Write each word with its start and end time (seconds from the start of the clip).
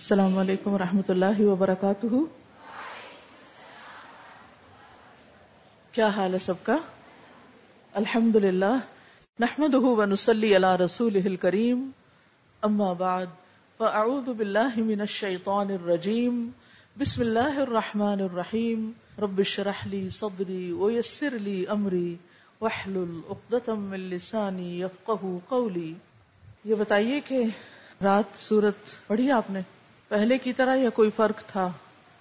السلام 0.00 0.38
علیکم 0.38 0.72
ورحمۃ 0.72 1.08
اللہ 1.08 1.40
وبرکاتہ۔ 1.40 2.06
کیا 5.92 6.08
حال 6.08 6.34
ہے 6.34 6.38
سب 6.38 6.54
کا؟ 6.62 6.76
الحمد 7.92 8.36
للہ 8.36 8.78
نحمد 9.40 9.74
ونسلی 9.74 10.56
علی 10.56 10.84
رسول 10.84 11.36
کریم 11.36 11.90
اما 12.62 12.92
بعد، 12.92 13.26
فاعوذ 13.78 14.28
باللہ 14.28 14.76
من 14.76 15.00
الشیطان 15.00 15.70
الرجیم۔ 15.70 16.50
بسم 16.96 17.20
اللہ 17.20 17.58
الرحمن 17.58 18.20
الرحیم۔ 18.20 18.90
رب 19.18 19.38
اشرح 19.38 19.86
لی 19.86 20.10
صدری 20.10 20.72
ویسر 20.72 21.38
لی 21.38 21.64
امری۔ 21.68 22.16
واحلل 22.60 23.20
عقدۃ 23.28 23.68
من 23.68 24.00
لسانی 24.00 24.80
یفقهوا 24.80 25.38
قولی۔ 25.48 25.94
یہ 26.64 26.74
بتائیے 26.74 27.20
کہ 27.20 27.44
رات 28.04 28.24
سورت 28.38 29.06
پڑھی 29.06 29.30
آپ 29.30 29.50
نے؟ 29.50 29.60
پہلے 30.10 30.38
کی 30.38 30.52
طرح 30.52 30.76
یا 30.76 30.90
کوئی 30.90 31.10
فرق 31.16 31.44
تھا؟ 31.46 31.72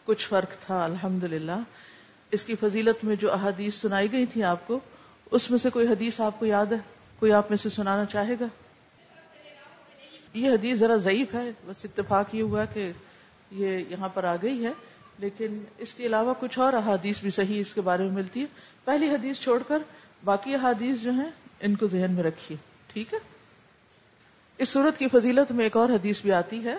کچھ 0.05 0.27
فرق 0.27 0.65
تھا 0.65 0.83
الحمد 0.83 1.25
اس 2.31 2.45
کی 2.45 2.55
فضیلت 2.55 3.05
میں 3.05 3.15
جو 3.15 3.33
احادیث 3.33 3.75
سنائی 3.75 4.11
گئی 4.11 4.25
تھی 4.25 4.43
آپ 4.43 4.67
کو، 4.67 4.79
اس 5.31 5.51
میں 5.51 5.59
سے 5.59 5.69
کوئی 5.69 5.87
حدیث 5.87 6.19
آپ 6.19 6.39
کو 6.39 6.45
یاد 6.45 6.65
ہے؟ 6.65 6.77
کوئی 7.19 7.31
آپ 7.31 7.45
میں 7.49 7.57
سے 7.57 7.69
سنانا 7.69 8.05
چاہے 8.05 8.33
گا؟ 8.39 8.45
یہ 10.33 10.49
حدیث 10.49 10.77
ذرا 10.77 10.95
ضعیف 10.95 11.33
ہے، 11.33 11.51
بس 11.65 11.85
اتفاق 11.85 12.35
یہ 12.35 12.41
ہوا 12.41 12.65
کہ 12.65 12.91
یہ 13.51 13.83
یہاں 13.89 14.09
پر 14.09 14.23
آ 14.23 14.35
گئی 14.41 14.65
ہے۔ 14.65 14.71
لیکن 15.19 15.63
اس 15.77 15.93
کے 15.93 16.05
علاوہ 16.05 16.33
کچھ 16.39 16.59
اور 16.59 16.73
احادیث 16.73 17.19
بھی 17.21 17.29
صحیح 17.29 17.61
اس 17.61 17.73
کے 17.73 17.81
بارے 17.81 18.03
میں 18.03 18.11
ملتی 18.11 18.41
ہے 18.41 18.45
پہلی 18.85 19.09
حدیث 19.09 19.39
چھوڑ 19.39 19.63
کر 19.67 19.77
باقی 20.25 20.55
احادیث 20.55 20.99
جو 20.99 21.11
ہیں، 21.11 21.29
ان 21.61 21.75
کو 21.75 21.87
ذہن 21.87 22.11
میں 22.11 22.23
رکھیے، 22.23 22.57
ٹھیک 22.93 23.13
ہے؟ 23.13 23.19
اس 24.57 24.69
صورت 24.69 24.97
کی 24.97 25.07
فضیلت 25.07 25.51
میں 25.51 25.63
ایک 25.63 25.77
اور 25.77 25.89
حدیث 25.89 26.21
بھی 26.21 26.31
آتی 26.31 26.63
ہے۔ 26.63 26.75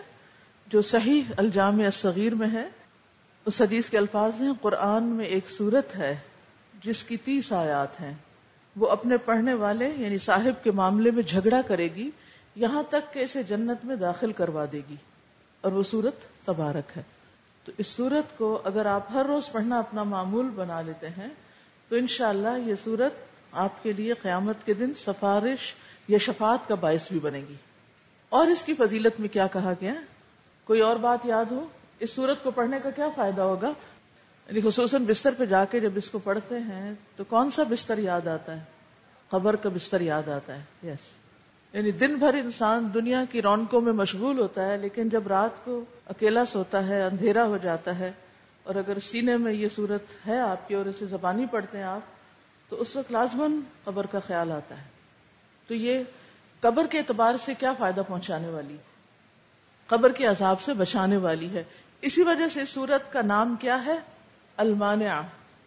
جو 0.71 0.83
صحیح 0.83 1.23
الجامع 1.37 1.85
الصغیر 1.85 2.35
میں 2.35 2.51
ہے، 2.53 2.69
اس 3.47 3.61
حدیث 3.61 3.91
کے 3.91 3.99
الفاظ 3.99 4.43
ہیں، 4.43 4.53
قرآن 4.61 5.05
میں 5.05 5.25
ایک 5.25 5.51
صورت 5.51 5.97
ہے 5.97 6.17
جس 6.85 7.05
کی 7.05 7.17
تیس 7.17 7.53
آیات 7.53 8.01
ہیں۔ 8.01 8.15
وہ 8.77 8.89
اپنے 8.89 9.17
پڑھنے 9.17 9.55
والے 9.55 9.93
یعنی 9.97 10.19
صاحب 10.19 10.65
کے 10.65 10.71
معاملے 10.71 11.11
میں 11.11 11.23
جھگڑا 11.23 11.63
کرے 11.63 11.89
گی، 11.95 12.11
یہاں 12.57 12.83
تک 12.89 13.15
کہ 13.15 13.19
اسے 13.19 13.43
جنت 13.43 13.85
میں 13.85 13.97
داخل 13.97 14.33
کروا 14.33 14.65
دے 14.73 14.81
گی۔ 14.89 14.97
اور 15.61 15.73
وہ 15.73 15.83
صورت 15.83 16.47
تبارک 16.47 16.99
ہے۔ 16.99 17.03
تو 17.65 17.73
اس 17.79 17.87
صورت 17.87 18.39
کو 18.39 18.61
اگر 18.65 18.87
آپ 18.87 19.13
ہر 19.15 19.27
روز 19.27 19.53
پڑھنا 19.53 19.79
اپنا 19.79 20.03
معمول 20.03 20.49
بنا 20.49 20.81
لیتے 20.81 21.09
ہیں، 21.09 21.29
تو 21.89 21.97
انشاءاللہ 21.97 22.59
یہ 22.67 22.75
صورت 22.85 23.13
آپ 23.53 23.83
کے 23.83 23.93
لیے 23.93 24.15
قیامت 24.15 24.57
کے 24.65 24.75
دن 24.75 24.93
سفارش 24.95 25.75
یا 26.09 26.19
شفاعت 26.19 26.69
کا 26.69 26.75
باعث 26.75 27.09
بھی 27.09 27.21
بنے 27.21 27.41
گی۔ 27.49 27.55
اور 28.29 28.47
اس 28.47 28.65
کی 28.65 28.75
فضیلت 28.75 29.21
میں 29.21 29.29
کیا 29.29 29.47
کہا 29.47 29.73
گیا؟ 29.81 29.95
کوئی 30.65 30.81
اور 30.81 30.97
بات 30.97 31.27
یاد 31.27 31.45
ہو؟ 31.51 31.67
اس 31.99 32.11
صورت 32.11 32.43
کو 32.43 32.51
پڑھنے 32.51 32.79
کا 32.83 32.91
کیا 32.91 33.09
فائدہ 33.17 33.41
ہوگا؟ 33.41 33.73
یعنی 34.49 34.61
خصوصاً 34.61 35.05
بستر 35.05 35.35
پہ 35.39 35.45
جا 35.45 35.65
کے 35.65 35.81
جب 35.81 35.91
اس 35.95 36.11
کو 36.11 36.19
پڑھتے 36.19 36.59
ہیں 36.59 36.95
تو 37.17 37.25
کون 37.25 37.51
سا 37.51 37.63
بستر 37.63 37.99
یاد 37.99 38.27
آتا 38.27 38.57
ہے؟ 38.57 38.61
قبر 39.29 39.57
کا 39.57 39.69
بستر 39.69 40.01
یاد 40.01 40.29
آتا 40.29 40.55
ہے 40.55 40.89
یس 40.89 41.21
یعنی 41.73 41.91
دن 41.91 42.15
بھر 42.15 42.35
انسان 42.35 42.89
دنیا 42.95 43.25
کی 43.31 43.43
رونقوں 43.43 43.81
میں 43.81 43.93
مشغول 43.93 44.39
ہوتا 44.39 44.67
ہے، 44.67 44.77
لیکن 44.77 45.09
جب 45.09 45.27
رات 45.27 45.65
کو 45.65 45.85
اکیلا 46.07 46.47
سوتا 46.47 46.87
ہے، 46.87 47.03
اندھیرا 47.03 47.45
ہو 47.45 47.57
جاتا 47.57 47.99
ہے، 47.99 48.13
اور 48.63 48.75
اگر 48.75 48.99
سینے 48.99 49.37
میں 49.37 49.53
یہ 49.53 49.69
صورت 49.75 50.27
ہے 50.27 50.41
آپ 50.41 50.69
کی 50.69 50.75
اور 50.75 50.87
اسے 50.87 51.07
زبانی 51.07 51.47
پڑھتے 51.47 51.79
ہیں 51.79 51.85
آپ، 51.85 52.01
تو 52.69 52.81
اس 52.81 52.97
وقت 52.97 53.13
لازمن 53.13 53.61
قبر 53.85 54.07
کا 54.07 54.21
خیال 54.27 54.53
آتا 54.53 54.79
ہے۔ 54.79 54.87
تو 55.67 55.75
یہ 55.75 56.03
قبر 56.61 56.87
کے 56.87 56.99
اعتبار 56.99 57.35
سے 57.41 57.55
کیا 57.59 57.73
فائدہ 57.79 58.01
پہنچانے 58.09 58.49
والی؟ 58.49 58.77
قبر 59.91 60.13
کے 60.13 60.27
عذاب 60.27 60.61
سے 60.61 60.75
بچانے 60.75 61.17
والی 61.17 61.49
ہے۔ 61.51 61.65
اسی 62.01 62.23
وجہ 62.23 62.49
سے 62.49 62.67
سورت 62.67 63.13
کا 63.13 63.23
نام 63.23 63.57
کیا 63.61 63.85
ہے؟ 63.85 63.99
المانع 64.57 65.21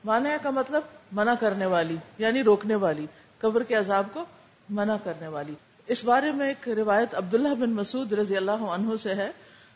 مانع 0.06 0.30
کا 0.44 0.50
مطلب 0.50 0.82
منع 1.12 1.34
کرنے 1.40 1.66
والی 1.66 1.96
یعنی 2.18 2.44
روکنے 2.44 2.76
والی، 2.76 3.06
قبر 3.38 3.64
کے 3.64 3.76
عذاب 3.76 4.04
کو 4.14 4.26
منع 4.70 4.95
کرنے 5.04 5.28
والی۔ 5.28 5.54
اس 5.88 6.06
بارے 6.06 6.32
میں 6.32 6.48
ایک 6.48 6.70
روایت 6.70 7.16
عبداللہ 7.16 7.56
بن 7.56 7.70
مسعود 7.70 8.14
رضی 8.14 8.38
اللہ 8.38 8.52
عنہ 8.52 8.98
سے 9.04 9.16
ہے، 9.16 9.32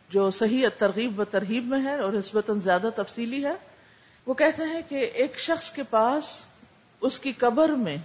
جو 0.10 0.30
صحیح 0.30 0.68
ترغیب 0.78 1.20
و 1.20 1.24
ترغیب 1.24 1.66
میں 1.66 1.84
ہے 1.84 2.00
اور 2.00 2.14
نسبتاً 2.14 2.60
زیادہ 2.60 2.90
تفصیلی 2.96 3.46
ہے۔ 3.46 3.54
وہ 4.26 4.34
کہتے 4.34 4.64
ہیں 4.64 4.82
کہ 4.88 4.96
ایک 4.96 5.40
شخص 5.40 5.72
کے 5.72 5.84
پاس، 5.84 6.42
اس 7.02 7.20
کی 7.20 7.32
قبر 7.32 7.70
میں 7.70 7.98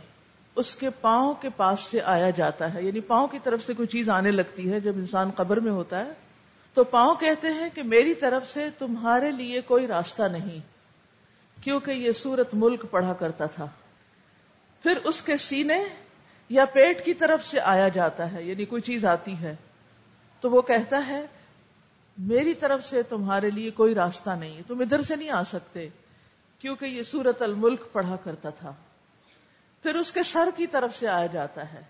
اس 0.56 0.76
کے 0.76 0.90
پاؤں 0.90 1.34
کے 1.34 1.48
پاس 1.56 1.80
سے 1.80 2.00
آیا 2.02 2.30
جاتا 2.30 2.74
ہے۔ 2.74 2.82
یعنی 2.82 3.00
پاؤں 3.00 3.28
کی 3.28 3.38
طرف 3.44 3.66
سے 3.66 3.74
کوئی 3.74 3.88
چیز 3.88 4.08
آنے 4.08 4.30
لگتی 4.30 4.72
ہے 4.72 4.80
جب 4.80 4.92
انسان 4.96 5.30
قبر 5.30 5.60
میں 5.60 5.72
ہوتا 5.72 6.00
ہے 6.00 6.12
تو 6.74 6.84
پاؤں 6.84 7.14
کہتے 7.14 7.48
ہیں 7.48 7.70
کہ 7.74 7.82
میری 7.82 8.14
طرف 8.14 8.48
سے 8.48 8.68
تمہارے 8.78 9.30
لیے 9.30 9.60
کوئی 9.60 9.86
راستہ 9.86 10.22
نہیں، 10.22 10.58
کیونکہ 11.62 11.90
یہ 11.90 12.12
سورت 12.12 12.48
ملک 12.52 12.84
پڑھا 12.90 13.12
کرتا 13.12 13.46
تھا۔ 13.46 13.66
پھر 14.82 14.96
اس 15.04 15.22
کے 15.22 15.36
سینے 15.36 15.84
یا 16.48 16.64
پیٹ 16.64 17.04
کی 17.04 17.14
طرف 17.14 17.44
سے 17.44 17.60
آیا 17.60 17.88
جاتا 17.88 18.32
ہے 18.32 18.42
یعنی 18.42 18.64
کوئی 18.64 18.82
چیز 18.82 19.04
آتی 19.04 19.40
ہے۔ 19.40 19.56
تو 20.40 20.50
وہ 20.50 20.62
کہتا 20.62 21.06
ہے، 21.06 21.26
میری 22.18 22.54
طرف 22.54 22.84
سے 22.84 23.02
تمہارے 23.02 23.50
لیے 23.50 23.70
کوئی 23.70 23.94
راستہ 23.94 24.30
نہیں، 24.30 24.62
تم 24.66 24.80
ادھر 24.80 25.02
سے 25.02 25.16
نہیں 25.16 25.30
آ 25.30 25.42
سکتے، 25.42 25.88
کیونکہ 26.58 26.84
یہ 26.84 27.02
سورت 27.02 27.42
الملک 27.42 27.92
پڑھا 27.92 28.16
کرتا 28.16 28.50
تھا۔ 28.50 28.72
پھر 29.82 29.94
اس 29.94 30.12
کے 30.12 30.22
سر 30.22 30.48
کی 30.56 30.66
طرف 30.66 30.96
سے 30.96 31.08
آیا 31.08 31.26
جاتا 31.26 31.72
ہے۔ 31.72 31.82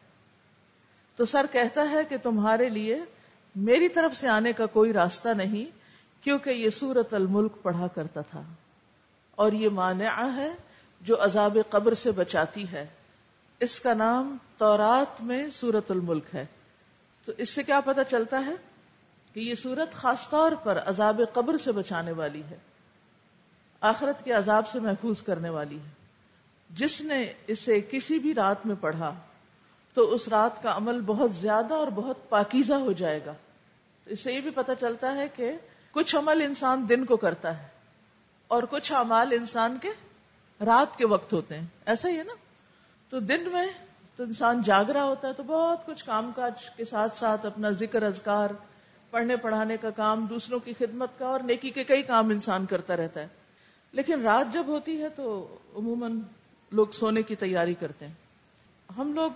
تو 1.16 1.24
سر 1.24 1.46
کہتا 1.52 1.90
ہے 1.90 2.04
کہ 2.08 2.16
تمہارے 2.16 2.68
لیے 2.68 3.00
میری 3.56 3.88
طرف 3.88 4.16
سے 4.16 4.28
آنے 4.28 4.52
کا 4.52 4.66
کوئی 4.66 4.92
راستہ 4.92 5.28
نہیں 5.28 5.78
کیونکہ 6.24 6.50
یہ 6.50 6.70
سورت 6.70 7.14
الملک 7.14 7.52
پڑھا 7.62 7.86
کرتا 7.86 8.20
تھا۔ 8.20 8.42
اور 9.34 9.52
یہ 9.52 9.68
مانع 9.68 10.36
ہے 10.36 10.52
جو 11.00 11.24
عذاب 11.24 11.58
قبر 11.70 11.94
سے 11.94 12.10
بچاتی 12.10 12.72
ہے۔ 12.72 12.86
اس 13.60 13.80
کا 13.80 13.94
نام 13.94 14.36
تورات 14.58 15.22
میں 15.22 15.50
سورت 15.50 15.90
الملک 15.90 16.24
ہے۔ 16.34 16.46
تو 17.24 17.32
اس 17.38 17.50
سے 17.50 17.62
کیا 17.62 17.80
پتا 17.80 18.04
چلتا 18.04 18.46
ہے 18.46 18.54
کہ 19.32 19.40
یہ 19.40 19.54
سورت 19.54 19.94
خاص 19.94 20.28
طور 20.28 20.52
پر 20.52 20.78
عذاب 20.86 21.20
قبر 21.32 21.56
سے 21.56 21.72
بچانے 21.72 22.12
والی 22.12 22.42
ہے۔ 22.50 22.58
آخرت 23.80 24.24
کے 24.24 24.32
عذاب 24.32 24.68
سے 24.68 24.80
محفوظ 24.80 25.22
کرنے 25.22 25.48
والی 25.48 25.76
ہے۔ 25.76 25.90
جس 26.70 27.00
نے 27.00 27.32
اسے 27.46 27.80
کسی 27.80 28.18
بھی 28.18 28.34
رات 28.34 28.66
میں 28.66 28.76
پڑھا 28.80 29.14
تو 29.94 30.14
اس 30.14 30.28
رات 30.28 30.62
کا 30.62 30.76
عمل 30.76 31.00
بہت 31.00 31.34
زیادہ 31.34 31.74
اور 31.74 31.86
بہت 31.94 32.28
پاکیزہ 32.28 32.74
ہو 32.74 32.92
جائے 32.92 33.20
گا۔ 33.26 33.34
اس 34.06 34.20
سے 34.20 34.32
یہ 34.32 34.40
بھی 34.40 34.50
پتا 34.50 34.74
چلتا 34.74 35.14
ہے 35.14 35.28
کہ 35.36 35.52
کچھ 35.90 36.16
عمل 36.16 36.42
انسان 36.42 36.88
دن 36.88 37.04
کو 37.04 37.16
کرتا 37.16 37.62
ہے 37.62 37.68
اور 38.48 38.62
کچھ 38.70 38.92
امال 38.92 39.28
انسان 39.32 39.78
کے 39.82 39.88
رات 40.64 40.96
کے 40.96 41.06
وقت 41.06 41.32
ہوتے 41.32 41.58
ہیں۔ 41.58 41.66
ایسا 41.86 42.08
ہی 42.08 42.18
ہے 42.18 42.22
نا؟ 42.22 42.32
تو 43.08 43.20
دن 43.20 43.52
میں 43.52 43.66
تو 44.16 44.22
انسان 44.22 44.62
جاگ 44.62 44.84
رہا 44.84 45.04
ہوتا 45.04 45.28
ہے 45.28 45.32
تو 45.32 45.42
بہت 45.42 45.86
کچھ 45.86 46.04
کام 46.04 46.32
کاج 46.36 46.52
کے 46.76 46.84
ساتھ 46.84 47.16
ساتھ 47.16 47.46
اپنا 47.46 47.70
ذکر، 47.70 48.02
اذکار، 48.02 48.50
پڑھنے، 49.10 49.36
پڑھانے 49.36 49.76
کا 49.76 49.90
کام، 49.90 50.26
دوسروں 50.26 50.58
کی 50.58 50.72
خدمت 50.78 51.08
کا 51.18 51.26
اور 51.26 51.40
نیکی 51.40 51.70
کے 51.70 51.84
کئی 51.84 52.02
کام 52.02 52.30
انسان 52.30 52.66
کرتا 52.66 52.96
رہتا 52.96 53.20
ہے۔ 53.20 53.28
لیکن 53.92 54.22
رات 54.22 54.52
جب 54.52 54.64
ہوتی 54.66 55.02
ہے 55.02 55.08
تو 55.08 55.56
عموماً 55.76 56.20
لوگ 56.70 56.86
سونے 56.92 57.22
کی 57.22 57.36
تیاری 57.36 57.74
کرتے 57.74 58.06
ہیں۔ 58.06 58.14
ہم 58.98 59.12
لوگ 59.12 59.30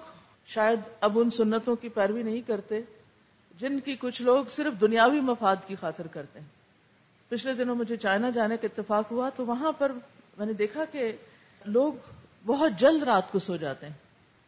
شاید 0.46 0.80
اب 1.00 1.18
ان 1.18 1.30
سنتوں 1.30 1.76
کی 1.76 1.88
پیروی 1.88 2.22
نہیں 2.22 2.40
کرتے۔ 2.40 2.80
جن 3.56 3.80
کی 3.80 3.96
کچھ 4.00 4.22
لوگ 4.22 4.44
صرف 4.50 4.80
دنیاوی 4.80 5.20
مفاد 5.20 5.56
کی 5.66 5.76
خاطر 5.80 6.06
کرتے 6.06 6.40
ہیں۔ 6.40 6.46
پچھلے 7.28 7.54
دنوں 7.54 7.74
مجھے 7.74 7.96
چائنا 7.96 8.30
جانے 8.30 8.56
کا 8.56 8.66
اتفاق 8.66 9.10
ہوا 9.10 9.28
تو 9.28 9.46
وہاں 9.46 9.72
پر 9.72 9.92
میں 10.38 10.46
نے 10.46 10.52
دیکھا 10.52 10.84
کہ 10.84 11.12
لوگ 11.64 11.92
بہت 12.46 12.72
جلد 12.78 13.02
رات 13.02 13.32
کو 13.32 13.38
سو 13.38 13.56
جاتے 13.56 13.86
ہیں 13.86 13.92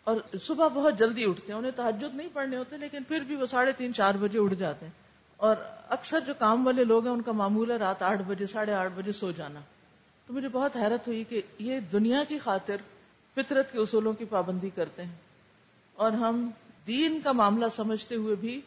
اور 0.04 0.36
صبح 0.40 0.68
بہت 0.68 0.98
جلدی 0.98 1.24
اٹھتے 1.24 1.52
ہیں۔ 1.52 1.58
انہیں 1.58 1.72
تحجد 1.76 2.14
نہیں 2.14 2.28
پڑھنے 2.32 2.56
ہوتے 2.56 2.76
لیکن 2.76 3.02
پھر 3.02 3.20
بھی 3.20 3.36
وہ 3.36 3.46
ساڑھے 3.46 3.72
تین 3.72 3.94
چار 3.94 4.14
بجے 4.20 4.38
اٹھ 4.38 4.54
جاتے 4.54 4.86
ہیں۔ 4.86 4.92
اور 5.36 5.56
اکثر 5.88 6.20
جو 6.20 6.34
کام 6.38 6.66
والے 6.66 6.84
لوگ 6.84 7.04
ہیں، 7.04 7.12
ان 7.12 7.22
کا 7.22 7.32
معمول 7.32 7.70
ہے 7.70 7.76
رات 7.76 8.02
آٹھ 8.02 8.22
بجے، 8.22 8.46
ساڑھے 8.46 8.74
آٹھ 8.74 8.92
بجے 8.96 9.12
سو 9.12 9.32
جانا۔ 9.32 9.60
تو 10.26 10.32
مجھے 10.32 10.48
بہت 10.48 10.76
حیرت 10.76 11.08
ہوئی 11.08 11.24
کہ 11.24 11.42
یہ 11.58 11.80
دنیا 11.80 12.24
کی 12.24 12.38
خاطر 12.38 12.76
فطرت 13.34 13.72
کے 13.72 13.78
اصولوں 13.78 14.12
کی 14.12 14.24
پابندی 14.24 14.70
کرتے 14.70 15.02
ہیں۔ 15.04 15.14
اور 15.94 16.12
ہم 16.12 16.50
دین 16.86 17.20
کا 17.20 17.32
معاملہ 17.32 17.66
سمجھتے 17.76 18.14
ہوئے 18.14 18.34
بھی 18.34 18.60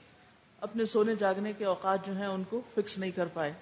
اپنے 0.62 0.86
سونے 0.86 1.16
جاگنے 1.16 1.54
کے 1.54 1.66
اوقات 1.66 2.06
جو 2.06 2.14
ہیں 2.18 2.28
ان 2.28 2.44
کو 2.50 2.62
فکس 2.76 2.98
نہیں 2.98 3.12
کر 3.12 3.26
پائے۔ 3.34 3.54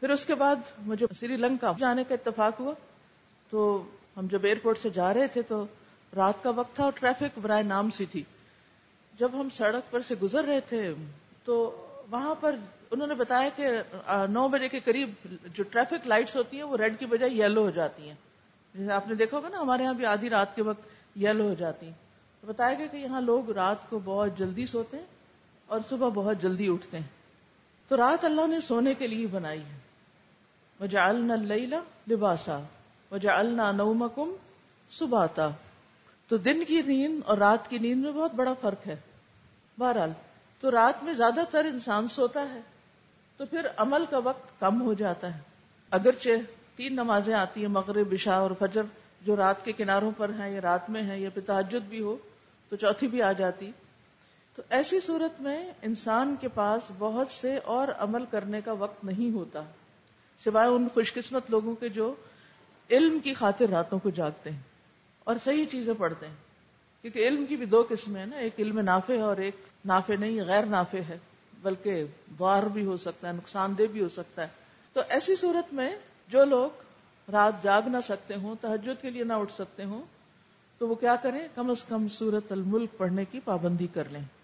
پھر 0.00 0.10
اس 0.10 0.24
کے 0.24 0.34
بعد 0.34 0.56
مجھے 0.78 1.06
سری 1.16 1.36
لنکا 1.36 1.72
جانے 1.78 2.04
کا 2.04 2.14
اتفاق 2.14 2.60
ہوا۔ 2.60 2.74
تو 3.50 3.84
ہم 4.16 4.26
جب 4.26 4.44
ایئرپورٹ 4.44 4.78
سے 4.78 4.90
جا 4.90 5.14
رہے 5.14 5.26
تھے 5.26 5.42
تو 5.42 5.66
رات 6.16 6.42
کا 6.42 6.50
وقت 6.50 6.76
تھا 6.76 6.84
اور 6.84 6.92
ٹریفک 7.00 7.38
برائے 7.42 7.62
نام 7.62 7.90
سی 7.90 8.06
تھی۔ 8.06 8.22
جب 9.18 9.30
ہم 9.32 9.48
سڑک 9.50 9.90
پر 9.90 10.00
سے 10.00 10.14
گزر 10.22 10.44
رہے 10.44 10.60
تھے 10.60 10.94
تو 11.44 11.86
وہاں 12.10 12.34
پر 12.40 12.56
انہوں 12.90 13.06
نے 13.06 13.14
بتایا 13.14 13.48
کہ 13.56 13.66
نو 14.30 14.48
بجے 14.48 14.68
کے 14.68 14.80
قریب 14.80 15.10
جو 15.54 15.64
ٹریفک 15.64 16.06
لائٹس 16.06 16.36
ہوتی 16.36 16.56
ہیں 16.56 16.64
وہ 16.64 16.76
ریڈ 16.76 16.98
کی 16.98 17.06
بجائے 17.06 17.32
یلو 17.32 17.62
ہو 17.62 17.70
جاتی 17.70 18.08
ہیں۔ 18.08 18.14
جیسے 18.74 18.92
آپ 18.92 19.08
نے 19.08 19.14
دیکھا 19.14 19.36
ہوگا 19.36 19.48
نا، 19.48 19.60
ہمارے 19.60 19.82
یہاں 19.82 19.94
بھی 19.94 20.06
آدھی 20.06 20.30
رات 20.30 20.56
کے 20.56 20.62
وقت 20.62 21.18
یلو 21.18 21.48
ہو 21.48 21.54
جاتی 21.54 21.86
ہیں۔ 21.86 22.46
بتایا 22.46 22.74
گیا 22.78 22.86
کہ 22.86 22.96
یہاں 22.96 23.20
لوگ 23.20 23.50
رات 23.50 23.90
کو 23.90 24.00
بہت 24.04 24.38
جلدی 24.38 24.66
سوتے 24.66 24.96
ہیں۔ 24.96 25.17
اور 25.68 25.80
صبح 25.88 26.08
بہت 26.08 26.42
جلدی 26.42 26.68
اٹھتے 26.68 26.98
ہیں۔ 26.98 27.06
تو 27.88 27.96
رات 27.96 28.24
اللہ 28.24 28.46
نے 28.46 28.60
سونے 28.60 28.94
کے 28.94 29.06
لیے 29.06 29.26
بنائی 29.26 29.60
ہے۔ 29.60 29.78
وجعلنا 30.80 31.34
اللیل 31.34 31.74
لباسا، 32.10 32.60
وجعلنا 33.10 33.72
نومکم 33.72 34.34
سباتا۔ 34.90 35.50
تو 36.28 36.36
دن 36.36 36.64
کی 36.64 36.82
نیند 36.82 37.20
اور 37.26 37.38
رات 37.38 37.70
کی 37.70 37.78
نیند 37.78 38.04
میں 38.04 38.12
بہت 38.12 38.34
بڑا 38.34 38.54
فرق 38.60 38.86
ہے۔ 38.86 38.96
بہرحال، 39.78 40.10
تو 40.60 40.70
رات 40.70 41.04
میں 41.04 41.12
زیادہ 41.12 41.40
تر 41.50 41.64
انسان 41.64 42.08
سوتا 42.08 42.52
ہے۔ 42.54 42.60
تو 43.36 43.46
پھر 43.46 43.66
عمل 43.76 44.04
کا 44.10 44.18
وقت 44.18 44.60
کم 44.60 44.82
ہو 44.82 44.94
جاتا 44.94 45.34
ہے۔ 45.34 45.40
اگرچہ 45.90 46.28
تین 46.76 46.92
نمازیں 46.92 47.34
آتی 47.34 47.60
ہیں، 47.60 47.68
مغرب 47.68 48.12
بشا 48.12 48.34
اور 48.34 48.50
فجر، 48.58 48.82
جو 49.22 49.36
رات 49.36 49.64
کے 49.64 49.72
کناروں 49.72 50.10
پر 50.16 50.28
ہیں 50.28 50.50
یا 50.50 50.60
رات 50.60 50.90
میں 50.90 51.02
ہیں 51.02 51.18
یا 51.18 51.30
پھر 51.30 51.42
تحجد 51.42 51.88
بھی 51.88 52.00
ہو، 52.00 52.16
تو 52.68 52.76
چوتھی 52.76 53.08
بھی 53.08 53.22
آ 53.22 53.32
جاتی۔ 53.32 53.70
تو 54.58 54.64
ایسی 54.70 55.00
صورت 55.00 55.40
میں 55.40 55.72
انسان 55.82 56.36
کے 56.40 56.48
پاس 56.48 56.82
بہت 56.98 57.30
سے 57.30 57.56
اور 57.56 57.88
عمل 57.88 58.24
کرنے 58.30 58.60
کا 58.60 58.72
وقت 58.72 59.04
نہیں 59.04 59.34
ہوتا، 59.34 59.62
سوائے 60.44 60.68
ان 60.68 60.88
خوش 60.94 61.14
قسمت 61.14 61.50
لوگوں 61.50 61.74
کے 61.74 61.88
جو 61.88 62.14
علم 62.90 63.18
کی 63.18 63.34
خاطر 63.34 63.68
راتوں 63.68 63.98
کو 63.98 64.10
جاگتے 64.10 64.50
ہیں 64.50 64.58
اور 65.24 65.36
صحیح 65.44 65.64
چیزیں 65.64 65.94
پڑھتے 65.98 66.26
ہیں۔ 66.26 66.34
کیونکہ 67.02 67.28
علم 67.28 67.46
کی 67.46 67.56
بھی 67.56 67.66
دو 67.66 67.86
قسمیں 67.88 68.20
ہیں 68.20 68.26
نا، 68.26 68.36
ایک 68.36 68.52
علم 68.58 68.80
نافع 68.80 69.12
ہے 69.12 69.20
اور 69.20 69.36
ایک 69.36 69.56
نافع 69.84 70.14
نہیں، 70.20 70.40
غیر 70.46 70.64
نافع 70.64 70.98
ہے، 71.08 71.18
بلکہ 71.62 72.04
وار 72.38 72.62
بھی 72.62 72.84
ہو 72.84 72.96
سکتا 72.96 73.28
ہے، 73.28 73.32
نقصان 73.32 73.78
دہ 73.78 73.82
بھی 73.92 74.02
ہو 74.02 74.08
سکتا 74.08 74.42
ہے۔ 74.42 74.48
تو 74.92 75.00
ایسی 75.08 75.36
صورت 75.36 75.74
میں 75.74 75.96
جو 76.28 76.44
لوگ 76.44 76.70
رات 77.30 77.62
جاگ 77.62 77.82
نہ 77.86 77.98
سکتے 78.04 78.34
ہوں 78.34 78.54
تحجد 78.60 79.02
کے 79.02 79.10
لیے 79.10 79.24
نہ 79.24 79.32
اٹھ 79.32 79.52
سکتے 79.52 79.84
ہوں، 79.84 80.02
تو 80.78 80.88
وہ 80.88 80.94
کیا 80.94 81.16
کریں؟ 81.16 81.48
کم 81.54 81.70
از 81.70 81.84
کم 81.84 82.08
سورت 82.08 82.52
الملک 82.52 82.90
پڑھنے 82.96 83.24
کی 83.24 83.40
پابندی 83.44 83.86
کر 83.94 84.04
لیں۔ 84.10 84.37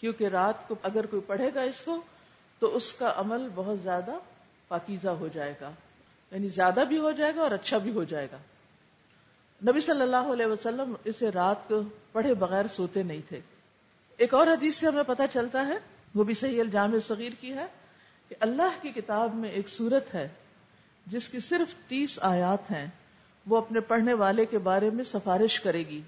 کیونکہ 0.00 0.24
رات 0.24 0.68
کو 0.68 0.74
اگر 0.82 1.06
کوئی 1.06 1.22
پڑھے 1.26 1.50
گا 1.54 1.60
اس 1.60 1.82
کو، 1.82 2.02
تو 2.58 2.76
اس 2.76 2.92
کا 2.92 3.12
عمل 3.16 3.48
بہت 3.54 3.78
زیادہ 3.82 4.18
پاکیزہ 4.68 5.08
ہو 5.08 5.28
جائے 5.28 5.54
گا۔ 5.60 5.70
یعنی 6.30 6.48
زیادہ 6.48 6.80
بھی 6.88 6.98
ہو 6.98 7.12
جائے 7.12 7.32
گا 7.36 7.40
اور 7.40 7.50
اچھا 7.50 7.78
بھی 7.78 7.92
ہو 7.92 8.04
جائے 8.04 8.26
گا۔ 8.32 8.36
نبی 9.70 9.80
صلی 9.80 10.00
اللہ 10.00 10.32
علیہ 10.32 10.46
وسلم 10.46 10.94
اسے 11.04 11.30
رات 11.30 11.68
کو 11.68 11.80
پڑھے 12.12 12.34
بغیر 12.34 12.66
سوتے 12.66 13.02
نہیں 13.02 13.20
تھے۔ 13.28 13.40
ایک 14.16 14.34
اور 14.34 14.46
حدیث 14.46 14.76
سے 14.76 14.86
ہمیں 14.86 15.02
پتہ 15.06 15.22
چلتا 15.32 15.66
ہے، 15.66 15.78
وہ 16.14 16.24
بھی 16.24 16.34
صحیح 16.34 16.60
الجام 16.60 17.00
صغیر 17.00 17.30
کی 17.40 17.52
ہے، 17.52 17.66
کہ 18.28 18.34
اللہ 18.40 18.82
کی 18.82 18.90
کتاب 18.90 19.34
میں 19.34 19.50
ایک 19.50 19.68
صورت 19.68 20.14
ہے، 20.14 20.28
جس 21.06 21.28
کی 21.28 21.40
صرف 21.40 21.88
تیس 21.88 22.18
آیات 22.22 22.70
ہیں، 22.70 22.86
وہ 23.46 23.56
اپنے 23.56 23.80
پڑھنے 23.80 24.14
والے 24.14 24.44
کے 24.44 24.58
بارے 24.58 24.90
میں 24.90 25.04
سفارش 25.04 25.60
کرے 25.60 25.78
گی۔ 25.78 26.00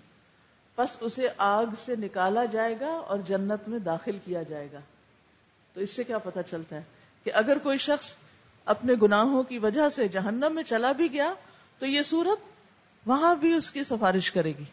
بس 0.81 0.97
اسے 1.01 1.29
آگ 1.39 1.67
سے 1.85 1.97
نکالا 1.97 2.45
جائے 2.45 2.75
گا 2.81 2.93
اور 2.93 3.19
جنت 3.19 3.69
میں 3.69 3.79
داخل 3.79 4.19
کیا 4.25 4.43
جائے 4.43 4.69
گا۔ 4.73 4.81
تو 5.75 5.81
اس 5.81 5.91
سے 5.91 6.05
کیا 6.05 6.19
پتا 6.19 6.43
چلتا 6.43 6.77
ہے 6.77 6.83
کہ 7.25 7.31
اگر 7.35 7.59
کوئی 7.59 7.79
شخص 7.79 8.15
اپنے 8.65 8.93
گناہوں 9.03 9.43
کی 9.43 9.59
وجہ 9.59 9.89
سے 9.89 10.09
جہنم 10.09 10.53
میں 10.55 10.63
چلا 10.63 10.93
بھی 10.93 11.13
گیا 11.13 11.35
تو 11.79 11.87
یہ 11.87 12.03
صورت 12.03 12.39
وہاں 13.07 13.35
بھی 13.35 13.53
اس 13.55 13.71
کی 13.71 13.85
سفارش 13.85 14.31
کرے 14.31 14.53
گی 14.59 14.65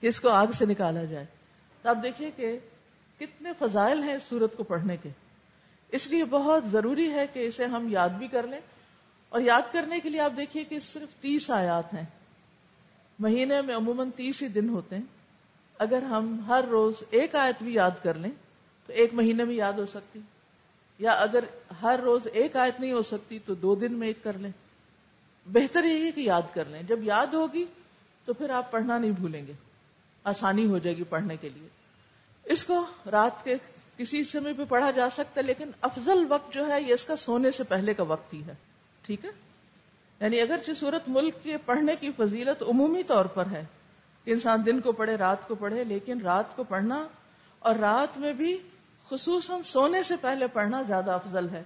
کہ 0.00 0.06
اس 0.06 0.20
کو 0.20 0.28
آگ 0.28 0.46
سے 0.54 0.66
نکالا 0.66 1.04
جائے۔ 1.04 1.26
تو 1.82 1.88
آپ 1.88 1.96
دیکھیے 2.02 2.30
کہ 2.36 2.58
کتنے 3.18 3.52
فضائل 3.58 4.02
ہیں 4.02 4.14
اس 4.14 4.22
صورت 4.22 4.56
کو 4.56 4.62
پڑھنے 4.62 4.96
کے۔ 4.96 5.08
اس 5.92 6.06
لیے 6.06 6.24
بہت 6.24 6.64
ضروری 6.72 7.10
ہے 7.10 7.26
کہ 7.32 7.48
اسے 7.48 7.64
ہم 7.64 7.88
یاد 7.90 8.08
بھی 8.08 8.28
کر 8.28 8.46
لیں۔ 8.46 8.60
اور 9.28 9.40
یاد 9.40 9.72
کرنے 9.72 10.00
کے 10.00 10.08
لیے 10.08 10.20
آپ 10.20 10.32
دیکھیے 10.36 10.64
کہ 10.64 10.78
صرف 10.78 11.22
تیس 11.22 11.50
آیات 11.50 11.94
ہیں۔ 11.94 12.06
مہینے 13.18 13.62
میں 13.62 13.76
عموماً 13.76 14.10
تیس 14.10 14.42
ہی 14.42 14.48
دن 14.48 14.68
ہوتے 14.68 14.96
ہیں۔ 14.96 15.17
اگر 15.78 16.02
ہم 16.02 16.44
ہر 16.48 16.64
روز 16.70 16.94
ایک 17.10 17.34
آیت 17.34 17.62
بھی 17.62 17.74
یاد 17.74 17.90
کر 18.02 18.14
لیں، 18.14 18.30
تو 18.86 18.92
ایک 18.92 19.14
مہینے 19.14 19.44
میں 19.44 19.54
یاد 19.54 19.72
ہو 19.72 19.86
سکتی۔ 19.86 20.20
یا 20.98 21.12
اگر 21.12 21.44
ہر 21.82 22.00
روز 22.02 22.20
ایک 22.32 22.56
آیت 22.56 22.80
نہیں 22.80 22.92
ہو 22.92 23.02
سکتی، 23.02 23.38
تو 23.38 23.54
دو 23.54 23.74
دن 23.74 23.92
میں 23.92 24.08
ایک 24.08 24.24
کر 24.24 24.38
لیں۔ 24.38 24.50
بہتر 25.46 25.84
یہی 25.84 26.06
ہے 26.06 26.12
کہ 26.12 26.20
یاد 26.20 26.42
کر 26.54 26.64
لیں۔ 26.64 26.82
جب 26.82 27.02
یاد 27.02 27.26
ہوگی، 27.26 27.64
تو 28.24 28.32
پھر 28.32 28.50
آپ 28.50 28.70
پڑھنا 28.70 28.98
نہیں 28.98 29.10
بھولیں 29.10 29.46
گے۔ 29.46 29.52
آسانی 30.24 30.66
ہو 30.66 30.78
جائے 30.78 30.96
گی 30.96 31.04
پڑھنے 31.04 31.36
کے 31.36 31.48
لیے۔ 31.48 31.68
اس 32.44 32.64
کو 32.64 32.86
رات 33.10 33.44
کے 33.44 33.56
کسی 33.96 34.24
سمے 34.24 34.52
پہ 34.52 34.62
پڑھا 34.68 34.90
جا 34.90 35.10
سکتا 35.10 35.40
ہے، 35.40 35.46
لیکن 35.46 35.70
افضل 35.80 36.24
وقت 36.28 36.52
جو 36.52 36.68
ہے، 36.68 36.82
یہ 36.82 36.94
اس 36.94 37.04
کا 37.04 37.16
سونے 37.16 37.50
سے 37.50 37.64
پہلے 37.64 37.94
کا 37.94 38.02
وقت 38.02 38.34
ہی 38.34 38.42
ہے۔ 38.46 38.54
ٹھیک 39.02 39.24
ہے؟ 39.24 39.30
یعنی 40.20 40.40
اگر 40.40 40.58
صورت 40.80 41.02
ملک 41.06 41.34
کے 41.42 41.56
پڑھنے 41.56 41.96
کی 41.96 42.10
فضیلت 42.16 42.62
عمومی 42.62 43.02
طور 43.02 43.24
پر 43.24 43.46
ہے 43.46 43.64
انسان 44.26 44.66
دن 44.66 44.80
کو 44.80 44.92
پڑھے، 44.92 45.16
رات 45.16 45.48
کو 45.48 45.54
پڑھے، 45.54 45.84
لیکن 45.84 46.20
رات 46.20 46.56
کو 46.56 46.64
پڑھنا 46.64 47.08
اور 47.58 47.74
رات 47.74 48.18
میں 48.18 48.32
بھی 48.32 48.58
خصوصاً 49.08 49.62
سونے 49.62 50.02
سے 50.02 50.14
پہلے 50.20 50.46
پڑھنا 50.46 50.82
زیادہ 50.82 51.10
افضل 51.10 51.48
ہے۔ 51.48 51.62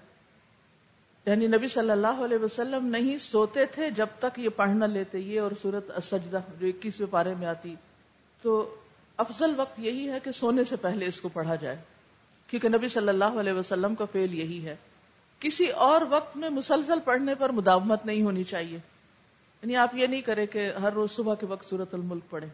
یعنی 1.27 1.47
نبی 1.47 1.69
صلی 1.69 1.91
اللہ 1.91 2.25
علیہ 2.25 2.39
وسلم 2.39 2.87
نہیں 2.87 3.19
سوتے 3.19 3.67
تھے 3.67 3.91
جب 3.91 4.07
تک 4.19 4.39
یہ 4.39 4.49
پڑھ 4.49 4.71
نہ 4.71 4.85
لیتے، 4.85 5.19
یہ 5.19 5.41
اور 5.41 5.51
سورت 5.63 5.91
اسجدہ 5.97 6.41
جو 6.59 6.67
اکیسویں 6.67 7.13
پارے 7.13 7.35
میں 7.35 7.47
آتی۔ 7.47 7.75
تو 8.43 8.75
افضل 9.17 9.53
وقت 9.57 9.81
یہی 9.81 10.11
ہے 10.11 10.19
کہ 10.21 10.33
سونے 10.33 10.65
سے 10.65 10.77
پہلے 10.77 11.07
اس 11.07 11.21
کو 11.21 11.29
پڑھا 11.29 11.55
جائے، 11.55 11.77
کیونکہ 12.47 12.69
نبی 12.69 12.89
صلی 12.89 13.09
اللہ 13.09 13.25
علیہ 13.25 13.53
وسلم 13.53 13.95
کا 13.95 14.05
فیل 14.13 14.35
یہی 14.35 14.67
ہے۔ 14.67 14.77
کسی 15.41 15.69
اور 15.69 16.01
وقت 16.11 16.37
میں 16.37 16.51
مسلسل 16.51 16.99
پڑھنے 17.05 17.35
پر 17.35 17.51
مداومت 17.51 18.07
نہیں 18.07 18.23
ہونی 18.23 18.45
چاہیے۔ 18.45 18.79
یعنی 19.63 19.77
آپ 19.77 19.95
یہ 19.95 20.07
نہیں 20.07 20.21
کرے 20.21 20.47
کہ 20.47 20.73
ہر 20.83 20.93
روز 20.93 21.11
صبح 21.11 21.35
کے 21.35 21.47
وقت 21.47 21.71
سورت 21.71 21.95
الملک 21.95 22.23
پڑھیں۔ 22.31 22.51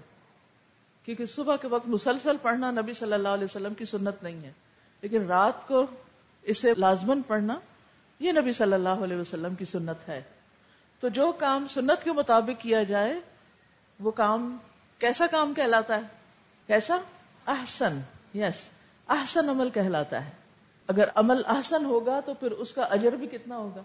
کیونکہ 1.05 1.27
صبح 1.27 1.57
کے 1.57 1.69
وقت 1.69 1.89
مسلسل 1.89 2.37
پڑھنا 2.43 2.71
نبی 2.71 2.95
صلی 2.95 3.13
اللہ 3.13 3.29
علیہ 3.29 3.45
وسلم 3.45 3.75
کی 3.75 3.85
سنت 3.85 4.23
نہیں 4.23 4.43
ہے۔ 4.43 4.53
لیکن 5.01 5.27
رات 5.27 5.69
کو 5.69 5.87
اسے 6.43 6.75
لازمن 6.77 7.23
پڑھنا 7.23 7.59
یہ 8.19 8.33
نبی 8.33 8.53
صلی 8.53 8.73
اللہ 8.73 8.89
علیہ 8.89 9.17
وسلم 9.17 9.55
کی 9.55 9.65
سنت 9.65 10.09
ہے۔ 10.09 10.23
تو 11.01 11.09
جو 11.09 11.33
کام 11.33 11.67
سنت 11.71 12.05
کے 12.05 12.13
مطابق 12.13 12.61
کیا 12.61 12.83
جائے، 12.83 13.15
وہ 14.01 14.11
کام 14.11 14.57
کیسا 14.99 15.27
کام 15.27 15.55
کہلاتا 15.55 15.97
ہے؟ 15.97 16.03
کیسا؟ 16.67 16.99
احسن 17.47 18.01
یس 18.35 18.69
احسن 19.09 19.49
عمل 19.49 19.71
کہلاتا 19.71 20.27
ہے۔ 20.27 20.31
اگر 20.87 21.09
عمل 21.15 21.43
احسن 21.47 21.85
ہوگا 21.85 22.21
تو 22.21 22.35
پھر 22.35 22.51
اس 22.51 22.73
کا 22.73 22.83
اجر 22.83 23.13
بھی 23.13 23.27
کتنا 23.27 23.57
ہوگا؟ 23.57 23.83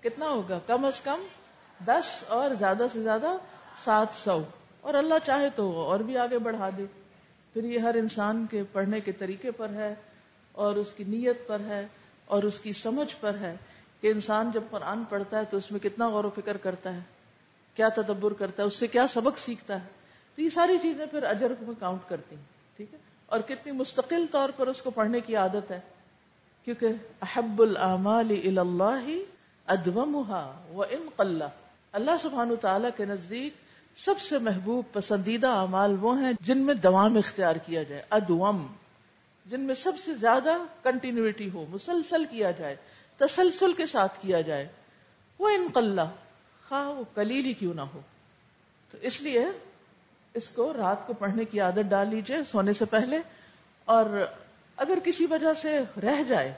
کتنا 0.00 0.28
ہوگا؟ 0.28 0.58
کم 0.66 0.84
از 0.84 1.00
کم 1.00 1.20
دس 1.84 2.24
اور 2.28 2.50
زیادہ 2.50 2.86
سے 2.92 3.02
زیادہ 3.02 3.36
سات 3.84 4.06
سو۔ 4.24 4.42
اور 4.80 4.94
اللہ 4.94 5.14
چاہے 5.26 5.50
تو 5.50 5.80
اور 5.80 6.00
بھی 6.00 6.18
آگے 6.18 6.38
بڑھا 6.38 6.70
دے۔ 6.78 6.84
پھر 7.52 7.64
یہ 7.64 7.78
ہر 7.78 7.94
انسان 7.94 8.46
کے 8.50 8.62
پڑھنے 8.72 9.00
کے 9.00 9.12
طریقے 9.12 9.50
پر 9.50 9.68
ہے 9.68 9.94
اور 10.52 10.74
اس 10.74 10.92
کی 10.96 11.04
نیت 11.04 11.46
پر 11.46 11.60
ہے 11.60 11.86
اور 12.24 12.42
اس 12.42 12.60
کی 12.60 12.72
سمجھ 12.72 13.16
پر 13.20 13.34
ہے 13.40 13.56
کہ 14.00 14.06
انسان 14.06 14.50
جب 14.54 14.62
قرآن 14.70 15.04
پڑھتا 15.04 15.38
ہے 15.38 15.44
تو 15.50 15.56
اس 15.56 15.72
میں 15.72 15.80
کتنا 15.80 16.08
غور 16.08 16.24
و 16.24 16.30
فکر 16.30 16.56
کرتا 16.56 16.94
ہے، 16.94 17.00
کیا 17.74 17.88
تدبر 17.88 18.32
کرتا 18.32 18.62
ہے، 18.62 18.66
اس 18.66 18.74
سے 18.74 18.86
کیا 18.86 19.06
سبق 19.06 19.38
سیکھتا 19.38 19.82
ہے۔ 19.82 19.88
تو 20.34 20.42
یہ 20.42 20.48
ساری 20.48 20.78
چیزیں 20.82 21.06
پھر 21.06 21.22
اجر 21.22 21.52
میں 21.60 21.74
کاؤنٹ 21.78 22.08
کرتی 22.08 22.36
ہیں، 22.36 22.42
ٹھیک 22.76 22.94
ہے؟ 22.94 22.98
اور 23.26 23.40
کتنی 23.40 23.72
مستقل 23.72 24.26
طور 24.30 24.48
پر 24.56 24.66
اس 24.66 24.82
کو 24.82 24.90
پڑھنے 24.90 25.20
کی 25.20 25.36
عادت 25.36 25.70
ہے۔ 25.70 25.80
کیونکہ 26.64 26.88
احب 27.22 27.62
العمال 27.62 28.58
اللہ 28.58 29.08
ادومها 29.66 30.64
وان 30.74 31.08
قل۔ 31.16 31.42
اللہ 31.96 32.10
سبحانہ 32.20 32.54
تعالی 32.54 32.88
کے 32.96 33.04
نزدیک 33.04 33.52
سب 33.96 34.20
سے 34.20 34.38
محبوب 34.38 34.84
پسندیدہ 34.92 35.48
اعمال 35.48 35.96
وہ 36.00 36.20
ہیں 36.20 36.32
جن 36.40 36.58
میں 36.58 36.74
دوام 36.74 37.16
اختیار 37.16 37.56
کیا 37.56 37.82
جائے، 37.82 38.02
ادوم، 38.10 38.66
جن 39.46 39.60
میں 39.60 39.74
سب 39.74 39.92
سے 40.04 40.14
زیادہ 40.14 40.50
کنٹینیوٹی 40.82 41.50
ہو، 41.50 41.66
مسلسل 41.68 42.24
کیا 42.24 42.50
جائے، 42.50 42.76
تسلسل 43.16 43.72
کے 43.72 43.86
ساتھ 43.86 44.12
کیا 44.20 44.40
جائے۔ 44.40 44.68
وہ 45.38 45.48
انقلہ 45.48 46.00
خواہ 46.68 46.88
وہ 46.88 47.04
کلیل 47.14 47.44
ہی 47.44 47.52
کیوں 47.52 47.74
نہ 47.74 47.80
ہو۔ 47.80 48.00
تو 48.90 48.98
اس 49.00 49.20
لیے 49.20 49.46
اس 50.34 50.48
کو 50.48 50.72
رات 50.76 51.06
کو 51.06 51.12
پڑھنے 51.12 51.44
کی 51.44 51.60
عادت 51.60 51.90
ڈال 51.90 52.08
لیجیے 52.08 52.36
سونے 52.50 52.72
سے 52.72 52.84
پہلے۔ 52.84 53.18
اور 53.84 54.26
اگر 54.76 54.98
کسی 55.04 55.26
وجہ 55.30 55.54
سے 55.54 55.80
رہ 56.02 56.22
جائے، 56.22 56.54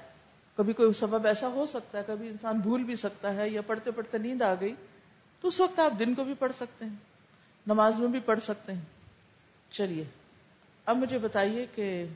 کبھی 0.56 0.72
کوئی 0.72 0.92
سبب 0.98 1.26
ایسا 1.26 1.48
ہو 1.48 1.66
سکتا 1.66 1.98
ہے، 1.98 2.02
کبھی 2.06 2.28
انسان 2.28 2.58
بھول 2.58 2.82
بھی 2.82 2.96
سکتا 2.96 3.34
ہے 3.34 3.48
یا 3.48 3.62
پڑھتے 3.62 3.90
پڑھتے 3.90 4.18
نیند 4.18 4.42
آ 4.42 4.54
گئی 4.60 4.74
تو 5.40 5.48
اس 5.48 5.60
وقت 5.60 5.78
آپ 5.78 5.98
دن 5.98 6.14
کو 6.14 6.24
بھی 6.24 6.34
پڑھ 6.34 6.52
سکتے 6.56 6.84
ہیں، 6.84 6.96
نماز 7.66 7.94
میں 7.98 8.08
بھی 8.08 8.20
پڑھ 8.20 8.40
سکتے 8.40 8.72
ہیں۔ 8.72 8.80
چلیے، 9.70 10.04
اب 10.84 10.96
مجھے 10.96 11.18
بتائیے 11.18 11.66
کہ 11.74 12.06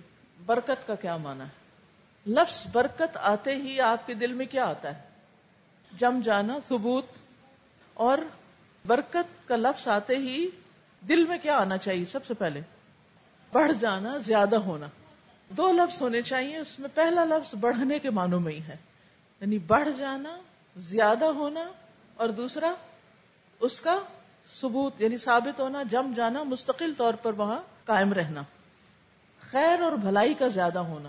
برکت 0.47 0.87
کا 0.87 0.95
کیا 0.95 1.17
مانا 1.17 1.45
ہے؟ 1.45 1.63
لفظ 2.27 2.67
برکت 2.73 3.17
آتے 3.17 3.55
ہی 3.55 3.81
آپ 3.81 4.07
کے 4.07 4.15
دل 4.15 4.33
میں 4.33 4.47
کیا 4.47 4.67
آتا 4.67 4.97
ہے؟ 4.97 5.03
جم 5.97 6.21
جانا، 6.25 6.59
ثبوت، 6.69 7.07
اور 7.95 8.19
برکت 8.87 9.49
کا 9.49 9.57
لفظ 9.57 9.89
آتے 9.89 10.17
ہی 10.17 10.49
دل 11.09 11.25
میں 11.25 11.39
کیا 11.39 11.57
آنا 11.57 11.79
چاہیے؟ 11.79 12.05
سب 12.05 12.27
سے 12.27 12.35
پہلے 12.35 12.61
بڑھ 13.53 13.73
جانا، 13.81 14.19
زیادہ 14.19 14.57
ہونا۔ 14.57 14.87
دو 15.49 15.73
لفظ 15.73 16.03
ہونے 16.03 16.23
چاہیے، 16.23 16.59
اس 16.59 16.79
میں 16.79 16.89
پہلا 16.95 17.25
لفظ 17.25 17.55
بڑھنے 17.55 17.99
کے 17.99 18.11
معنوں 18.11 18.41
میں 18.41 18.53
ہی 18.53 18.63
ہے۔ 18.63 18.77
یعنی 19.41 19.59
بڑھ 19.59 19.89
جانا، 19.99 20.41
زیادہ 20.77 21.25
ہونا، 21.25 21.73
اور 22.15 22.29
دوسرا 22.29 22.75
اس 23.63 23.81
کا 23.81 23.99
ثبوت 24.61 25.01
یعنی 25.01 25.19
ثابت 25.19 25.61
ہونا، 25.61 25.83
جم 25.83 26.13
جانا، 26.17 26.43
مستقل 26.43 26.93
طور 26.97 27.15
پر 27.15 27.33
وہاں 27.33 27.61
قائم 27.85 28.13
رہنا۔ 28.13 28.43
خیر 29.51 29.81
اور 29.81 29.93
بھلائی 29.93 30.35
کا 30.35 30.49
زیادہ 30.49 30.79
ہونا۔ 30.79 31.09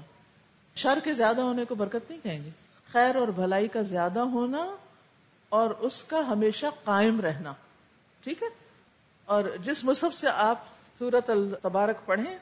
شر 0.75 0.98
کے 1.03 1.13
زیادہ 1.13 1.41
ہونے 1.41 1.65
کو 1.65 1.75
برکت 1.75 2.10
نہیں 2.10 2.19
کہیں 2.24 2.43
گے۔ 2.43 2.50
خیر 2.91 3.15
اور 3.15 3.27
بھلائی 3.27 3.67
کا 3.67 3.81
زیادہ 3.81 4.19
ہونا 4.19 4.75
اور 5.50 5.69
اس 5.69 6.03
کا 6.03 6.19
ہمیشہ 6.27 6.65
قائم 6.83 7.22
رہنا۔ 7.22 7.53
ٹھیک 8.24 8.43
ہے؟ 8.43 8.48
اور 9.25 9.43
جس 9.62 9.83
مصحف 9.83 10.13
سے 10.13 10.29
آپ 10.29 10.60
سورت 11.00 11.29
التبارک 11.29 12.05
پڑھیں، 12.05 12.38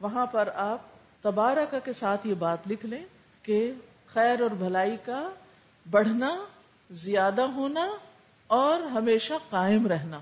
وہاں 0.00 0.26
پر 0.26 0.48
آپ 0.54 0.78
تبارک 1.22 1.74
کے 1.84 1.92
ساتھ 1.92 2.26
یہ 2.26 2.34
بات 2.34 2.58
لکھ 2.66 2.86
لیں 2.86 3.04
کہ 3.42 3.72
خیر 4.06 4.40
اور 4.40 4.50
بھلائی 4.50 4.96
کا 5.04 5.30
بڑھنا، 5.90 6.44
زیادہ 6.90 7.42
ہونا 7.42 7.88
اور 8.52 8.80
ہمیشہ 8.80 9.32
قائم 9.50 9.86
رہنا۔ 9.86 10.20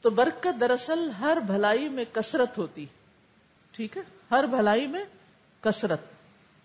تو 0.00 0.10
برکت 0.10 0.60
دراصل 0.60 1.10
ہر 1.20 1.38
بھلائی 1.46 1.88
میں 1.88 2.04
کثرت 2.12 2.58
ہوتی۔ 2.58 2.86
ٹھیک 3.72 3.96
ہے؟ 3.96 4.02
ہر 4.30 4.46
بھلائی 4.46 4.86
میں 4.86 5.04
کثرت۔ 5.60 6.00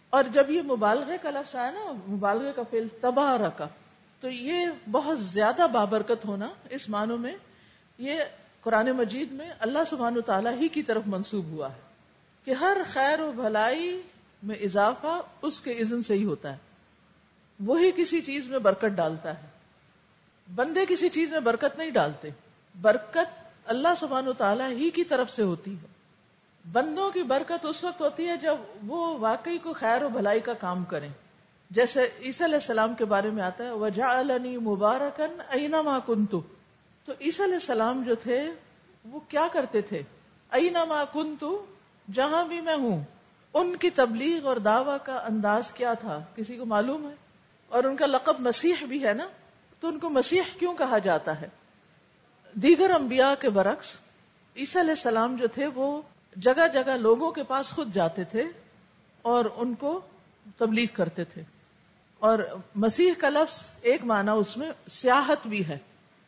اور 0.10 0.24
جب 0.24 0.50
یہ 0.50 0.62
مبالغے 0.62 1.18
کا 1.22 1.30
لفظ 1.32 1.56
آیا 1.56 1.72
نا، 1.72 1.92
مبالغے 1.92 2.52
کا 2.56 2.62
فیل 2.70 2.88
تباہ 3.02 3.50
کا 3.58 3.68
تو 4.22 4.30
یہ 4.30 4.66
بہت 4.92 5.20
زیادہ 5.20 5.68
بابرکت 5.72 6.26
ہونا 6.26 6.50
اس 6.70 6.90
معنوں 6.90 7.18
میں، 7.18 7.38
یہ 7.98 8.20
قرآن 8.62 8.92
مجید 8.92 9.32
میں 9.32 9.50
اللہ 9.60 9.80
سبحان 9.90 10.18
و 10.18 10.22
تعالیٰ 10.22 10.54
ہی 10.54 10.68
کی 10.68 10.84
طرف 10.84 11.04
منسوب 11.06 11.46
ہوا 11.46 11.74
ہے 11.74 11.80
کہ 12.46 12.52
ہر 12.52 12.78
خیر 12.94 13.20
و 13.20 13.32
بھلائی 13.32 14.02
میں 14.44 14.56
اضافہ 14.56 15.22
اس 15.42 15.62
کے 15.62 15.72
اذن 15.72 16.04
سے 16.04 16.14
ہی 16.14 16.24
ہوتا 16.24 16.52
ہے۔ 16.52 16.58
وہی 17.60 17.92
کسی 17.96 18.22
چیز 18.22 18.48
میں 18.48 18.60
برکت 18.60 18.86
ڈالتا 18.86 19.44
ہے۔ 19.44 19.57
بندے 20.56 20.86
کسی 20.90 21.10
چیز 21.10 21.32
میں 21.32 21.40
برکت 21.40 21.78
نہیں 21.78 21.90
ڈالتے۔ 21.90 22.30
برکت 22.82 23.48
اللہ 23.66 23.88
سبحان 23.98 24.28
و 24.28 24.34
تعالیٰ 24.34 24.70
ہی 24.70 24.90
کی 24.90 25.04
طرف 25.04 25.32
سے 25.32 25.44
ہوتی 25.44 25.74
ہے۔ 25.74 25.88
بندوں 26.72 27.12
کی 27.12 27.24
برکت 27.24 27.66
اس 27.66 27.84
وقت 27.84 28.02
ہوتی 28.02 28.28
ہے 28.28 28.38
جب 28.38 28.56
وہ 28.88 29.18
واقعی 29.20 29.58
کو 29.58 29.74
خیر 29.74 30.04
و 30.04 30.10
بھلائی 30.10 30.40
کا 30.40 30.54
کام 30.54 30.84
کریں۔ 30.84 31.10
جیسے 31.72 32.10
عیسی 32.22 32.44
علیہ 32.44 32.56
السلام 32.56 32.96
کے 32.96 33.06
بارے 33.06 33.30
میں 33.30 33.44
آتا 33.44 33.64
ہے 33.64 33.72
وجا 33.72 34.22
مبارکن 34.62 35.42
اینا 35.50 36.00
کنتو 36.08 36.42
تو 37.06 37.14
عیسی 37.22 37.44
علیہ 37.44 37.54
السلام 37.54 38.04
جو 38.04 38.16
تھے، 38.16 38.52
وہ 39.06 39.20
کیا 39.20 39.48
کرتے 39.54 39.82
تھے؟ 39.82 40.02
اینا 40.52 41.06
کنتو 41.14 41.66
جہاں 42.14 42.46
بھی 42.46 42.62
میں 42.62 42.76
ہوں، 42.76 43.04
ان 43.54 43.76
کی 43.76 43.90
تبلیغ 43.90 44.48
اور 44.48 44.58
دعوی 44.58 44.98
کا 45.04 45.16
انداز 45.16 45.72
کیا 45.72 45.94
تھا؟ 45.94 46.20
کسی 46.36 46.58
کو 46.58 46.66
معلوم 46.66 47.10
ہے؟ 47.10 47.16
اور 47.68 47.84
ان 47.84 47.96
کا 47.96 48.06
لقب 48.06 48.40
مسیح 48.40 48.74
بھی 48.88 49.06
ہے 49.06 49.14
نا؟ 49.14 49.28
تو 49.80 49.88
ان 49.88 50.00
کو 50.00 50.10
مسیح 50.10 50.42
کیوں 50.60 50.74
کہا 50.74 50.98
جاتا 50.98 51.42
ہے؟ 51.42 51.48
دیگر 52.54 52.90
انبیاء 52.90 53.34
کے 53.40 53.50
برعکس، 53.50 53.98
عیسیٰ 54.56 54.82
علیہ 54.82 54.92
السلام 54.92 55.36
جو 55.36 55.48
تھے 55.48 55.68
وہ 55.68 56.02
جگہ 56.36 56.68
جگہ 56.74 56.98
لوگوں 56.98 57.32
کے 57.32 57.44
پاس 57.44 57.70
خود 57.70 57.94
جاتے 57.94 58.24
تھے 58.24 58.44
اور 59.22 59.46
ان 59.56 59.76
کو 59.76 60.02
تبلیغ 60.58 60.88
کرتے 60.94 61.24
تھے۔ 61.24 61.42
اور 62.20 62.40
مسیح 62.76 63.12
کا 63.18 63.30
لفظ 63.30 63.68
ایک 63.82 64.04
معنی 64.04 64.32
اس 64.36 64.58
میں 64.58 64.72
سیاحت 64.90 65.48
بھی 65.48 65.68
ہے 65.68 65.78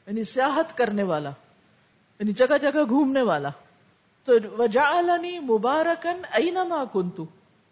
یعنی 0.07 0.23
سیاحت 0.23 0.77
کرنے 0.77 1.03
والا 1.03 1.29
یعنی 2.19 2.31
جگہ 2.31 2.57
جگہ 2.57 2.83
گھومنے 2.89 3.21
والا۔ 3.21 3.49
تو 4.23 4.33
وجعلنی 4.57 5.39
مبارکن 5.39 6.21
اینما 6.31 6.83
کنتو، 6.93 7.25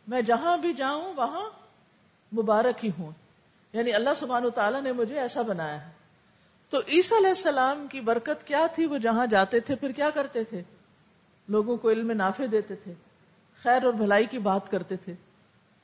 میں 0.08 0.22
جہاں 0.22 0.58
بھی 0.58 0.74
جاؤں 0.74 1.14
وہاں 1.14 1.50
مبارک 2.36 2.86
ہی 2.86 2.92
ہوں۔ 3.00 3.12
یعنی 3.74 3.94
اللہ 3.94 4.10
سبحانہ 4.18 4.50
تعالیٰ 4.50 4.82
نے 4.82 4.92
مجھے 4.92 5.20
ایسا 5.20 5.42
بنایا 5.42 5.86
ہے۔ 5.86 5.92
تو 6.70 6.80
عیسیٰ 6.88 7.18
علیہ 7.18 7.30
السلام 7.30 7.88
کی 7.88 8.02
برکت 8.02 8.48
کیا 8.48 8.68
تھی؟ 8.76 8.86
وہ 8.86 8.98
جہاں 8.98 9.26
جاتے 9.26 9.60
تھے، 9.60 9.76
پھر 9.76 9.92
کیا 9.92 10.10
کرتے 10.10 10.44
تھے؟ 10.44 10.62
لوگوں 11.48 11.78
کو 11.78 11.90
علم 11.90 12.12
نافع 12.12 12.44
دیتے 12.52 12.76
تھے، 12.76 12.94
خیر 13.64 13.84
اور 13.84 13.94
بھلائی 13.94 14.26
کی 14.26 14.40
بات 14.40 14.72
کرتے 14.72 14.96
تھے۔ 14.96 15.14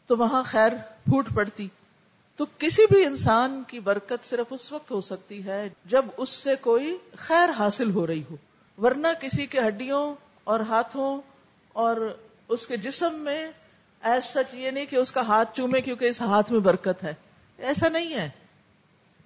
تو 0.07 0.17
وہاں 0.17 0.43
خیر 0.45 0.69
پھوٹ 1.03 1.27
پڑتی۔ 1.35 1.67
تو 2.35 2.45
کسی 2.57 2.81
بھی 2.89 3.05
انسان 3.05 3.63
کی 3.67 3.79
برکت 3.79 4.25
صرف 4.25 4.45
اس 4.49 4.71
وقت 4.71 4.91
ہو 4.91 5.01
سکتی 5.01 5.45
ہے 5.45 5.69
جب 5.85 6.05
اس 6.17 6.29
سے 6.29 6.55
کوئی 6.55 6.97
خیر 7.17 7.49
حاصل 7.49 7.91
ہو 7.91 8.07
رہی 8.07 8.23
ہو۔ 8.31 8.35
ورنہ 8.81 9.07
کسی 9.19 9.45
کے 9.45 9.59
ہڈیوں 9.59 10.15
اور 10.43 10.59
ہاتھوں 10.59 11.21
اور 11.73 12.17
اس 12.47 12.67
کے 12.67 12.77
جسم 12.77 13.15
میں 13.15 13.51
ایسا 14.01 14.41
سچ 14.43 14.53
یہ 14.53 14.71
نہیں 14.71 14.85
کہ 14.85 14.95
اس 14.95 15.11
کا 15.11 15.21
ہاتھ 15.21 15.57
چومے 15.57 15.81
کیونکہ 15.81 16.05
اس 16.05 16.21
ہاتھ 16.21 16.51
میں 16.51 16.59
برکت 16.59 17.03
ہے۔ 17.03 17.13
ایسا 17.57 17.89
نہیں 17.89 18.13
ہے۔ 18.13 18.29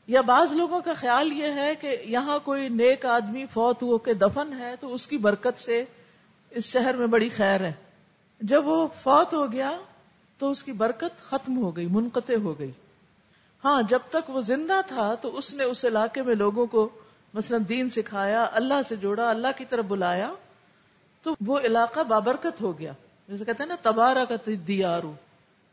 یا 0.08 0.22
بعض 0.22 0.54
لوگوں 0.54 0.82
کا 0.82 0.94
خیال 0.94 1.34
یہ 1.34 1.52
ہے 1.52 1.76
کہ 1.76 1.98
یہاں 2.06 2.40
کوئی 2.40 2.70
نیک 2.70 3.06
آدمی 3.06 3.46
فوت 3.46 3.84
ہو 3.84 3.98
کے 3.98 4.14
دفن 4.14 4.54
ہے 4.60 4.76
تو 4.80 4.94
اس 4.94 5.08
کی 5.08 5.18
برکت 5.18 5.62
سے 5.62 5.86
اس 6.50 6.64
شہر 6.64 6.96
میں 6.96 7.08
بڑی 7.08 7.30
خیر 7.30 7.60
ہے۔ 7.60 7.74
جب 8.42 8.68
وہ 8.68 8.88
فوت 9.02 9.34
ہو 9.34 9.52
گیا 9.52 9.78
تو 10.38 10.52
اس 10.52 10.64
کی 10.64 10.72
برکت 10.72 11.22
ختم 11.22 11.58
ہو 11.58 11.76
گئی، 11.76 11.86
منقطع 11.86 12.34
ہو 12.44 12.60
گئی۔ 12.60 12.72
ہاں 13.64 13.82
جب 13.82 14.00
تک 14.10 14.30
وہ 14.30 14.42
زندہ 14.42 14.82
تھا 14.88 15.16
تو 15.16 15.38
اس 15.38 15.54
نے 15.54 15.64
اس 15.64 15.86
علاقے 15.86 16.22
میں 16.22 16.36
لوگوں 16.36 16.66
کو 16.66 16.90
مثلا 17.34 17.58
دین 17.70 17.90
سکھایا، 17.90 18.48
اللہ 18.52 18.82
سے 18.90 18.96
جوڑا، 18.96 19.30
اللہ 19.30 19.48
کی 19.58 19.66
طرف 19.66 19.86
بلایا 19.86 20.34
تو 21.22 21.36
وہ 21.46 21.60
علاقہ 21.60 22.00
بابرکت 22.00 22.62
ہو 22.62 22.80
گیا۔ 22.80 22.92
جیسے 23.28 23.46
کہتے 23.46 23.64
ہیں 23.64 23.68
نا 23.68 23.76
تبارہ 23.82 24.26
کا 24.26 24.50
دیارو۔ 24.68 25.14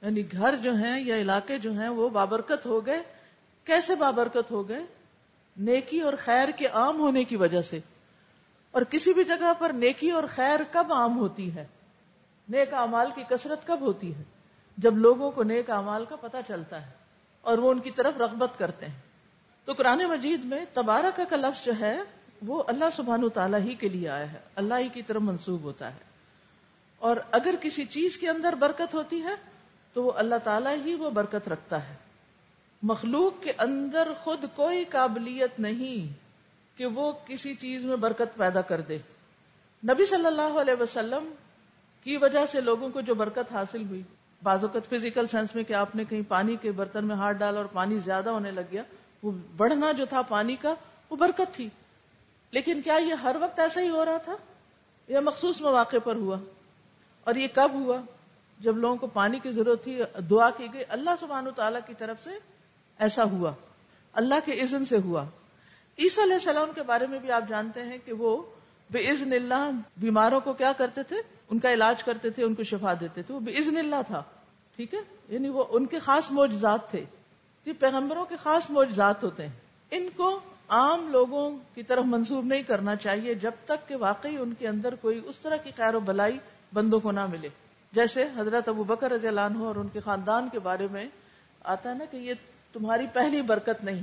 یعنی 0.05 0.33
گھر 0.33 0.57
جو 0.57 0.75
ہیں 0.75 1.01
یا 1.01 1.17
علاقے 1.17 1.59
جو 1.59 1.73
ہیں 1.73 1.89
وہ 1.89 2.09
بابرکت 2.09 2.67
ہو 2.67 2.87
گئے۔ 2.87 3.03
کیسے 3.65 3.95
بابرکت 3.95 4.51
ہو 4.51 4.69
گئے؟ 4.69 4.83
نیکی 5.57 6.01
اور 6.01 6.13
خیر 6.19 6.49
کے 6.49 6.67
عام 6.67 7.01
ہونے 7.01 7.25
کی 7.25 7.37
وجہ 7.37 7.63
سے۔ 7.63 7.79
اور 8.71 8.83
کسی 8.83 9.13
بھی 9.13 9.25
جگہ 9.25 9.53
پر 9.59 9.73
نیکی 9.73 10.11
اور 10.11 10.25
خیر 10.31 10.61
کب 10.71 10.93
عام 10.93 11.19
ہوتی 11.19 11.55
ہے؟ 11.55 11.67
نیک 12.49 12.75
امال 12.75 13.11
کی 13.15 13.23
کثرت 13.29 13.67
کب 13.67 13.81
ہوتی 13.81 14.15
ہے؟ 14.15 14.23
جب 14.77 14.97
لوگوں 14.97 15.31
کو 15.31 15.43
نیک 15.43 15.71
امال 15.71 16.05
کا 16.05 16.17
پتہ 16.17 16.37
چلتا 16.49 16.87
ہے 16.87 16.91
اور 17.41 17.59
وہ 17.59 17.71
ان 17.71 17.81
کی 17.81 17.91
طرف 17.91 18.17
رغبت 18.19 18.59
کرتے 18.59 18.87
ہیں۔ 18.87 19.01
تو 19.65 19.73
قرآن 19.73 19.99
مجید 19.99 20.45
میں 20.45 20.65
تبارک 20.75 21.21
کا 21.31 21.37
لفظ 21.37 21.65
جو 21.65 21.73
ہے 21.81 22.01
وہ 22.47 22.63
اللہ 22.67 22.85
سبحان 22.93 23.29
تعالیٰ 23.29 23.61
ہی 23.61 23.75
کے 23.75 23.89
لیے 23.89 24.09
آیا 24.09 24.33
ہے۔ 24.33 24.39
اللہ 24.55 24.75
ہی 24.79 24.89
کی 24.89 25.03
طرف 25.03 25.23
منسوب 25.23 25.63
ہوتا 25.63 25.95
ہے۔ 25.95 25.99
اور 26.99 27.17
اگر 27.31 27.55
کسی 27.61 27.85
چیز 27.85 28.17
کے 28.19 28.29
اندر 28.29 28.53
برکت 28.53 28.95
ہوتی 28.95 29.23
ہے 29.23 29.54
تو 29.95 30.03
وہ 30.03 30.13
اللہ 30.17 30.35
تعالیٰ 30.45 30.77
ہی 30.85 30.95
وہ 30.95 31.11
برکت 31.11 31.49
رکھتا 31.49 31.89
ہے۔ 31.89 31.95
مخلوق 32.83 33.43
کے 33.43 33.53
اندر 33.59 34.13
خود 34.23 34.45
کوئی 34.55 34.85
قابلیت 34.85 35.61
نہیں 35.61 36.19
کہ 36.79 36.87
وہ 36.87 37.13
کسی 37.27 37.55
چیز 37.55 37.85
میں 37.85 37.97
برکت 37.97 38.37
پیدا 38.37 38.61
کر 38.61 38.81
دے۔ 38.81 38.99
نبی 39.85 40.07
صلی 40.07 40.27
اللہ 40.27 40.61
علیہ 40.61 40.83
وسلم 40.83 41.33
کی 42.05 42.17
وجہ 42.17 42.47
سے 42.47 42.61
لوگوں 42.61 42.89
کو 42.89 43.01
جو 43.01 43.15
برکت 43.15 43.53
حاصل 43.53 43.85
ہوئی، 43.89 44.03
بعض 44.43 44.65
اوقات 44.65 44.91
فزیکل 44.91 45.27
سینس 45.27 45.55
میں 45.55 45.65
کہ 45.65 45.73
آپ 45.73 45.97
نے 45.97 46.05
کہیں 46.05 46.23
پانی 46.29 46.57
کے 46.57 46.73
برتن 46.73 47.07
میں 47.07 47.17
ہاتھ 47.17 47.37
ڈالا 47.37 47.57
اور 47.57 47.67
پانی 47.67 47.99
زیادہ 47.99 48.31
ہونے 48.31 48.51
لگ 48.51 48.61
گیا، 48.73 48.83
وہ 49.23 49.33
بڑھنا 49.57 49.93
جو 49.93 50.05
تھا 50.05 50.23
پانی 50.23 50.57
کا، 50.57 50.75
وہ 51.11 51.17
برکت 51.17 51.55
تھی۔ 51.55 51.69
لیکن 52.51 52.83
کیا 52.83 52.95
یہ 52.95 53.15
ہر 53.15 53.37
وقت 53.41 53.61
ایسا 53.61 53.81
ہی 53.81 53.89
ہو 53.89 54.05
رہا 54.05 54.19
تھا؟ 54.19 54.37
یا 55.09 55.21
مخصوص 55.21 55.61
مواقع 55.61 55.97
پر 56.05 56.17
ہوا۔ 56.17 56.37
اور 57.25 57.35
یہ 57.35 57.49
کب 57.55 57.71
ہوا؟ 57.75 58.01
جب 58.65 58.77
لوگوں 58.77 58.97
کو 58.97 59.07
پانی 59.07 59.39
کی 59.39 59.53
ضرورت 59.53 59.85
تھی، 59.85 60.01
دعا 60.31 60.51
کی 60.51 60.67
گئی، 60.73 60.83
اللہ 60.89 61.11
سبحانہ 61.21 61.51
تعالیٰ 61.51 61.81
کی 61.87 61.95
طرف 61.99 62.25
سے 62.25 62.31
ایسا 62.99 63.25
ہوا۔ 63.25 63.53
اللہ 64.13 64.35
کے 64.45 64.61
عزن 64.63 64.85
سے 64.85 64.97
ہوا۔ 64.97 65.25
عیسیٰ 65.99 66.25
علیہ 66.25 66.35
السلام 66.35 66.69
کے 66.75 66.83
بارے 66.83 67.07
میں 67.07 67.19
بھی 67.19 67.31
آپ 67.31 67.45
جانتے 67.49 67.83
ہیں 67.83 67.99
کہ 68.05 68.13
وہ 68.13 68.43
بے 68.91 69.11
عزن 69.11 69.33
اللہ 69.33 69.71
بیماروں 69.97 70.41
کو 70.41 70.53
کیا 70.53 70.73
کرتے 70.73 71.03
تھے؟ 71.03 71.17
ان 71.51 71.59
کا 71.59 71.73
علاج 71.73 72.05
کرتے 72.05 72.31
تھے، 72.31 72.45
ان 72.45 72.55
کو 72.55 72.63
شفا 72.63 72.95
دیتے 73.01 73.23
تھے۔ 73.23 73.35
وہ 73.35 73.41
بے 73.41 73.59
عزن 73.59 73.77
اللہ 73.77 73.97
تھا۔ 74.07 74.23
ٹھیک 74.77 74.95
ہے؟ 74.95 74.99
یعنی 75.29 75.49
وہ 75.49 75.65
ان 75.69 75.87
کے 75.87 75.99
خاص 75.99 76.33
موجزات 76.33 76.91
تھے۔ 76.91 77.05
یہ 77.65 77.73
پیغمبروں 77.73 78.25
کے 78.25 78.37
خاص 78.43 78.71
موجزات 78.71 79.25
ہوتے 79.25 79.43
ہیں۔ 79.43 79.53
ان 79.91 80.09
کو 80.17 80.41
عام 80.69 81.09
لوگوں 81.09 81.59
کی 81.75 81.83
طرف 81.83 82.05
منسوب 82.05 82.45
نہیں 82.45 82.63
کرنا 82.63 82.97
چاہیے 82.97 83.35
جب 83.35 83.53
تک 83.65 83.89
کہ 83.89 83.97
واقعی 83.97 84.37
ان 84.37 84.55
کے 84.55 84.69
اندر 84.69 84.95
کوئی 84.95 85.21
اس 85.25 85.39
طرح 85.39 85.57
کی 85.57 85.71
خیر 85.77 85.95
و 85.95 86.01
بلائی 86.01 86.39
بندوں 86.73 87.01
کو 87.01 87.13
نہ 87.13 87.27
ملے۔ 87.27 87.49
جیسے 87.95 88.25
حضرت 88.37 88.69
ابو 88.69 88.85
بکر 88.85 89.11
رضی 89.11 89.29
اللہ 89.29 89.41
عنہ 89.41 89.59
اور 89.59 89.77
ان 89.77 89.89
کے 89.89 90.01
خاندان 90.01 90.49
کے 90.53 90.59
بارے 90.59 90.87
میں 90.91 91.07
آتا 91.65 91.91
ہے 91.91 91.95
نا 91.95 92.05
کہ 92.11 92.17
یہ 92.17 92.35
تمہاری 92.73 93.07
پہلی 93.13 93.43
برکت 93.43 93.85
نہیں۔ 93.85 94.03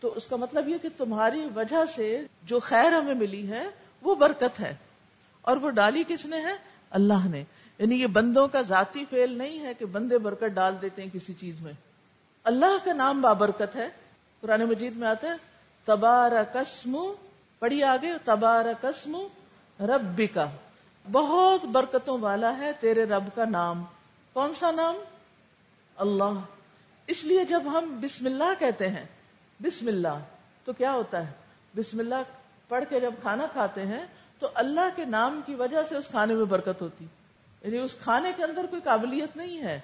تو 0.00 0.12
اس 0.16 0.26
کا 0.26 0.36
مطلب 0.36 0.68
یہ 0.68 0.78
کہ 0.82 0.88
تمہاری 0.96 1.48
وجہ 1.56 1.92
سے 1.94 2.24
جو 2.42 2.60
خیر 2.60 2.92
ہمیں 2.92 3.14
ملی 3.14 3.48
ہے، 3.48 3.66
وہ 4.02 4.14
برکت 4.14 4.60
ہے۔ 4.60 4.74
اور 5.42 5.56
وہ 5.56 5.70
ڈالی 5.70 6.04
کس 6.08 6.26
نے 6.26 6.36
ہے؟ 6.36 6.56
اللہ 6.90 7.26
نے۔ 7.30 7.44
یعنی 7.78 8.02
یہ 8.02 8.06
بندوں 8.06 8.48
کا 8.48 8.60
ذاتی 8.60 9.04
فیل 9.10 9.38
نہیں 9.38 9.58
ہے 9.60 9.74
کہ 9.74 9.84
بندے 9.84 10.18
برکت 10.18 10.44
ڈال 10.44 10.74
دیتے 10.82 11.02
ہیں 11.02 11.10
کسی 11.12 11.34
چیز 11.34 11.60
میں۔ 11.60 11.72
اللہ 12.44 12.84
کا 12.84 12.92
نام 12.92 13.20
بابرکت 13.20 13.76
ہے۔ 13.76 13.88
قرآن 14.40 14.64
مجید 14.64 14.96
میں 14.96 15.08
آتا 15.08 15.28
ہے 15.28 15.34
تبار 15.84 16.32
قسم 16.52 17.12
پڑھی 17.58 17.82
آگے 17.82 18.12
تبار 18.24 18.64
قسم 18.80 19.16
ربی 19.80 20.26
کا 20.26 20.46
بہت 21.12 21.64
برکتوں 21.64 22.18
والا 22.18 22.58
ہے 22.58 22.72
تیرے 22.80 23.04
رب 23.04 23.24
کا 23.34 23.44
نام۔ 23.44 23.84
کون 24.32 24.54
سا 24.54 24.70
نام؟ 24.70 24.94
اللہ۔ 25.96 26.32
اس 27.06 27.24
لیے 27.24 27.44
جب 27.44 27.62
ہم 27.66 28.00
بسم 28.00 28.26
اللہ 28.26 28.44
کہتے 28.58 28.88
ہیں، 28.88 29.04
بسم 29.62 29.86
اللہ، 29.86 30.18
تو 30.64 30.72
کیا 30.72 30.92
ہوتا 30.92 31.26
ہے؟ 31.26 31.32
بسم 31.76 31.98
اللہ 31.98 32.14
پڑھ 32.68 32.84
کے 32.88 33.00
جب 33.00 33.14
کھانا 33.20 33.46
کھاتے 33.52 33.86
ہیں، 33.86 34.06
تو 34.38 34.48
اللہ 34.54 34.88
کے 34.96 35.04
نام 35.04 35.40
کی 35.46 35.54
وجہ 35.54 35.76
سے 35.88 35.96
اس 35.96 36.04
کھانے 36.08 36.34
میں 36.34 36.44
برکت 36.44 36.82
ہوتی۔ 36.82 37.06
یعنی 37.62 37.78
اس 37.78 37.94
کھانے 37.94 38.32
کے 38.36 38.44
اندر 38.44 38.66
کوئی 38.70 38.82
قابلیت 38.84 39.36
نہیں 39.36 39.62
ہے۔ 39.62 39.80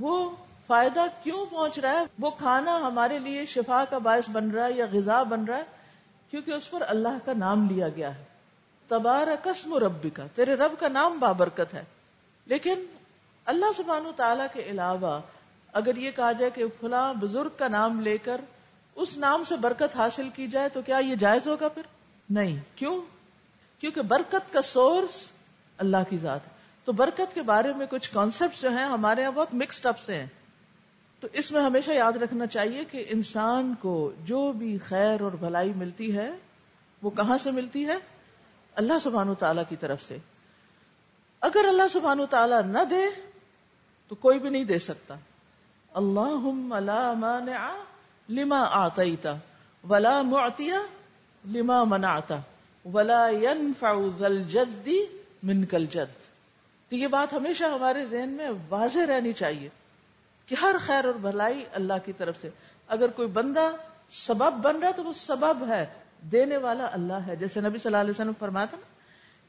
وہ 0.00 0.30
فائدہ 0.66 1.04
کیوں 1.22 1.46
پہنچ 1.46 1.78
رہا 1.78 1.90
ہے؟ 1.90 2.04
وہ 2.18 2.30
کھانا 2.30 2.76
ہمارے 2.76 3.18
لیے 3.18 3.46
شفا 3.46 3.84
کا 3.90 3.98
باعث 3.98 4.30
بن 4.30 4.50
رہا 4.50 4.66
ہے 4.66 4.72
یا 4.72 4.86
غذا 4.92 5.22
بن 5.22 5.44
رہا 5.44 5.56
ہے؟ 5.56 5.64
کیونکہ 6.30 6.50
اس 6.50 6.70
پر 6.70 6.82
اللہ 6.88 7.18
کا 7.24 7.32
نام 7.32 7.66
لیا 7.70 7.88
گیا 7.88 8.16
ہے۔ 8.16 8.29
تبار 8.90 9.26
قسم 9.42 9.74
ربی 9.74 10.10
کا 10.10 10.26
تیرے 10.34 10.54
رب 10.54 10.72
کا 10.78 10.88
نام 10.88 11.18
بابرکت 11.18 11.74
ہے۔ 11.74 11.84
لیکن 12.46 12.84
اللہ 13.44 13.64
سبحانہ 13.76 14.08
و 14.08 14.12
تعالی 14.16 14.42
کے 14.52 14.62
علاوہ 14.62 15.20
اگر 15.72 15.96
یہ 15.96 16.10
کہا 16.10 16.32
جائے 16.32 16.50
کہ 16.50 16.64
فلاں 16.80 17.14
بزرگ 17.14 17.48
کا 17.56 17.68
نام 17.68 18.00
لے 18.00 18.18
کر 18.18 18.40
اس 18.94 19.16
نام 19.16 19.44
سے 19.48 19.56
برکت 19.56 19.96
حاصل 19.96 20.28
کی 20.28 20.46
جائے 20.46 20.68
تو 20.68 20.82
کیا 20.82 20.98
یہ 20.98 21.14
جائز 21.14 21.46
ہوگا 21.48 21.68
پھر؟ 21.68 21.82
نہیں۔ 22.30 22.60
کیوں؟ 22.74 23.02
کیونکہ 23.78 24.02
برکت 24.02 24.52
کا 24.52 24.62
سورس 24.62 25.28
اللہ 25.78 25.96
کی 26.08 26.18
ذات 26.18 26.40
ہے۔ 26.44 26.50
تو 26.84 26.92
برکت 26.92 27.34
کے 27.34 27.42
بارے 27.42 27.72
میں 27.72 27.86
کچھ 27.90 28.10
کانسیپٹ 28.12 28.62
جو 28.62 28.70
ہیں 28.70 28.84
ہمارے 28.84 29.20
یہاں 29.20 29.32
بہت 29.32 29.54
مکسڈ 29.54 29.86
اپ 29.86 29.98
سے 29.98 30.14
ہیں۔ 30.14 30.26
تو 31.20 31.28
اس 31.32 31.52
میں 31.52 31.62
ہمیشہ 31.62 31.90
یاد 31.90 32.12
رکھنا 32.12 32.46
چاہیے 32.46 32.84
کہ 32.84 33.04
انسان 33.08 33.74
کو 33.80 34.12
جو 34.24 34.52
بھی 34.52 34.78
خیر 34.78 35.20
اور 35.20 35.32
بھلائی 35.32 35.72
ملتی 35.76 36.16
ہے 36.16 36.30
وہ 37.02 37.10
کہاں 37.10 37.38
سے 37.38 37.50
ملتی 37.50 37.86
ہے؟ 37.86 38.19
اللہ 38.80 38.98
سبحان 39.00 39.34
تعالی 39.34 39.62
کی 39.68 39.76
طرف 39.76 39.98
سے۔ 40.08 40.18
اگر 41.40 41.64
اللہ 41.68 41.82
سبحان 41.92 42.20
و 42.20 42.26
تعالی 42.26 42.54
نہ 42.66 42.78
دے، 42.90 43.04
تو 44.08 44.14
کوئی 44.14 44.38
بھی 44.38 44.50
نہیں 44.50 44.64
دے 44.64 44.78
سکتا۔ 44.78 45.14
اللہ 45.94 46.48
لما 48.28 48.66
آتا 48.70 49.34
ولا 49.88 50.22
معطیہ 50.22 50.74
لما 51.48 51.84
منعتا 51.84 52.38
ولا 52.92 53.28
ينفع 53.28 53.94
ذا 54.18 54.26
الجد 54.26 54.88
منك 55.42 55.74
الجد۔ 55.74 56.26
تو 56.90 56.96
یہ 56.96 57.06
بات 57.06 57.32
ہمیشہ 57.32 57.64
ہمارے 57.64 58.06
ذہن 58.06 58.28
میں 58.28 58.50
واضح 58.68 59.06
رہنی 59.08 59.32
چاہیے 59.32 59.68
کہ 60.46 60.54
ہر 60.62 60.76
خیر 60.80 61.04
اور 61.04 61.14
بھلائی 61.14 61.64
اللہ 61.72 61.94
کی 62.04 62.12
طرف 62.12 62.36
سے۔ 62.40 62.50
اگر 62.88 63.08
کوئی 63.08 63.28
بندہ 63.28 63.70
سبب 64.10 64.52
بن 64.52 64.76
رہا 64.76 64.90
تو 64.90 65.04
وہ 65.04 65.12
سبب 65.12 65.68
ہے۔ 65.68 65.86
دینے 66.22 66.56
والا 66.56 66.88
اللہ 66.92 67.12
ہے۔ 67.12 67.36
جیسے 67.36 67.60
نبی 67.60 67.78
صلی 67.78 67.88
اللہ 67.88 67.96
علیہ 67.96 68.10
وسلم 68.10 68.32
فرمایا 68.38 68.66
تھا 68.66 68.78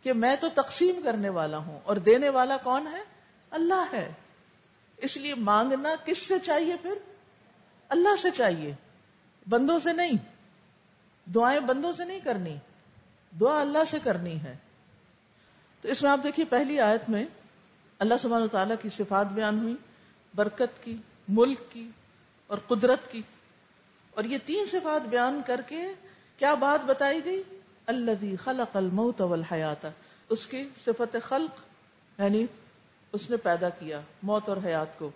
کہ 0.02 0.14
میں 0.14 0.36
تو 0.36 0.50
تقسیم 0.50 1.02
کرنے 1.04 1.30
والا 1.30 1.58
ہوں 1.58 1.80
اور 1.84 1.96
دینے 1.96 2.30
والا 2.30 2.58
کون 2.58 2.88
ہے؟ 2.88 3.04
اللہ 3.52 3.86
ہے۔ 3.94 4.14
اس 4.98 5.18
لیے 5.18 5.36
مانگنا 5.36 5.90
کس 6.06 6.18
سے 6.18 6.40
چاہیے 6.40 6.76
پھر؟ 6.82 6.94
اللہ 7.90 8.16
سے 8.16 8.32
چاہیے۔ 8.32 8.74
بندوں 9.50 9.80
سے 9.80 9.94
نہیں۔ 9.94 10.12
دعائیں 11.30 11.60
بندوں 11.60 11.94
سے 11.94 12.06
نہیں 12.06 12.20
کرنی۔ 12.20 12.56
دعا 13.40 13.62
اللہ 13.62 13.78
سے 13.88 13.98
کرنی 14.04 14.42
ہے۔ 14.42 14.58
تو 15.82 15.88
اس 15.88 16.04
میں 16.04 16.12
آپ 16.12 16.20
دیکھیے 16.24 16.46
پہلی 16.46 16.80
آیت 16.80 17.10
میں 17.10 17.26
اللہ 18.00 18.14
سبحانہ 18.20 18.46
تعالیٰ 18.52 18.76
کی 18.82 18.90
صفات 18.90 19.26
بیان 19.26 19.60
ہوئی، 19.60 19.76
برکت 20.36 20.84
کی، 20.84 20.98
ملک 21.28 21.60
کی 21.70 21.90
اور 22.48 22.58
قدرت 22.58 23.12
کی۔ 23.12 23.22
اور 24.12 24.24
یہ 24.24 24.38
تین 24.46 24.66
صفات 24.66 25.08
بیان 25.08 25.42
کر 25.46 25.62
کے 25.62 25.82
کیا 26.42 26.54
بات 26.54 26.86
بتائی 26.86 27.26
گئی؟ 27.26 27.44
اللہ 27.86 28.36
خلق 28.44 28.78
الموت 28.78 29.22
والحیات 29.22 29.86
اس 30.30 30.46
کی 30.46 30.70
صفت 30.86 31.18
خلق 31.28 31.60
یعنی 32.20 32.46
اس 33.12 33.30
نے 33.30 33.38
پیدا 33.38 33.70
کیا 33.70 34.02
موت 34.24 34.50
اور 34.50 34.58
حیات 34.66 35.00
کو. 35.00 35.10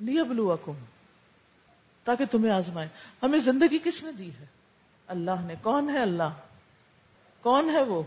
لیبلوکم، 0.00 0.72
تاکہ 2.04 2.24
تمہیں 2.30 2.52
آزمائے. 2.52 2.88
ہمیں 3.22 3.38
زندگی 3.38 3.78
کس 3.84 4.04
نے 4.04 4.12
دی 4.12 4.30
ہے؟ 4.40 4.46
اللہ 5.06 5.40
نے. 5.40 5.54
کون 5.62 5.90
ہے 5.90 6.02
اللہ؟ 6.02 6.32
کون 7.42 7.70
ہے 7.70 7.82
وہ 7.82 8.02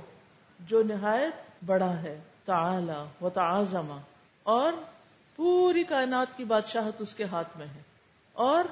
جو 0.60 0.84
نہایت 0.84 1.66
بڑا 1.66 1.94
ہے؟ 1.98 2.20
تعالی 2.46 3.26
و 3.26 3.30
تعظمہ 3.30 4.00
اور 4.44 4.74
پوری 5.36 5.84
کائنات 5.84 6.38
کی 6.38 6.44
بادشاہت 6.44 6.96
اس 7.00 7.16
کے 7.16 7.24
ہاتھ 7.24 7.58
میں 7.58 7.68
ہے. 7.68 7.82
اور 8.34 8.64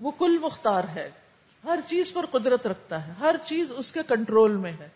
وہ 0.00 0.10
کل 0.10 0.38
مختار 0.42 0.84
ہے. 0.84 1.10
ہر 1.64 1.80
چیز 1.88 2.12
پر 2.12 2.26
قدرت 2.26 2.66
رکھتا 2.66 3.06
ہے، 3.06 3.12
ہر 3.20 3.36
چیز 3.44 3.72
اس 3.76 3.92
کے 3.92 4.00
کنٹرول 4.08 4.56
میں 4.56 4.72
ہے۔ 4.72 4.88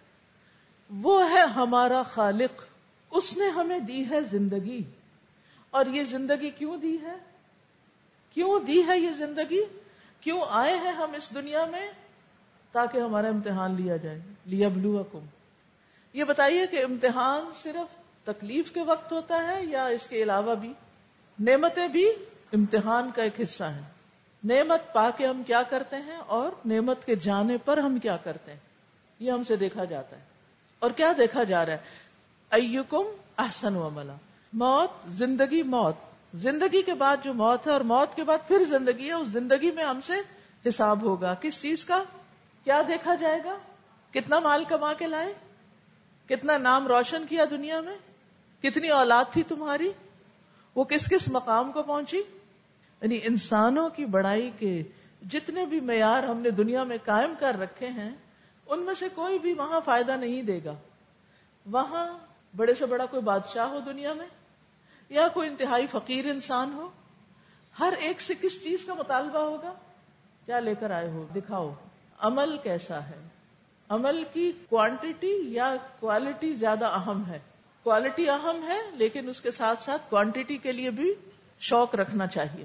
وہ 0.91 1.31
ہے 1.31 1.41
ہمارا 1.41 2.03
خالق، 2.03 2.62
اس 3.11 3.37
نے 3.37 3.49
ہمیں 3.49 3.79
دی 3.79 4.11
ہے 4.11 4.21
زندگی۔ 4.21 4.83
اور 5.71 5.87
یہ 5.87 6.05
زندگی 6.05 6.51
کیوں 6.51 6.77
دی 6.77 6.97
ہے؟ 7.03 7.14
کیوں 8.35 8.61
دی 8.61 8.83
ہے 8.87 8.99
یہ 8.99 9.11
زندگی؟ 9.11 9.61
کیوں 10.21 10.41
آئے 10.49 10.77
ہیں 10.77 10.93
ہم 10.93 11.14
اس 11.14 11.35
دنیا 11.35 11.64
میں؟ 11.64 11.91
تاکہ 12.73 12.99
ہمارا 12.99 13.29
امتحان 13.29 13.75
لیا 13.75 13.97
جائے۔ 13.97 14.21
لیا 14.47 14.69
بلو 14.69 15.05
یہ 16.12 16.25
بتائیے 16.25 16.67
کہ 16.67 16.85
امتحان 16.85 17.53
صرف 17.55 17.97
تکلیف 18.27 18.71
کے 18.71 18.83
وقت 18.83 19.12
ہوتا 19.12 19.49
ہے 19.49 19.64
یا 19.64 19.87
اس 19.87 20.07
کے 20.07 20.23
علاوہ 20.23 20.55
بھی؟ 20.55 20.73
نعمتیں 21.38 21.88
بھی 21.88 22.09
امتحان 22.53 23.11
کا 23.14 23.23
ایک 23.23 23.41
حصہ 23.43 23.64
ہیں۔ 23.64 23.96
نعمت 24.47 24.93
پا 24.93 25.11
کے 25.11 25.27
ہم 25.27 25.43
کیا 25.47 25.63
کرتے 25.63 25.97
ہیں 25.97 26.17
اور 26.17 26.51
نعمت 26.65 27.05
کے 27.05 27.17
جانے 27.17 27.59
پر 27.59 27.79
ہم 27.79 27.99
کیا 27.99 28.17
کرتے 28.17 28.53
ہیں؟ 28.53 28.59
یہ 29.21 29.33
ہم 29.33 29.45
سے 29.45 29.57
دیکھا 29.57 29.85
جاتا 29.85 30.17
ہے۔ 30.17 30.23
اور 30.79 30.91
کیا 30.91 31.13
دیکھا 31.19 31.45
جا 31.45 31.67
رہا 31.67 31.73
ہے؟ 31.73 31.79
ایکم 32.51 33.05
احسن 33.39 33.77
و 33.77 33.91
ملا 33.91 34.15
موت، 34.53 34.91
زندگی 35.09 35.63
موت۔ 35.63 35.95
زندگی 36.35 36.83
کے 36.83 36.95
بعد 36.95 37.17
جو 37.23 37.35
موت 37.35 37.67
ہے 37.67 37.73
اور 37.73 37.81
موت 37.81 38.17
کے 38.17 38.25
بعد 38.25 38.39
پھر 38.49 38.65
زندگی 38.65 39.09
ہے، 39.09 39.13
اس 39.13 39.29
زندگی 39.29 39.71
میں 39.71 39.85
ہم 39.85 40.01
سے 40.01 40.13
حساب 40.69 41.03
ہوگا۔ 41.03 41.35
کس 41.35 41.63
چیز 41.63 41.85
کا؟ 41.85 42.05
کیا 42.65 42.83
دیکھا 42.89 43.15
جائے 43.15 43.41
گا؟ 43.45 43.59
کتنا 44.11 44.39
مال 44.39 44.65
کما 44.65 44.93
کے 44.93 45.07
لائے؟ 45.07 45.35
کتنا 46.29 46.59
نام 46.59 46.89
روشن 46.89 47.27
کیا 47.29 47.45
دنیا 47.51 47.81
میں؟ 47.81 47.97
کتنی 48.63 48.89
اولاد 48.89 49.25
تھی 49.31 49.43
تمہاری؟ 49.43 49.93
وہ 50.75 50.85
کس 50.85 51.09
کس 51.09 51.29
مقام 51.29 51.73
کو 51.73 51.83
پہنچی؟ 51.83 52.23
یعنی 53.03 53.19
انسانوں 53.23 53.89
کی 53.89 54.05
بڑائی 54.05 54.51
کے 54.59 54.83
جتنے 55.29 55.67
بھی 55.67 55.81
معیار 55.81 56.23
ہم 56.23 56.39
نے 56.39 56.51
دنیا 56.51 56.85
میں 56.85 56.97
قائم 57.05 57.35
کر 57.39 57.59
رکھے 57.59 57.87
ہیں، 57.87 58.11
ان 58.67 58.81
میں 58.81 58.95
سے 58.95 59.09
کوئی 59.15 59.39
بھی 59.39 59.53
وہاں 59.53 59.81
فائدہ 59.85 60.17
نہیں 60.17 60.43
دے 60.43 60.61
گا۔ 60.65 60.75
وہاں 61.67 62.19
بڑے 62.57 62.75
سے 62.75 62.87
بڑا 62.87 63.07
کوئی 63.07 63.23
بادشاہ 63.23 63.67
ہو 63.67 63.81
دنیا 63.81 64.13
میں، 64.13 64.27
یا 65.09 65.29
کوئی 65.29 65.49
انتہائی 65.49 65.87
فقیر 65.87 66.25
انسان 66.25 66.73
ہو، 66.73 66.89
ہر 67.81 67.95
ایک 67.99 68.21
سے 68.21 68.35
کس 68.43 68.65
چیز 68.65 68.85
کا 68.85 68.95
مطالبہ 68.95 69.39
ہوگا؟ 69.39 69.73
کیا 70.47 70.59
لے 70.59 70.75
کر 70.81 70.91
آئے 70.91 71.09
ہو؟ 71.09 71.27
دکھاؤ، 71.35 71.73
عمل 72.19 72.57
کیسا 72.63 73.05
ہے؟ 73.05 73.29
عمل 73.89 74.25
کی 74.33 74.53
کوانٹٹی 74.69 75.35
یا 75.47 75.75
کوالٹی 76.01 76.53
زیادہ 76.53 76.87
اہم 76.87 77.23
ہے؟ 77.29 77.39
کوالٹی 77.83 78.29
اہم 78.29 78.65
ہے، 78.69 78.79
لیکن 78.95 79.29
اس 79.29 79.41
کے 79.41 79.51
ساتھ 79.51 79.79
ساتھ 79.79 80.03
کوانٹٹی 80.11 80.57
کے 80.57 80.73
لیے 80.73 80.91
بھی 80.91 81.15
شوق 81.61 81.95
رکھنا 81.95 82.27
چاہیے۔ 82.27 82.65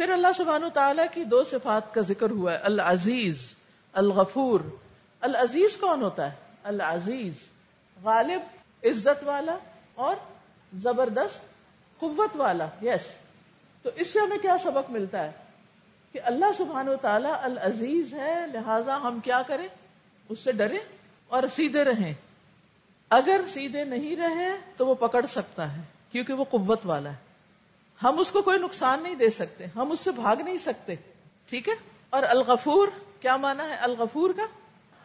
پھر 0.00 0.12
اللہ 0.12 0.28
سبحانہ 0.36 0.66
تعالیٰ 0.74 1.04
کی 1.12 1.24
دو 1.24 1.44
صفات 1.44 1.94
کا 1.94 2.00
ذکر 2.00 2.30
ہوا 2.30 2.52
ہے، 2.52 2.56
العزیز، 2.56 3.54
الغفور۔ 3.92 4.60
العزیز 5.20 5.76
کون 5.76 6.02
ہوتا 6.02 6.32
ہے؟ 6.32 6.36
العزیز، 6.62 7.34
غالب، 8.04 8.40
عزت 8.84 9.24
والا 9.24 9.56
اور 9.94 10.16
زبردست 10.72 11.40
قوت 11.98 12.36
والا 12.36 12.66
یس 12.82 13.06
تو 13.82 13.90
اس 13.96 14.12
سے 14.12 14.18
ہمیں 14.18 14.38
کیا 14.38 14.56
سبق 14.62 14.90
ملتا 14.90 15.24
ہے؟ 15.24 15.30
کہ 16.12 16.20
اللہ 16.24 16.44
سبحان 16.58 16.88
و 16.88 16.96
تعالیٰ 16.96 17.34
العزیز 17.42 18.14
ہے، 18.14 18.46
لہذا 18.52 18.96
ہم 18.96 19.18
کیا 19.24 19.42
کریں؟ 19.46 19.68
اس 20.28 20.40
سے 20.40 20.52
ڈرے 20.52 20.78
اور 21.28 21.42
سیدھے 21.54 21.84
رہیں۔ 21.84 22.14
اگر 23.10 23.40
سیدھے 23.48 23.84
نہیں 23.84 24.16
رہے 24.16 24.56
تو 24.76 24.86
وہ 24.86 24.94
پکڑ 24.94 25.26
سکتا 25.26 25.76
ہے، 25.76 25.82
کیونکہ 26.12 26.32
وہ 26.32 26.44
قوت 26.44 26.80
والا 26.84 27.10
ہے۔ 27.10 27.29
ہم 28.02 28.18
اس 28.18 28.30
کو 28.32 28.42
کوئی 28.42 28.58
نقصان 28.58 29.02
نہیں 29.02 29.14
دے 29.14 29.30
سکتے، 29.30 29.66
ہم 29.76 29.90
اس 29.90 30.00
سے 30.00 30.10
بھاگ 30.10 30.36
نہیں 30.36 30.58
سکتے، 30.58 30.94
ٹھیک 31.48 31.68
ہے؟ 31.68 31.74
اور 32.10 32.22
الغفور، 32.22 32.88
کیا 33.20 33.36
مانا 33.36 33.68
ہے 33.68 33.74
الغفور 33.74 34.30
کا؟ 34.36 34.46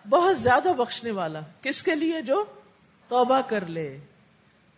بہت 0.09 0.37
زیادہ 0.37 0.73
بخشنے 0.77 1.11
والا، 1.11 1.39
کس 1.61 1.83
کے 1.83 1.95
لیے؟ 1.95 2.21
جو 2.21 2.43
توبہ 3.07 3.41
کر 3.47 3.65
لے، 3.65 3.99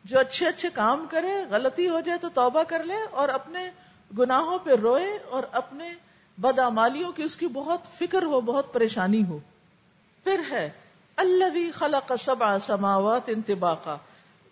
جو 0.06 0.19
اچھے 0.19 0.47
اچھے 0.47 0.69
کام 0.73 1.06
کرے، 1.10 1.45
غلطی 1.49 1.89
ہو 1.89 1.99
جائے 1.99 2.19
تو 2.19 2.30
توبہ 2.30 2.63
کر 2.63 2.84
لے 2.84 2.95
اور 3.12 3.30
اپنے 3.30 3.71
گناہوں 4.19 4.60
پہ 4.60 4.71
روئے 4.71 5.17
اور 5.30 5.43
اپنے 5.51 5.93
بدامالیوں 6.38 7.12
کی 7.12 7.23
اس 7.23 7.38
کی 7.38 7.47
بہت 7.47 7.80
فکر 7.99 8.23
ہو، 8.23 8.41
بہت 8.41 8.73
پریشانی 8.73 9.23
ہو۔ 9.25 9.39
پھر 10.23 10.41
ہے 10.51 10.69
اللہ 11.15 11.43
وی 11.53 11.71
خلق 11.71 12.12
سبع 12.19 12.58
سماوات 12.65 13.21
انتباقا۔ 13.27 13.97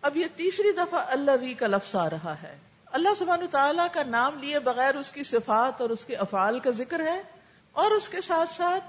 اب 0.02 0.18
یہ 0.18 0.26
تیسری 0.36 0.72
دفعہ 0.72 1.06
اللہ 1.08 1.32
وی 1.42 1.54
کا 1.54 1.68
لفظ 1.68 1.96
آ 1.96 2.10
رہا 2.10 2.36
ہے۔ 2.44 2.58
اللہ 2.92 3.14
سبحانہ 3.18 3.46
تعالیٰ 3.52 3.88
کا 3.92 4.04
نام 4.04 4.40
لیے 4.40 4.60
بغیر 4.60 4.96
اس 4.96 5.12
کی 5.12 5.24
صفات 5.24 5.82
اور 5.82 5.90
اس 5.90 6.06
کے 6.06 6.16
افعال 6.16 6.60
کا 6.60 6.72
ذکر 6.72 7.00
ہے 7.00 7.22
اور 7.72 7.92
اس 7.92 8.10
کے 8.10 8.22
ساتھ 8.22 8.50
ساتھ 8.50 8.84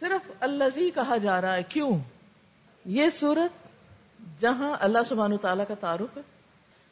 صرف 0.00 0.30
اللہ 0.40 0.94
کہا 0.94 1.16
جا 1.16 1.40
رہا 1.40 1.54
ہے۔ 1.54 1.62
کیوں؟ 1.62 1.98
یہ 2.84 3.10
صورت 3.10 3.68
جہاں 4.40 4.76
اللہ 4.80 4.98
سبحانہ 5.08 5.36
تعالیٰ 5.36 5.64
کا 5.68 5.74
تعارف 5.74 6.16
ہے، 6.16 6.22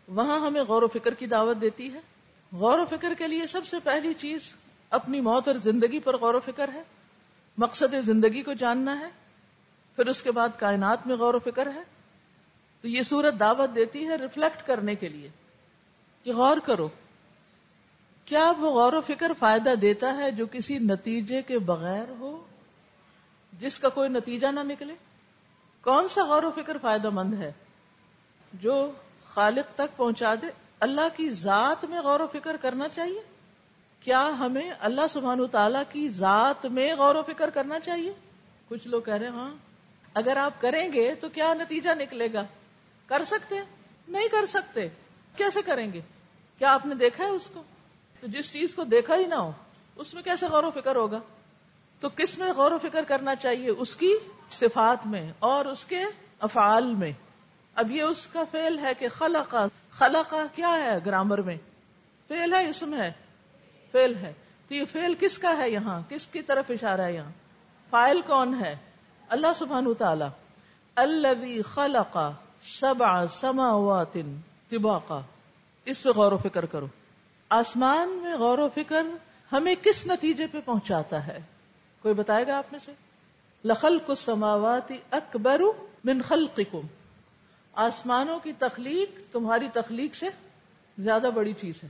وہاں 0.09 0.40
ہمیں 0.40 0.62
غور 0.62 0.83
و 0.83 0.88
فکر 0.88 1.14
کی 1.14 1.27
دعوت 1.27 1.61
دیتی 1.61 1.94
ہے۔ 1.94 2.01
غور 2.53 2.79
و 2.79 2.85
فکر 2.90 3.14
کے 3.18 3.27
لیے 3.27 3.46
سب 3.46 3.66
سے 3.66 3.77
پہلی 3.85 4.14
چیز 4.14 4.40
اپنی 4.90 5.20
موت 5.20 5.48
اور 5.48 5.57
زندگی 5.57 5.98
پر 5.98 6.16
غور 6.16 6.35
و 6.35 6.40
فکر 6.40 6.70
ہے۔ 6.74 6.83
مقصد 7.59 7.94
زندگی 8.01 8.42
کو 8.42 8.53
جاننا 8.53 9.01
ہے، 9.01 9.09
پھر 9.96 10.07
اس 10.07 10.22
کے 10.22 10.31
بعد 10.31 10.48
کائنات 10.59 11.07
میں 11.07 11.16
غور 11.16 11.35
و 11.35 11.38
فکر 11.38 11.66
ہے۔ 11.74 11.83
تو 12.83 12.88
یہ 12.88 13.03
صورت 13.03 13.40
دعوت 13.40 13.74
دیتی 13.74 14.09
ہے 14.09 14.14
ریفلیکٹ 14.14 14.66
کرنے 14.66 14.94
کے 14.94 15.09
لیے۔ 15.09 15.31
کہ 16.24 16.33
غور 16.33 16.57
کرو، 16.57 16.88
کیا 18.24 18.52
وہ 18.59 18.70
غور 18.70 18.92
و 18.92 19.00
فکر 19.00 19.33
فائدہ 19.38 19.74
دیتا 19.74 20.16
ہے 20.16 20.31
جو 20.31 20.46
کسی 20.52 20.78
نتیجے 20.78 21.42
کے 21.42 21.59
بغیر 21.59 22.09
ہو؟ 22.09 22.44
جس 23.52 23.78
کا 23.78 23.88
کوئی 23.88 24.09
نتیجہ 24.09 24.46
نہ 24.46 24.61
نکلے؟ 24.61 24.94
کون 25.83 26.09
سا 26.09 26.24
غور 26.24 26.42
و 26.42 26.50
فکر 26.50 26.76
فائدہ 26.78 27.11
مند 27.11 27.35
ہے 27.35 27.52
جو 28.52 28.90
خالق 29.26 29.74
تک 29.74 29.96
پہنچا 29.96 30.35
دے؟ 30.35 30.46
اللہ 30.81 31.16
کی 31.16 31.31
ذات 31.31 31.85
میں 31.85 32.00
غور 32.00 32.20
و 32.20 32.26
فکر 32.26 32.57
کرنا 32.57 32.88
چاہیے؟ 32.88 33.20
کیا 34.00 34.31
ہمیں 34.38 34.70
اللہ 34.81 35.07
سبحان 35.11 35.46
تعالی 35.46 35.78
کی 35.92 36.09
ذات 36.09 36.66
میں 36.66 36.94
غور 36.94 37.14
و 37.14 37.22
فکر 37.22 37.50
کرنا 37.50 37.81
چاہیے؟ 37.81 38.12
کچھ 38.68 38.88
لوگ 38.88 39.02
کہہ 39.02 39.14
رہے 39.14 39.26
ہیں 39.26 39.35
ہاں 39.35 39.54
اگر 40.14 40.37
آپ 40.37 40.61
کریں 40.61 40.92
گے 40.92 41.14
تو 41.14 41.28
کیا 41.28 41.54
نتیجہ 41.54 41.90
نکلے 41.98 42.33
گا؟ 42.33 42.44
کر 43.07 43.24
سکتے 43.24 43.57
نہیں 44.09 44.28
کر 44.28 44.46
سکتے۔ 44.46 44.88
کیسے 45.38 45.62
کریں 45.62 45.92
گے؟ 45.92 46.01
کیا 46.59 46.72
آپ 46.72 46.87
نے 46.87 46.94
دیکھا 46.94 47.24
ہے 47.24 47.29
اس 47.29 47.51
کو؟ 47.53 47.62
تو 48.20 48.27
جس 48.27 48.53
چیز 48.53 48.74
کو 48.74 48.85
دیکھا 48.85 49.16
ہی 49.16 49.27
نہ 49.27 49.35
ہو، 49.35 49.53
اس 49.96 50.14
میں 50.14 50.22
کیسے 50.22 50.46
غور 50.46 50.64
و 50.64 50.70
فکر 50.70 50.96
ہوگا؟ 50.96 51.20
تو 52.01 52.09
کس 52.09 52.38
میں 52.38 52.53
غور 52.53 52.70
و 52.70 52.79
فکر 52.79 53.05
کرنا 53.05 53.35
چاہیے؟ 53.35 53.70
اس 53.70 53.96
کی 53.96 54.12
صفات 54.51 55.07
میں 55.07 55.33
اور 55.38 55.64
اس 55.64 55.85
کے 55.85 56.05
افعال 56.40 56.94
میں۔ 56.94 57.12
اب 57.74 57.90
یہ 57.90 58.03
اس 58.03 58.27
کا 58.27 58.42
فیل 58.51 58.79
ہے 58.79 58.94
کہ 58.98 59.09
خلقا 59.09 59.66
خلقا 59.90 60.44
کیا 60.55 60.74
ہے 60.74 60.98
گرامر 61.07 61.42
میں؟ 61.42 61.57
فیل 62.29 62.55
ہے، 62.55 62.68
اسم 62.68 62.94
ہے 62.94 63.12
فیل 63.92 64.14
ہے۔ 64.14 64.33
تو 64.68 64.74
یہ 64.74 64.85
فیل 64.85 65.14
کس 65.20 65.38
کا 65.38 65.59
ہے 65.59 65.70
یہاں؟ 65.70 66.01
کس 66.09 66.27
کی 66.27 66.42
طرف 66.42 66.64
اشارہ 66.68 67.01
ہے 67.01 67.14
یہاں؟ 67.14 67.31
فائل 67.90 68.20
کون 68.27 68.61
ہے؟ 68.61 68.77
اللہ 69.29 69.46
سبحان 69.57 69.94
تعالی 69.94 70.24
اللہ 70.94 71.62
خلقا 71.62 72.31
سبع 72.62 73.27
سماوات 73.27 74.16
طباقا 74.68 75.20
اس 75.87 76.02
پہ 76.02 76.09
غور 76.09 76.33
و 76.33 76.38
فکر 76.38 76.66
کرو۔ 76.66 76.87
آسمان 77.50 78.09
میں 78.22 78.37
غور 78.37 78.59
و 78.59 78.68
فکر 78.74 79.07
ہمیں 79.52 79.74
کس 79.83 80.07
نتیجے 80.07 80.46
پہ 80.46 80.59
پہنچاتا 80.64 81.26
ہے؟ 81.26 81.38
کوئی 82.02 82.14
بتائے 82.14 82.46
گا 82.46 82.59
آپ 82.59 82.72
میں 82.72 82.81
سے؟ 82.85 82.92
لخل 83.64 83.98
کو 84.07 84.14
سماواتی 84.14 84.98
اکبر 85.11 85.61
من 86.04 86.22
خلقکم۔ 86.22 86.87
آسمانوں 87.72 88.38
کی 88.38 88.52
تخلیق 88.59 89.33
تمہاری 89.33 89.68
تخلیق 89.72 90.14
سے 90.14 90.28
زیادہ 90.98 91.31
بڑی 91.35 91.52
چیز 91.52 91.83
ہے۔ 91.85 91.88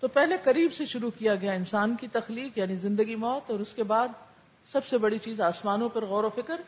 تو 0.00 0.08
پہلے 0.08 0.36
قریب 0.44 0.72
سے 0.72 0.84
شروع 0.84 1.10
کیا 1.18 1.34
گیا 1.34 1.52
انسان 1.52 1.94
کی 1.96 2.06
تخلیق 2.08 2.58
یعنی 2.58 2.76
زندگی 2.76 3.14
موت، 3.14 3.50
اور 3.50 3.60
اس 3.60 3.72
کے 3.74 3.82
بعد 3.82 4.08
سب 4.72 4.86
سے 4.86 4.98
بڑی 4.98 5.18
چیز 5.18 5.40
آسمانوں 5.40 5.88
پر 5.88 6.04
غور 6.04 6.24
و 6.24 6.30
فکر 6.34 6.60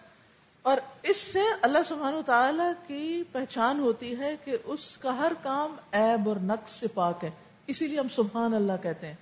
اور 0.68 0.76
اس 1.02 1.16
سے 1.16 1.40
اللہ 1.62 1.78
سبحانہ 1.88 2.16
تعالی 2.26 2.62
کی 2.86 3.22
پہچان 3.32 3.78
ہوتی 3.78 4.18
ہے 4.18 4.36
کہ 4.44 4.56
اس 4.64 4.98
کا 4.98 5.16
ہر 5.16 5.32
کام 5.42 5.76
عیب 5.92 6.28
اور 6.28 6.36
نقص 6.42 6.72
سے 6.72 6.88
پاک 6.88 7.24
ہے۔ 7.24 7.30
اسی 7.66 7.86
لیے 7.86 7.98
ہم 7.98 8.08
سبحان 8.08 8.54
اللہ 8.54 8.72
کہتے 8.82 9.06
ہیں۔ 9.06 9.14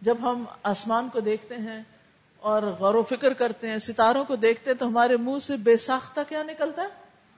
جب 0.00 0.16
ہم 0.20 0.44
آسمان 0.62 1.08
کو 1.08 1.20
دیکھتے 1.20 1.54
ہیں 1.54 1.82
اور 2.40 2.62
غور 2.62 2.94
و 2.94 3.02
فکر 3.02 3.32
کرتے 3.32 3.68
ہیں، 3.68 3.78
ستاروں 3.78 4.24
کو 4.24 4.36
دیکھتے 4.36 4.70
ہیں، 4.70 4.78
تو 4.78 4.86
ہمارے 4.86 5.16
منہ 5.16 5.38
سے 5.38 5.56
بے 5.56 5.76
ساختہ 5.76 6.20
کیا 6.28 6.42
نکلتا 6.42 6.82
ہے؟ 6.82 6.88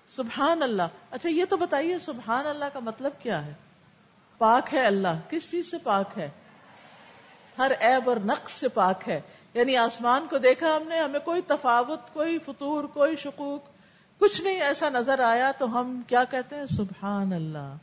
سبحان 0.09 0.63
اللہ۔ 0.63 0.83
اچھا 1.11 1.29
یہ 1.29 1.45
تو 1.45 1.57
بتائیے، 1.57 1.99
سبحان 1.99 2.47
اللہ 2.47 2.65
کا 2.73 2.81
مطلب 2.81 3.13
کیا 3.19 3.47
ہے؟ 3.47 3.55
پاک 4.39 4.75
ہے 4.75 4.87
اللہ۔ 4.87 5.31
کس 5.31 5.51
چیز 5.51 5.71
سے 5.71 5.77
پاک 5.79 6.19
ہے؟ 6.19 6.31
ہر 7.59 7.73
عیب 7.81 8.09
اور 8.09 8.17
نقص 8.25 8.53
سے 8.53 8.69
پاک 8.69 9.09
ہے۔ 9.09 9.21
یعنی 9.55 9.77
آسمان 9.77 10.27
کو 10.31 10.39
دیکھا 10.39 10.77
ہم 10.77 10.89
نے، 10.89 11.01
ہمیں 11.01 11.21
کوئی 11.21 11.43
تفاوت، 11.43 12.01
کوئی 12.13 12.39
فطور 12.39 12.85
کوئی 12.85 13.17
شکوک، 13.17 13.65
کچھ 14.19 14.43
نہیں 14.43 14.61
ایسا 14.61 14.89
نظر 14.89 15.19
آیا 15.19 15.53
تو 15.59 15.81
ہم 15.81 16.03
کیا 16.07 16.25
کہتے 16.25 16.57
ہیں؟ 16.57 16.67
سبحان 16.67 17.33
اللہ۔ 17.33 17.75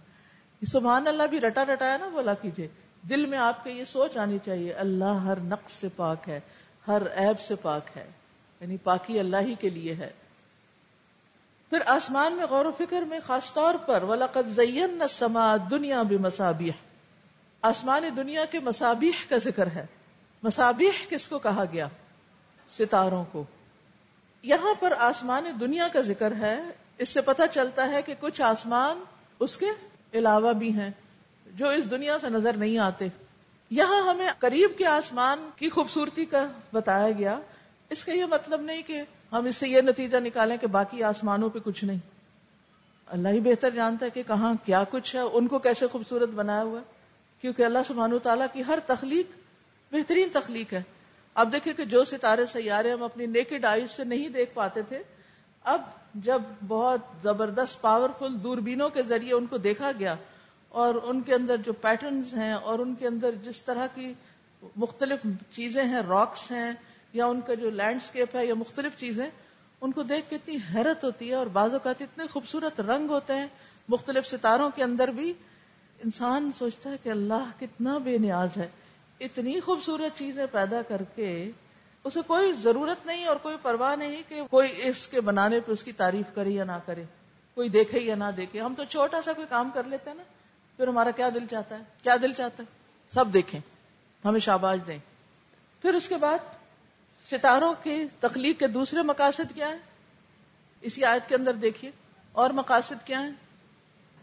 سبحان 0.67 1.07
اللہ 1.07 1.23
بھی 1.23 1.39
رٹا 1.39 1.65
رٹایا 1.65 1.97
نا، 1.97 2.07
بولا 2.07 2.34
کیجیے 2.34 2.67
دل 3.10 3.25
میں 3.25 3.38
آپ 3.38 3.63
کے 3.63 3.71
یہ 3.71 3.86
سوچ 3.86 4.17
آنی 4.17 4.38
چاہیے، 4.45 4.73
اللہ 4.73 5.05
ہر 5.05 5.39
نقص 5.39 5.73
سے 5.73 5.88
پاک 5.95 6.29
ہے، 6.29 6.39
ہر 6.88 7.01
عیب 7.15 7.41
سے 7.41 7.55
پاک 7.55 7.97
ہے۔ 7.97 8.12
یعنی 8.62 8.77
پاکی 8.77 9.19
اللہ 9.19 9.38
ہی 9.38 9.55
کے 9.55 9.69
لیے 9.69 9.95
ہے۔ 9.95 10.10
پھر 11.69 11.79
آسمان 11.86 12.34
میں 12.34 12.45
غور 12.49 12.65
و 12.65 12.71
فکر 12.77 13.01
میں 13.01 13.19
خاص 13.25 13.53
طور 13.53 13.73
پر 13.73 14.03
ولاقت 14.03 14.49
زین 14.49 15.03
سما 15.10 15.55
دنیا 15.69 16.01
بے 16.01 16.17
مسابیح 16.17 16.71
آسمان 17.62 18.03
دنیا 18.17 18.45
کے 18.45 18.60
مسابیح 18.60 19.12
کا 19.29 19.38
ذکر 19.38 19.67
ہے۔ 19.67 19.86
مسابیح 20.43 20.89
کس 21.10 21.27
کو 21.27 21.39
کہا 21.39 21.63
گیا؟ 21.73 21.88
ستاروں 22.77 23.25
کو۔ 23.32 23.43
یہاں 24.43 24.73
پر 24.80 24.93
آسمان 24.97 25.45
دنیا 25.60 25.88
کا 25.88 26.01
ذکر 26.01 26.34
ہے۔ 26.36 26.62
اس 26.97 27.10
سے 27.10 27.21
پتہ 27.21 27.41
چلتا 27.51 27.89
ہے 27.89 28.01
کہ 28.01 28.13
کچھ 28.19 28.41
آسمان 28.41 29.04
اس 29.39 29.58
کے 29.58 29.65
علاوہ 30.13 30.54
بھی 30.54 30.73
ہیں 30.73 30.89
جو 31.45 31.69
اس 31.69 31.91
دنیا 31.91 32.19
سے 32.19 32.30
نظر 32.30 32.54
نہیں 32.54 32.77
آتے۔ 32.77 33.08
یہاں 33.69 34.01
ہمیں 34.01 34.30
قریب 34.39 34.71
کے 34.77 34.86
آسمان 34.86 35.49
کی 35.56 35.69
خوبصورتی 35.69 36.25
کا 36.25 36.47
بتایا 36.73 37.12
گیا۔ 37.12 37.39
اس 37.89 38.04
کا 38.04 38.12
یہ 38.12 38.25
مطلب 38.25 38.62
نہیں 38.62 38.82
کہ 38.82 39.04
ہم 39.32 39.45
اس 39.45 39.56
سے 39.56 39.67
یہ 39.67 39.82
نتیجہ 39.82 40.17
نکالیں 40.17 40.58
کہ 40.58 40.67
باقی 40.67 41.04
آسمانوں 41.04 41.49
پہ 41.49 41.60
کچھ 41.63 41.84
نہیں۔ 41.84 41.99
اللہ 43.08 43.30
ہی 43.30 43.39
بہتر 43.39 43.69
جانتا 43.69 44.06
ہے 44.06 44.10
کہ 44.10 44.23
کہاں 44.27 44.54
کیا 44.65 44.84
کچھ 44.91 45.15
ہے، 45.15 45.21
ان 45.21 45.47
کو 45.47 45.60
کیسے 45.60 45.88
خوبصورت 45.88 46.30
بنایا 46.30 46.63
ہوا 46.63 46.80
ہے۔ 46.80 46.86
کیونکہ 47.41 47.63
اللہ 47.63 47.80
سبحانہ 47.88 48.17
تعالیٰ 48.17 48.47
کی 48.54 48.63
ہر 48.67 48.80
تخلیق 48.86 49.40
بہترین 49.91 50.30
تخلیق 50.34 50.73
ہے۔ 50.73 50.84
اب 51.34 51.51
دیکھیں 51.51 51.73
کہ 51.73 51.86
جو 51.86 52.04
ستارے 52.04 52.45
سیارے 52.45 52.91
ہم 52.91 53.04
اپنی 53.04 53.25
نیکڈ 53.25 53.65
آئیز 53.65 53.91
سے 53.91 54.04
نہیں 54.04 54.30
دیکھ 54.30 54.54
پاتے 54.54 54.82
تھے، 54.82 55.04
اب 55.63 55.82
جب 56.15 56.41
بہت 56.67 56.99
زبردست 57.23 57.82
پاورفل 57.82 58.43
دوربینوں 58.43 58.89
کے 58.89 59.04
ذریعے 59.04 59.34
ان 59.34 59.45
کو 59.45 59.58
دیکھا 59.58 59.91
گیا 59.99 60.15
اور 60.69 60.95
ان 61.04 61.21
کے 61.21 61.36
اندر 61.36 61.58
جو 61.58 61.73
پیٹرنز 61.73 62.34
ہیں 62.34 62.54
اور 62.54 62.80
ان 62.80 62.95
کے 62.95 63.08
اندر 63.08 63.32
جس 63.32 63.63
طرح 63.63 63.88
کی 63.95 64.13
مختلف 64.75 65.19
چیزیں 65.56 65.84
ہیں 65.84 66.01
راکس 66.08 66.51
ہیں 66.51 66.71
یا 67.13 67.25
ان 67.25 67.41
کا 67.41 67.54
جو 67.54 67.69
لینڈسکیپ 67.69 68.36
ہے 68.36 68.45
یا 68.45 68.54
مختلف 68.54 68.99
چیزیں، 68.99 69.30
ان 69.82 69.91
کو 69.91 70.04
دیکھ 70.04 70.30
کے 70.30 70.36
اتنی 70.36 70.58
حیرت 70.75 71.04
ہوتی 71.04 71.30
ہے 71.30 71.36
اور 71.36 71.47
بعض 71.47 71.73
اوقات 71.73 72.01
اتنے 72.01 72.27
خوبصورت 72.27 72.82
رنگ 72.82 73.10
ہوتے 73.10 73.34
ہیں۔ 73.34 73.47
مختلف 73.89 74.27
ستاروں 74.27 74.69
کے 74.75 74.84
اندر 74.84 75.08
بھی 75.08 75.34
انسان 76.04 76.51
سوچتا 76.58 76.89
ہے 76.89 76.95
کہ 77.04 77.10
اللہ 77.10 77.49
کتنا 77.60 77.97
بے 77.97 78.17
نیاز 78.17 78.58
ہے۔ 78.58 78.67
اتنی 79.21 79.60
خوبصورت 79.60 80.17
چیزیں 80.17 80.45
پیدا 80.51 80.81
کر 80.81 81.01
کے 81.15 81.51
اسے 82.03 82.19
کوئی 82.27 82.53
ضرورت 82.53 83.05
نہیں 83.05 83.25
اور 83.25 83.36
کوئی 83.36 83.55
پرواہ 83.62 83.95
نہیں 83.95 84.23
کہ 84.29 84.41
کوئی 84.49 84.88
اس 84.88 85.07
کے 85.07 85.21
بنانے 85.21 85.60
پہ 85.60 85.71
اس 85.71 85.84
کی 85.84 85.91
تعریف 85.91 86.36
کرے 86.36 86.49
یا 86.49 86.63
نہ 86.63 86.79
کرے، 86.86 87.03
کوئی 87.55 87.69
دیکھے 87.69 87.99
یا 87.99 88.15
نہ 88.15 88.23
دیکھے۔ 88.38 88.62
ہم 88.62 88.73
تو 88.75 88.84
چھوٹا 88.84 89.21
سا 89.21 89.34
کوئی 89.34 89.47
کام 89.49 89.69
کر 89.73 89.84
لیتے 89.84 90.10
ہیں 90.10 90.17
نا، 90.17 90.23
پھر 90.77 90.88
ہمارا 90.88 91.12
کیا 91.12 91.29
دل 91.29 91.45
چاہتا 91.51 91.77
ہے؟ 91.77 91.84
کیا 92.03 92.15
دل 92.21 92.34
چاہتا 92.34 92.63
ہے؟ 92.63 92.67
سب 93.10 93.34
دیکھیں، 93.34 93.60
ہمیں 94.25 94.39
شاباش 94.39 94.79
دیں۔ 94.88 94.99
پھر 95.81 95.93
اس 95.93 96.10
کے 96.10 96.17
بعد 96.17 96.38
ستاروں 97.31 97.73
کی 97.84 98.05
تخلیق 98.19 98.60
کے 98.60 98.67
دوسرے 98.67 99.01
مقاصد 99.01 99.55
کیا 99.55 99.67
ہیں؟ 99.67 99.79
اسی 100.81 101.05
آیت 101.05 101.29
کے 101.29 101.36
اندر 101.36 101.53
دیکھیے۔ 101.53 101.91
اور 102.31 102.49
مقاصد 102.49 103.05
کیا 103.05 103.23
ہیں؟ 103.23 103.31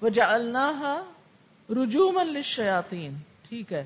وہ 0.02 0.08
جالنا 0.08 1.02
رجوم 1.70 2.22
ٹھیک 3.48 3.72
ہے۔ 3.72 3.84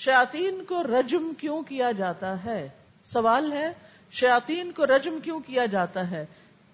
شیاتین 0.00 0.64
کو 0.64 0.82
رجم 0.82 1.32
کیوں 1.38 1.62
کیا 1.62 1.90
جاتا 1.92 2.32
ہے؟ 2.44 2.68
سوال 3.06 3.52
ہے 3.52 3.72
شیاتین 4.12 4.70
کو 4.72 4.86
رجم 4.86 5.18
کیوں 5.22 5.40
کیا 5.40 5.66
جاتا 5.66 6.10
ہے؟ 6.10 6.24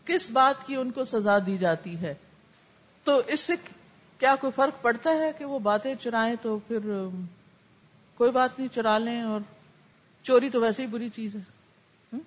کس 0.07 0.31
بات 0.31 0.67
کی 0.67 0.77
ان 0.77 0.91
کو 0.91 1.05
سزا 1.05 1.39
دی 1.47 1.57
جاتی 1.59 1.97
ہے؟ 2.01 2.15
تو 3.07 3.21
اس 3.27 3.41
سے 3.41 3.55
کیا 4.21 4.35
کوئی 4.41 4.53
فرق 4.57 4.81
پڑتا 4.83 5.11
ہے 5.11 5.31
کہ 5.39 5.45
وہ 5.45 5.59
باتیں 5.59 5.95
چرائیں 5.95 6.37
تو 6.43 6.59
پھر 6.69 6.79
کوئی 8.21 8.31
بات 8.31 8.59
نہیں، 8.59 8.69
چرا 8.75 8.97
لیں 8.99 9.21
اور 9.23 9.41
چوری 10.25 10.51
تو 10.51 10.61
ویسے 10.61 10.83
ہی 10.83 10.87
بری 10.87 11.09
چیز 11.09 11.35
ہے 11.35 12.19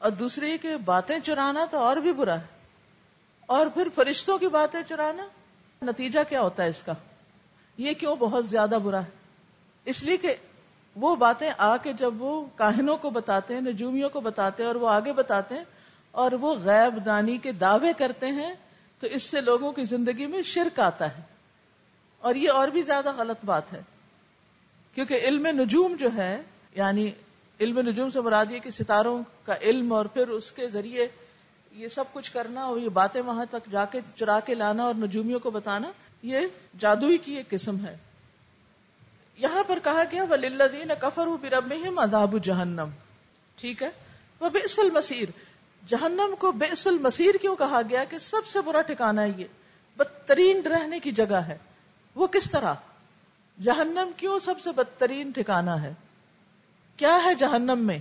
اور 0.00 0.10
دوسری 0.10 0.56
کہ 0.58 0.76
باتیں 0.84 1.18
چرانا 1.20 1.64
تو 1.70 1.78
اور 1.78 1.96
بھی 1.96 2.12
برا 2.12 2.34
ہے، 2.34 2.46
اور 3.48 3.66
پھر 3.74 3.88
فرشتوں 3.94 4.38
کی 4.38 4.48
باتیں 4.50 4.80
چرانا، 4.88 5.26
نتیجہ 5.82 6.20
کیا 6.28 6.40
ہوتا 6.40 6.62
ہے 6.62 6.68
اس 6.68 6.82
کا؟ 6.82 6.92
یہ 7.78 7.94
کیوں 7.94 8.16
بہت 8.16 8.46
زیادہ 8.46 8.78
برا 8.82 9.02
ہے؟ 9.02 9.21
اس 9.84 10.02
لیے 10.02 10.16
کہ 10.16 10.34
وہ 10.96 11.16
باتیں 11.16 11.52
آ 11.58 11.76
کے 11.76 11.92
جب 11.92 12.22
وہ 12.22 12.46
کاہنوں 12.56 12.96
کو 12.96 13.10
بتاتے 13.10 13.54
ہیں، 13.54 13.60
نجومیوں 13.60 14.08
کو 14.08 14.20
بتاتے 14.20 14.62
ہیں 14.62 14.68
اور 14.68 14.76
وہ 14.76 14.88
آگے 14.88 15.12
بتاتے 15.12 15.54
ہیں 15.54 15.64
اور 16.10 16.32
وہ 16.32 16.54
غیب 16.54 17.06
دانی 17.06 17.38
کے 17.38 17.52
دعوے 17.52 17.92
کرتے 17.98 18.26
ہیں، 18.26 18.54
تو 19.00 19.06
اس 19.06 19.22
سے 19.22 19.40
لوگوں 19.40 19.72
کی 19.72 19.84
زندگی 19.84 20.26
میں 20.26 20.42
شرک 20.42 20.80
آتا 20.80 21.16
ہے۔ 21.16 21.22
اور 22.18 22.34
یہ 22.34 22.50
اور 22.50 22.68
بھی 22.68 22.82
زیادہ 22.82 23.12
غلط 23.16 23.44
بات 23.44 23.72
ہے۔ 23.72 23.82
کیونکہ 24.94 25.14
علم 25.14 25.46
نجوم 25.46 25.96
جو 25.96 26.08
ہے 26.16 26.42
یعنی 26.74 27.10
علم 27.60 27.78
نجوم 27.78 28.10
سے 28.10 28.20
مراد 28.20 28.46
یہ 28.50 28.58
کہ 28.58 28.70
ستاروں 28.70 29.22
کا 29.44 29.54
علم 29.62 29.92
اور 29.92 30.06
پھر 30.06 30.28
اس 30.28 30.52
کے 30.52 30.68
ذریعے 30.68 31.08
یہ 31.72 31.88
سب 31.88 32.04
کچھ 32.12 32.32
کرنا 32.32 32.64
اور 32.64 32.78
یہ 32.78 32.88
باتیں 32.88 33.20
وہاں 33.20 33.44
تک 33.50 33.70
جا 33.70 33.84
کے، 33.84 34.00
چرا 34.14 34.40
کے 34.40 34.54
لانا 34.54 34.82
اور 34.82 34.94
نجومیوں 34.94 35.40
کو 35.40 35.50
بتانا، 35.50 35.92
یہ 36.22 36.38
جادوئی 36.78 37.18
کی 37.18 37.32
ایک 37.32 37.48
قسم 37.48 37.86
ہے۔ 37.86 37.96
یہاں 39.36 39.64
پر 39.64 39.78
کہا 39.84 40.02
گیا 40.12 40.24
وللذین 40.30 40.92
کفروا 41.00 41.36
بربہم 41.36 41.98
عذاب 41.98 42.36
جہنم 42.42 42.88
ٹھیک 43.56 43.82
ہے؟ 43.82 43.90
وہ 44.40 44.50
بئس 44.50 44.78
المصیر 44.78 45.28
جہنم 45.88 46.34
کو 46.38 46.52
بئس 46.52 46.86
المصیر 46.86 47.34
کیوں 47.40 47.56
کہا 47.56 47.80
گیا 47.90 48.04
کہ 48.04 48.18
سب 48.18 48.46
سے 48.46 48.60
برا 48.60 48.80
ٹھکانہ 48.80 49.20
ہے 49.20 49.30
یہ 49.36 49.44
بدترین 49.96 50.60
رہنے 50.66 51.00
کی 51.00 51.12
جگہ 51.12 51.36
ہے۔ 51.36 51.58
وہ 52.14 52.26
کس 52.26 52.50
طرح؟ 52.50 52.74
جہنم 53.62 54.10
کیوں 54.16 54.38
سب 54.38 54.60
سے 54.60 54.72
بدترین 54.72 55.30
ٹھکانا 55.30 55.82
ہے؟ 55.82 55.94
کیا 56.96 57.24
ہے 57.24 57.34
جہنم 57.34 57.78
میں؟ 57.78 57.98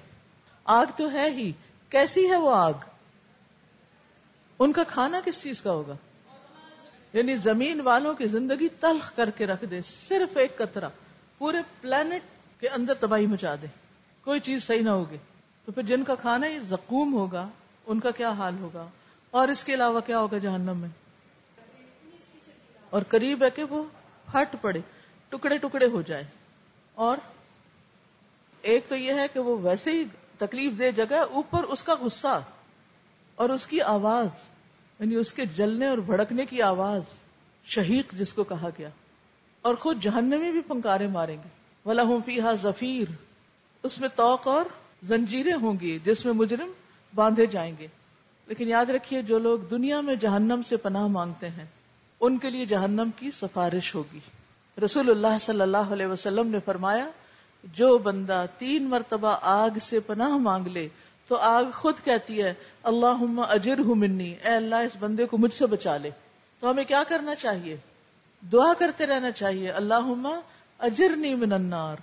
آگ 0.64 0.86
تو 0.98 1.12
ہے 1.12 1.30
ہی۔ 1.30 1.52
کیسی 1.90 2.32
ہے 2.32 2.36
وہ 2.36 2.56
آگ؟ 2.56 2.74
ان 4.60 4.72
کا 4.72 4.84
کھانا 4.84 5.20
کس 5.26 5.44
چیز 5.44 5.62
کا 5.62 5.72
ہوگا؟ 5.72 5.96
یعنی 7.14 7.36
زمین 7.36 7.82
والوں 7.82 8.14
کی 8.14 8.28
زندگی 8.28 8.68
تلخ 8.70 9.16
کر 9.16 9.30
کے 9.30 9.48
رکھ 9.48 9.66
دے، 9.66 9.82
صرف 9.82 10.38
ایک 10.38 10.58
قطرہ۔ 10.58 10.90
پورے 11.42 11.58
پلانٹ 11.82 12.22
کے 12.60 12.70
اندر 12.70 12.94
تباہی 12.94 13.26
مچا 13.26 13.56
دے۔ 13.62 13.68
کوئی 14.24 14.40
چیز 14.40 14.64
صحیح 14.64 14.82
نہ 14.82 14.90
ہوگی۔ 14.90 15.18
تو 15.66 15.72
پھر 15.72 15.84
جن 15.84 16.04
کا 16.04 16.16
کھانا 16.16 16.48
ہی 16.48 16.60
زکوم 16.60 17.14
ہوگا، 17.14 17.50
ان 17.86 18.00
کا 18.00 18.12
کیا 18.12 18.30
حال 18.30 18.56
ہوگا؟ 18.60 18.88
اور 19.32 19.48
اس 19.48 19.64
کے 19.64 19.74
علاوہ 19.74 20.00
کیا 20.00 20.20
ہوگا 20.20 20.38
جہنم 20.38 20.78
میں؟ 20.78 20.90
اور 22.90 23.02
قریب 23.08 23.44
ہے 23.44 23.50
کہ 23.50 23.64
وہ 23.64 23.84
ہٹ 24.34 24.56
پڑے، 24.62 24.80
ٹکڑے 25.30 25.58
ٹکڑے 25.58 25.86
ہو 25.86 26.02
جائے۔ 26.02 26.24
اور 26.94 27.18
ایک 28.62 28.86
تو 28.88 28.96
یہ 28.96 29.14
ہے 29.14 29.28
کہ 29.34 29.40
وہ 29.40 29.58
ویسے 29.62 29.92
ہی 29.92 30.04
تکلیف 30.38 30.80
دے 30.80 30.92
جگہ 30.92 31.16
اوپر 31.16 31.64
اس 31.64 31.84
کا 31.84 31.96
غصہ 32.00 32.42
اور 33.36 33.50
اس 33.50 33.68
کی 33.68 33.82
آواز 33.82 34.28
یعنی 35.00 35.16
اس 35.16 35.34
کے 35.34 35.46
جلنے 35.46 35.88
اور 35.88 35.98
بھڑکنے 35.98 36.46
کی 36.46 36.62
آواز، 36.62 37.02
شہیق 37.64 38.14
جس 38.14 38.34
کو 38.34 38.44
کہا 38.44 38.70
گیا۔ 38.78 38.90
اور 39.62 39.76
خود 39.76 40.02
جہنمی 40.02 40.52
بھی 40.52 40.62
پنکارے 40.62 41.08
ماریں 41.08 41.38
گے۔ 41.38 41.50
ولا 41.86 42.04
ہوں 42.04 42.20
فی 42.26 42.40
ظفیر 42.62 43.12
اس 43.84 44.00
میں 44.00 44.10
توق 44.16 44.48
اور 44.48 44.66
زنجیریں 45.04 45.54
ہوں 45.54 45.74
گی 45.82 46.00
جس 46.06 46.26
میں 46.26 46.34
مجرم 46.34 46.72
باندھے 47.16 47.46
جائیں 47.46 47.76
گے۔ 47.80 47.88
لیکن 48.48 48.68
یاد 48.68 48.86
رکھیے، 48.86 49.22
جو 49.22 49.40
لوگ 49.40 49.60
دنیا 49.60 50.02
میں 50.02 50.16
جہنم 50.16 50.62
سے 50.70 50.78
پناہ 50.78 51.08
مانگتے 51.08 51.50
ہیں، 51.50 51.66
ان 52.20 52.38
کے 52.38 52.50
لیے 52.50 52.66
جہنم 52.66 53.10
کی 53.16 53.32
سفارش 53.32 53.96
ہوگی۔ 53.96 54.20
رسول 54.86 55.10
اللہ 55.10 55.38
صلی 55.42 55.62
اللہ 55.62 55.78
علیہ 55.78 56.06
وسلم 56.06 56.48
نے 56.48 56.60
فرمایا، 56.66 57.10
جو 57.64 57.98
بندہ 57.98 58.46
تین 58.58 58.90
مرتبہ 58.90 59.38
آگ 59.42 59.70
سے 59.82 60.00
پناہ 60.00 60.30
مانگ 60.30 60.68
لے، 60.68 60.88
تو 61.28 61.36
آگ 61.36 61.64
خود 61.74 61.96
کہتی 62.04 62.44
ہے 62.44 62.54
اللہ 62.84 63.42
اجر 63.50 63.80
ہوں 63.80 63.96
منی، 63.96 64.36
اے 64.44 64.56
اللہ، 64.56 64.76
اس 64.76 64.96
بندے 65.00 65.26
کو 65.26 65.38
مجھ 65.38 65.54
سے 65.54 65.66
بچا 65.66 65.98
لے۔ 65.98 66.10
تو 66.60 66.72
ہمیں 66.72 66.84
کیا 66.84 67.04
کرنا 67.08 67.36
چاہیے؟ 67.36 67.78
دعا 68.52 68.74
کرتے 68.80 69.06
رہنا 69.06 69.32
چاہیے۔ 69.32 69.72
اللہ 69.72 70.40
اجر 70.80 71.16
نی 71.16 71.34
النار۔ 71.34 71.96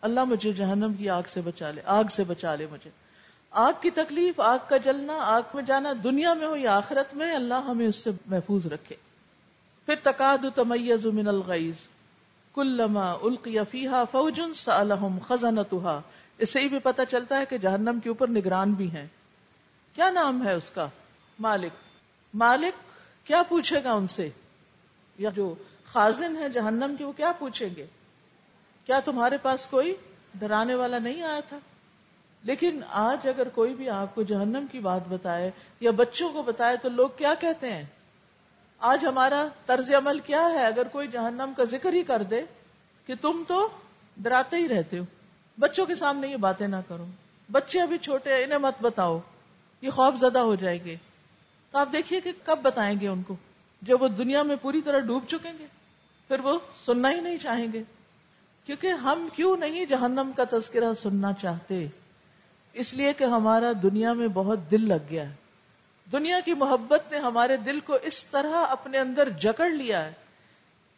اللہ 0.00 0.24
مجھے 0.24 0.52
جہنم 0.52 0.94
کی 0.94 1.10
آگ 1.10 1.22
سے 1.28 1.40
بچا 1.40 1.70
لے، 1.70 1.82
آگ 1.84 2.04
سے 2.10 2.24
بچا 2.24 2.54
لے 2.54 2.66
مجھے۔ 2.70 2.90
آگ 3.50 3.72
کی 3.80 3.90
تکلیف، 3.90 4.40
آگ 4.40 4.58
کا 4.68 4.76
جلنا، 4.76 5.18
آگ 5.20 5.42
میں 5.54 5.62
جانا، 5.62 5.92
دنیا 6.04 6.34
میں 6.34 6.46
ہو 6.46 6.56
یا 6.56 6.76
آخرت 6.76 7.14
میں، 7.14 7.34
اللہ 7.34 7.54
ہمیں 7.54 7.86
اس 7.86 7.96
سے 7.96 8.10
محفوظ 8.26 8.66
رکھے۔ 8.66 8.96
پھر 9.86 9.94
تقاد 10.02 10.38
تمیز 10.54 11.06
من 11.06 11.28
الغیز 11.28 11.74
کلما 12.54 13.12
القی 13.12 13.56
فیحا 13.70 14.04
فوجن 14.04 14.54
سالہم 14.54 15.18
خزنتها 15.28 16.00
اس 16.38 16.50
سے 16.50 16.68
بھی 16.68 16.78
پتہ 16.78 17.02
چلتا 17.10 17.38
ہے 17.38 17.46
کہ 17.46 17.58
جہنم 17.58 17.98
کے 18.02 18.08
اوپر 18.08 18.28
نگران 18.28 18.72
بھی 18.72 18.90
ہیں۔ 18.90 19.06
کیا 19.94 20.10
نام 20.10 20.46
ہے 20.46 20.54
اس 20.54 20.70
کا؟ 20.70 20.86
مالک۔ 21.40 21.72
مالک 22.34 22.74
کیا 23.26 23.42
پوچھے 23.42 23.84
گا 23.84 23.92
ان 23.92 24.06
سے؟ 24.06 24.28
یا 25.18 25.30
جو 25.34 25.54
خازن 25.92 26.36
ہے 26.36 26.48
جہنم 26.48 26.94
کے 26.98 27.04
وہ 27.04 27.12
کیا 27.12 27.32
پوچھیں 27.38 27.68
گے؟ 27.76 27.86
کیا 28.84 29.00
تمہارے 29.00 29.36
پاس 29.36 29.66
کوئی 29.66 29.94
ڈرانے 30.34 30.74
والا 30.74 30.98
نہیں 30.98 31.22
آیا 31.22 31.40
تھا؟ 31.48 31.58
لیکن 32.42 32.80
آج 32.90 33.28
اگر 33.28 33.48
کوئی 33.48 33.74
بھی 33.74 33.90
آپ 33.90 34.14
کو 34.14 34.22
جہنم 34.22 34.66
کی 34.72 34.78
بات 34.78 35.00
بتائے 35.08 35.50
یا 35.80 35.90
بچوں 35.90 36.32
کو 36.32 36.42
بتائے 36.42 36.76
تو 36.76 36.88
لوگ 36.88 37.08
کیا 37.16 37.34
کہتے 37.40 37.72
ہیں؟ 37.72 37.84
آج 38.78 39.06
ہمارا 39.06 39.46
طرز 39.66 39.94
عمل 39.94 40.18
کیا 40.18 40.50
ہے؟ 40.50 40.66
اگر 40.66 40.88
کوئی 40.88 41.08
جہنم 41.08 41.52
کا 41.56 41.64
ذکر 41.64 41.92
ہی 41.92 42.02
کر 42.02 42.22
دے 42.22 42.42
کہ 43.06 43.14
تم 43.20 43.42
تو 43.48 43.68
ڈراتے 44.16 44.56
ہی 44.56 44.68
رہتے 44.68 44.98
ہو۔ 44.98 45.04
بچوں 45.58 45.86
کے 45.86 45.94
سامنے 45.94 46.28
یہ 46.28 46.36
باتیں 46.36 46.68
نہ 46.68 46.76
کرو۔ 46.88 47.06
بچے 47.52 47.80
ابھی 47.80 47.98
چھوٹے 47.98 48.34
ہیں، 48.34 48.44
انہیں 48.44 48.58
مت 48.58 48.74
بتاؤ۔ 48.82 49.20
یہ 49.80 49.90
خوف 49.90 50.14
زدہ 50.14 50.38
ہو 50.38 50.54
جائے 50.54 50.84
گے 50.84 50.96
تو 51.70 51.78
آپ 51.78 51.88
دیکھیے 51.92 52.20
کہ 52.20 52.32
کب 52.44 52.58
بتائیں 52.62 53.00
گے 53.00 53.08
ان 53.08 53.22
کو؟ 53.22 53.36
جب 53.82 54.02
وہ 54.02 54.08
دنیا 54.08 54.42
میں 54.42 54.56
پوری 54.62 54.80
طرح 54.80 54.98
ڈوب 54.98 55.24
چکیں 55.28 55.52
گے؟ 55.58 55.79
پھر 56.30 56.40
وہ 56.40 56.58
سننا 56.86 57.10
ہی 57.10 57.20
نہیں 57.20 57.38
چاہیں 57.42 57.72
گے۔ 57.72 57.82
کیونکہ 58.64 58.86
ہم 58.86 59.28
کیوں 59.34 59.56
نہیں 59.56 59.84
جہنم 59.84 60.30
کا 60.36 60.44
تذکرہ 60.50 60.94
سننا 61.02 61.32
چاہتے؟ 61.32 61.86
اس 62.72 62.94
لیے 62.94 63.12
کہ 63.12 63.24
ہمارا 63.24 63.72
دنیا 63.82 64.12
میں 64.12 64.28
بہت 64.28 64.70
دل 64.70 64.88
لگ 64.88 65.10
گیا 65.10 65.30
ہے۔ 65.30 65.34
دنیا 66.12 66.40
کی 66.44 66.54
محبت 66.54 67.12
نے 67.12 67.18
ہمارے 67.18 67.56
دل 67.56 67.80
کو 67.80 67.98
اس 68.02 68.26
طرح 68.26 68.64
اپنے 68.68 68.98
اندر 68.98 69.28
جکڑ 69.30 69.68
لیا 69.68 70.04
ہے 70.04 70.12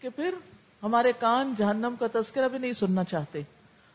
کہ 0.01 0.09
پھر 0.09 0.35
ہمارے 0.83 1.13
کان 1.19 1.55
جہنم 1.59 1.95
کا 1.99 2.07
تذکرہ 2.13 2.49
بھی 2.49 2.59
نہیں 2.59 2.73
سننا 2.73 3.05
چاہتے۔ 3.05 3.41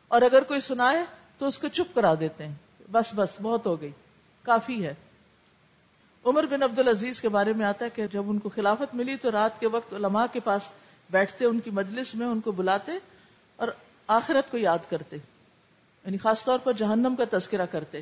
اور 0.07 0.21
اگر 0.21 0.43
کوئی 0.43 0.59
سنائے 0.59 1.05
تو 1.37 1.45
اس 1.45 1.59
کو 1.59 1.67
چپ 1.67 1.95
کرا 1.95 2.13
دیتے 2.19 2.47
ہیں۔ 2.47 2.55
بس 2.91 3.05
بس، 3.15 3.29
بہت 3.41 3.65
ہو 3.65 3.81
گئی۔ 3.81 3.91
کافی 4.43 4.85
ہے۔ 4.85 4.93
عمر 6.25 6.45
بن 6.45 6.63
عبد 6.63 6.79
العزیز 6.79 7.21
کے 7.21 7.29
بارے 7.29 7.53
میں 7.53 7.65
آتا 7.65 7.85
ہے 7.85 7.89
کہ 7.89 8.07
جب 8.07 8.29
ان 8.29 8.39
کو 8.39 8.49
خلافت 8.49 8.95
ملی 8.95 9.15
تو 9.15 9.31
رات 9.31 9.59
کے 9.59 9.67
وقت 9.67 9.93
علماء 9.93 10.25
کے 10.31 10.39
پاس 10.39 10.61
بیٹھتے 11.09 11.45
ان 11.45 11.59
کی 11.59 11.69
مجلس 11.69 12.15
میں، 12.15 12.27
ان 12.27 12.39
کو 12.39 12.51
بلاتے 12.51 12.91
اور 13.55 13.67
آخرت 14.07 14.51
کو 14.51 14.57
یاد 14.57 14.77
کرتے۔ 14.89 15.15
یعنی 16.03 16.17
خاص 16.17 16.43
طور 16.43 16.59
پر 16.59 16.73
جہنم 16.73 17.15
کا 17.15 17.37
تذکرہ 17.37 17.65
کرتے۔ 17.65 18.01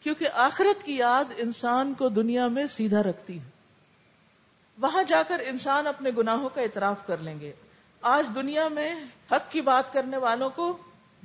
کیونکہ 0.00 0.28
آخرت 0.32 0.82
کی 0.82 0.96
یاد 0.96 1.24
انسان 1.36 1.94
کو 1.94 2.08
دنیا 2.08 2.48
میں 2.48 2.66
سیدھا 2.66 3.02
رکھتی 3.02 3.38
ہے۔ 3.38 3.48
وہاں 4.78 5.02
جا 5.02 5.22
کر 5.28 5.42
انسان 5.46 5.86
اپنے 5.86 6.10
گناہوں 6.18 6.48
کا 6.48 6.60
اعتراف 6.60 7.06
کر 7.06 7.16
لیں 7.16 7.40
گے۔ 7.40 7.52
آج 8.00 8.34
دنیا 8.34 8.68
میں 8.68 8.94
حق 9.32 9.52
کی 9.52 9.60
بات 9.60 9.92
کرنے 9.92 10.16
والوں 10.16 10.50
کو 10.50 10.76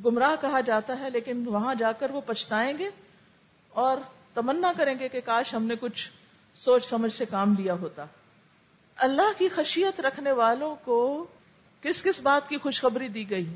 گمراہ 0.06 0.36
کہا 0.42 0.60
جاتا 0.60 1.00
ہے، 1.00 1.10
لیکن 1.10 1.48
وہاں 1.48 1.76
جا 1.76 1.92
کر 1.92 2.10
وہ 2.10 2.22
پچھتائیں 2.26 2.78
گے 2.78 2.90
اور 3.70 3.98
تمنا 4.34 4.74
کریں 4.78 4.96
گے 5.00 5.10
کہ 5.10 5.22
کاش 5.22 5.54
ہم 5.54 5.64
نے 5.64 5.76
کچھ 5.80 6.10
سوچ 6.56 6.86
سمجھ 6.86 7.14
سے 7.14 7.26
کام 7.26 7.56
لیا 7.58 7.74
ہوتا۔ 7.74 8.06
اللہ 9.00 9.32
کی 9.38 9.50
خشیت 9.50 10.02
رکھنے 10.02 10.32
والوں 10.32 10.76
کو 10.84 11.26
کس 11.82 12.04
کس 12.04 12.20
بات 12.20 12.50
کی 12.50 12.58
خوشخبری 12.58 13.08
دی 13.08 13.30
گئی؟ 13.30 13.56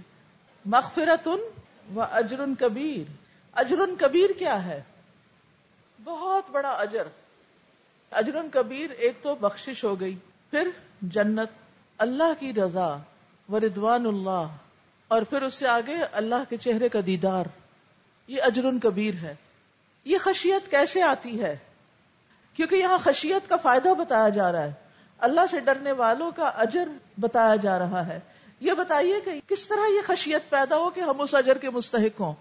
مغفرت 0.65 1.27
و 1.95 2.01
اجر 2.01 2.41
کبیر۔ 2.59 3.11
اجر 3.53 3.75
کبیر 3.99 4.29
کیا 4.39 4.65
ہے؟ 4.65 4.83
بہت 6.03 6.49
بڑا 6.51 6.69
اجر۔ 6.69 7.07
اجر 8.11 8.35
کبیر 8.51 8.89
ایک 8.91 9.13
تو 9.21 9.35
بخشش 9.35 9.83
ہو 9.83 9.99
گئی، 9.99 10.15
پھر 10.51 10.69
جنت، 11.01 11.49
اللہ 11.97 12.33
کی 12.39 12.53
رضا 12.53 12.97
و 13.51 13.59
ردوان 13.59 14.05
اللہ، 14.05 14.47
اور 15.07 15.21
پھر 15.21 15.41
اس 15.41 15.53
سے 15.53 15.67
آگے 15.67 15.95
اللہ 16.11 16.43
کے 16.49 16.57
چہرے 16.57 16.89
کا 16.89 16.99
دیدار۔ 17.05 17.45
یہ 18.27 18.41
اجر 18.41 18.65
کبیر 18.83 19.13
ہے۔ 19.13 19.35
یہ 20.05 20.17
خشیت 20.17 20.71
کیسے 20.71 21.01
آتی 21.01 21.43
ہے؟ 21.43 21.57
کیونکہ 22.53 22.75
یہاں 22.75 22.97
خشیت 22.97 23.49
کا 23.49 23.57
فائدہ 23.57 23.93
بتایا 23.93 24.29
جا 24.29 24.51
رہا 24.51 24.65
ہے۔ 24.65 24.82
اللہ 25.17 25.41
سے 25.51 25.59
ڈرنے 25.59 25.91
والوں 25.91 26.31
کا 26.35 26.43
اجر 26.43 26.87
بتایا 27.19 27.55
جا 27.55 27.79
رہا 27.79 28.07
ہے۔ 28.07 28.19
یہ 28.59 28.73
بتائیے 28.73 29.15
کہ 29.25 29.31
کس 29.47 29.67
طرح 29.67 29.87
یہ 29.87 30.01
خشیت 30.05 30.49
پیدا 30.49 30.77
ہو 30.77 30.89
کہ 30.89 31.01
ہم 31.01 31.21
اس 31.21 31.35
اجر 31.35 31.57
کے 31.57 31.69
مستحق 31.69 32.21
ہوں؟ 32.21 32.33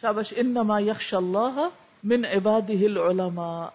شابش، 0.00 0.34
انما 0.36 0.78
یخش 0.78 1.14
اللہ 1.14 1.68
من 2.04 2.22
العلماء۔ 2.24 3.66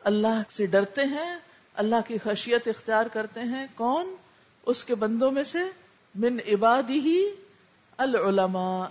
اللہ 0.00 0.42
سے 0.50 0.66
ڈرتے 0.66 1.04
ہیں، 1.04 1.36
اللہ 1.74 1.96
کی 2.06 2.18
خشیت 2.18 2.68
اختیار 2.68 3.06
کرتے 3.06 3.40
ہیں۔ 3.40 3.66
کون؟ 3.74 4.16
اس 4.66 4.84
کے 4.84 4.94
بندوں 4.94 5.30
میں 5.30 5.44
سے 5.44 5.58
من 6.14 6.36
عبادی 6.48 6.98
ہی 6.98 7.24
العلماء، 7.96 8.86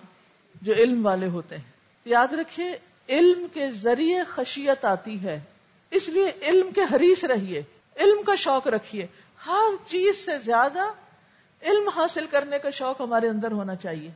جو 0.62 0.74
علم 0.74 1.06
والے 1.06 1.28
ہوتے 1.28 1.58
ہیں۔ 1.58 1.72
یاد 2.06 2.34
رکھیے، 2.34 2.78
علم 3.10 3.48
کے 3.54 3.72
ذریعے 3.72 4.24
خشیت 4.24 4.86
آتی 4.86 5.24
ہے۔ 5.24 5.40
اس 5.92 6.10
لیے 6.10 6.32
علم 6.42 6.72
کے 6.72 6.82
حریص 6.82 7.24
رہیے۔ 7.24 7.64
علم 7.98 8.24
کا 8.26 8.36
شوق 8.36 8.68
رکھیے۔ 8.68 9.08
ہر 9.46 9.90
چیز 9.90 10.26
سے 10.26 10.32
زیادہ 10.40 10.80
علم 11.62 11.90
حاصل 11.96 12.26
کرنے 12.28 12.60
کا 12.60 12.70
شوق 12.70 13.02
ہمارے 13.02 13.28
اندر 13.28 13.52
ہونا 13.52 13.76
چاہیے۔ 13.76 14.12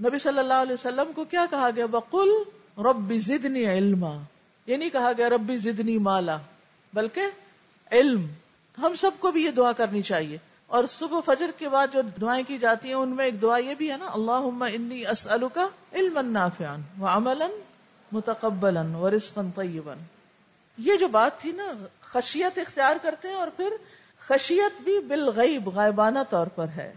نبی 0.00 0.18
صلی 0.18 0.38
اللہ 0.38 0.54
علیہ 0.54 0.72
وسلم 0.72 1.12
کو 1.12 1.24
کیا 1.24 1.46
کہا 1.50 1.70
گیا؟ 1.76 1.86
بقل 1.86 2.28
ربی 2.78 3.18
زدنی 3.18 3.66
علما۔ 3.66 4.16
یہ 4.66 4.76
نہیں 4.76 4.90
کہا 4.90 5.12
گیا 5.16 5.28
ربی 5.28 5.56
زدنی 5.56 5.98
مالا، 5.98 6.38
بلکہ 6.94 7.20
علم۔ 7.92 8.26
ہم 8.78 8.94
سب 8.94 9.10
کو 9.18 9.30
بھی 9.30 9.44
یہ 9.44 9.50
دعا 9.50 9.72
کرنی 9.72 10.02
چاہیے۔ 10.02 10.38
اور 10.66 10.84
صبح 10.84 11.20
فجر 11.26 11.50
کے 11.58 11.68
بعد 11.68 11.86
جو 11.92 12.00
دعائیں 12.20 12.44
کی 12.48 12.58
جاتی 12.58 12.88
ہیں، 12.88 12.94
ان 12.94 13.08
میں 13.08 13.24
ایک 13.24 13.42
دعا 13.42 13.56
یہ 13.56 13.74
بھی 13.74 13.90
ہے 13.90 13.96
نا 13.96 14.06
اللہ 14.06 14.64
انی 14.74 15.06
اسألک 15.06 15.58
علما 15.92 16.20
نافعا 16.20 16.76
وعملا 17.00 17.46
متقبلا 18.12 18.82
ورزقا 18.98 19.42
طیبا۔ 19.54 19.94
یہ 20.80 20.96
جو 20.96 21.08
بات 21.08 21.40
تھی 21.40 21.52
نا، 21.52 21.72
خشیت 22.00 22.58
اختیار 22.58 22.96
کرتے 23.02 23.28
ہیں 23.28 23.34
اور 23.34 23.48
پھر 23.56 23.72
خشیت 24.20 24.82
بھی 24.82 25.00
بالغیب، 25.00 25.68
غائبانہ 25.68 26.18
طور 26.30 26.46
پر 26.46 26.68
ہے۔ 26.68 26.92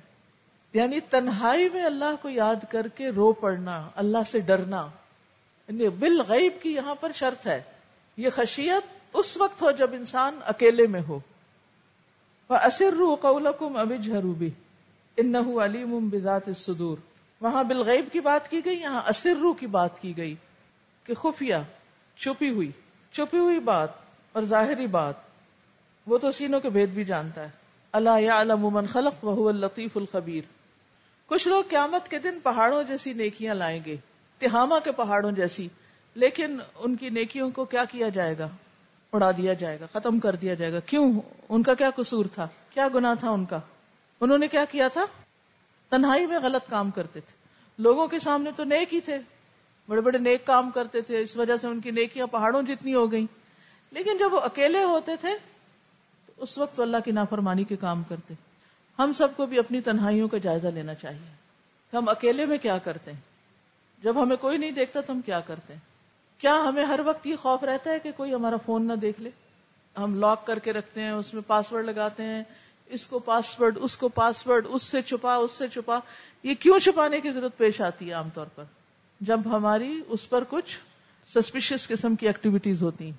یعنی 0.73 0.99
تنہائی 0.99 1.69
میں 1.69 1.83
اللہ 1.83 2.15
کو 2.21 2.29
یاد 2.29 2.55
کر 2.69 2.87
کے 2.87 3.09
رو 3.09 3.33
پڑنا، 3.33 3.89
اللہ 3.95 4.17
سے 4.27 4.39
ڈرنا۔ 4.39 4.87
یعنی 5.67 5.89
بالغیب 5.89 6.53
کی 6.61 6.75
یہاں 6.75 6.95
پر 6.95 7.11
شرط 7.11 7.47
ہے۔ 7.47 7.61
یہ 8.17 8.29
خشیت 8.29 8.99
اس 9.13 9.37
وقت 9.37 9.61
ہو 9.61 9.71
جب 9.71 9.93
انسان 9.93 10.39
اکیلے 10.45 10.87
میں 10.87 11.01
ہو۔ 11.07 11.19
وہ 12.49 12.55
اصر 12.55 12.93
رو 12.93 13.15
قول 13.15 13.47
ابھی 13.47 14.49
ان 15.17 15.35
علیم 15.35 16.09
بذات 16.09 16.47
الصدور۔ 16.47 16.97
وہاں 17.41 17.63
بالغیب 17.63 18.05
کی 18.11 18.19
بات 18.19 18.51
کی 18.51 18.61
گئی، 18.65 18.81
یہاں 18.81 19.01
اسرو 19.09 19.53
کی 19.53 19.67
بات 19.67 20.01
کی 20.01 20.17
گئی 20.17 20.35
کہ 21.03 21.13
خفیہ، 21.13 21.55
چھپی 22.17 22.49
ہوئی۔ 22.49 22.71
چھپی 23.13 23.37
ہوئی 23.37 23.59
بات 23.59 23.89
اور 24.31 24.43
ظاہری 24.43 24.87
بات، 24.87 25.13
وہ 26.07 26.17
تو 26.17 26.31
سینوں 26.31 26.59
کے 26.59 26.69
بھید 26.69 26.89
بھی 26.89 27.03
جانتا 27.03 27.43
ہے۔ 27.43 27.49
اللہ 27.91 28.19
یعلم 28.19 28.59
من 28.61 28.85
خلق 28.85 29.25
وهو 29.25 29.47
اللطیف 29.47 29.97
الخبیر۔ 29.97 30.43
کچھ 31.25 31.47
لوگ 31.47 31.63
قیامت 31.69 32.07
کے 32.07 32.19
دن 32.19 32.39
پہاڑوں 32.39 32.83
جیسی 32.83 33.13
نیکیاں 33.13 33.55
لائیں 33.55 33.79
گے 33.85 33.97
تہاما 34.37 34.79
کے 34.79 34.91
پہاڑوں 34.91 35.31
جیسی، 35.31 35.67
لیکن 36.15 36.59
ان 36.75 36.95
کی 36.95 37.09
نیکیوں 37.09 37.51
کو 37.51 37.65
کیا 37.65 37.85
کیا 37.85 38.09
جائے 38.09 38.37
گا؟ 38.37 38.47
اڑا 39.13 39.31
دیا 39.31 39.53
جائے 39.53 39.79
گا، 39.79 39.85
ختم 39.93 40.19
کر 40.19 40.35
دیا 40.35 40.53
جائے 40.53 40.73
گا۔ 40.73 40.79
کیوں؟ 40.79 41.21
ان 41.49 41.63
کا 41.63 41.73
کیا 41.73 41.89
قصور 41.95 42.25
تھا؟ 42.33 42.47
کیا 42.69 42.87
گنا 42.95 43.13
تھا 43.13 43.29
ان 43.29 43.45
کا؟ 43.45 43.59
انہوں 44.21 44.37
نے 44.37 44.47
کیا 44.47 44.65
کیا 44.65 44.87
تھا؟ 44.87 45.05
تنہائی 45.89 46.25
میں 46.25 46.39
غلط 46.39 46.69
کام 46.69 46.91
کرتے 46.91 47.19
تھے۔ 47.19 47.35
لوگوں 47.77 48.07
کے 48.07 48.19
سامنے 48.19 48.51
تو 48.55 48.63
نیک 48.63 48.93
ہی 48.93 48.99
تھے۔ 48.99 49.19
بڑے 49.87 50.01
بڑے 50.01 50.17
نیک 50.17 50.45
کام 50.45 50.71
کرتے 50.71 51.01
تھے، 51.01 51.21
اس 51.21 51.37
وجہ 51.37 51.57
سے 51.57 51.67
ان 51.67 51.81
کی 51.81 51.91
نیکیاں 51.91 52.27
پہاڑوں 52.27 52.61
جتنی 52.61 52.93
ہو 52.93 53.11
گئیں۔ 53.11 53.25
لیکن 53.91 54.17
جب 54.17 54.33
وہ 54.33 54.39
اکیلے 54.39 54.83
ہوتے 54.83 55.11
تھے، 55.21 55.29
تو 56.25 56.33
اس 56.37 56.57
وقت 56.57 56.79
اللہ 56.79 56.97
کی 57.05 57.11
نافرمانی 57.11 57.63
کے 57.63 57.75
کام 57.75 58.03
کرتے۔ 58.03 58.33
ہم 58.99 59.13
سب 59.13 59.27
کو 59.35 59.45
بھی 59.45 59.59
اپنی 59.59 59.81
تنہائیوں 59.81 60.27
کا 60.27 60.37
جائزہ 60.37 60.67
لینا 60.67 60.93
چاہیے۔ 60.93 61.33
ہم 61.97 62.09
اکیلے 62.09 62.45
میں 62.45 62.57
کیا 62.57 62.77
کرتے 62.77 63.11
ہیں؟ 63.11 63.19
جب 64.03 64.23
ہمیں 64.23 64.35
کوئی 64.35 64.57
نہیں 64.57 64.71
دیکھتا 64.71 65.01
تو 65.01 65.13
ہم 65.13 65.21
کیا 65.21 65.39
کرتے 65.39 65.73
ہیں؟ 65.73 65.79
کیا 66.37 66.63
ہمیں 66.67 66.85
ہر 66.85 66.99
وقت 67.05 67.27
یہ 67.27 67.35
خوف 67.35 67.63
رہتا 67.63 67.91
ہے 67.91 67.99
کہ 67.99 68.11
کوئی 68.17 68.33
ہمارا 68.33 68.55
فون 68.65 68.87
نہ 68.87 68.93
دیکھ 68.93 69.21
لے؟ 69.21 69.29
ہم 69.97 70.15
لاک 70.15 70.47
کر 70.47 70.59
کے 70.59 70.73
رکھتے 70.73 71.01
ہیں، 71.01 71.11
اس 71.11 71.33
میں 71.33 71.41
پاسورڈ 71.47 71.85
لگاتے 71.85 72.23
ہیں۔ 72.23 72.43
اس 72.85 73.07
کو 73.07 73.19
پاسورڈ، 73.19 73.77
اس 73.81 73.97
کو 73.97 74.09
پاسورڈ، 74.09 74.65
اس 74.69 74.83
سے 74.83 75.01
چھپا، 75.01 75.35
اس 75.35 75.51
سے 75.51 75.67
چھپا۔ 75.67 75.99
یہ 76.43 76.53
کیوں 76.53 76.79
چھپانے 76.79 77.21
کی 77.21 77.31
ضرورت 77.31 77.57
پیش 77.57 77.81
آتی 77.81 78.07
ہے 78.07 78.13
عام 78.13 78.29
طور 78.33 78.45
پر؟ 78.55 78.63
جب 79.23 79.39
ہماری 79.45 80.01
اس 80.07 80.29
پر 80.29 80.43
کچھ 80.49 80.77
سسپیشس 81.33 81.87
قسم 81.87 82.15
کی 82.15 82.27
ایکٹیویٹیز 82.27 82.83
ہوتی 82.83 83.05
ہیں۔ 83.05 83.11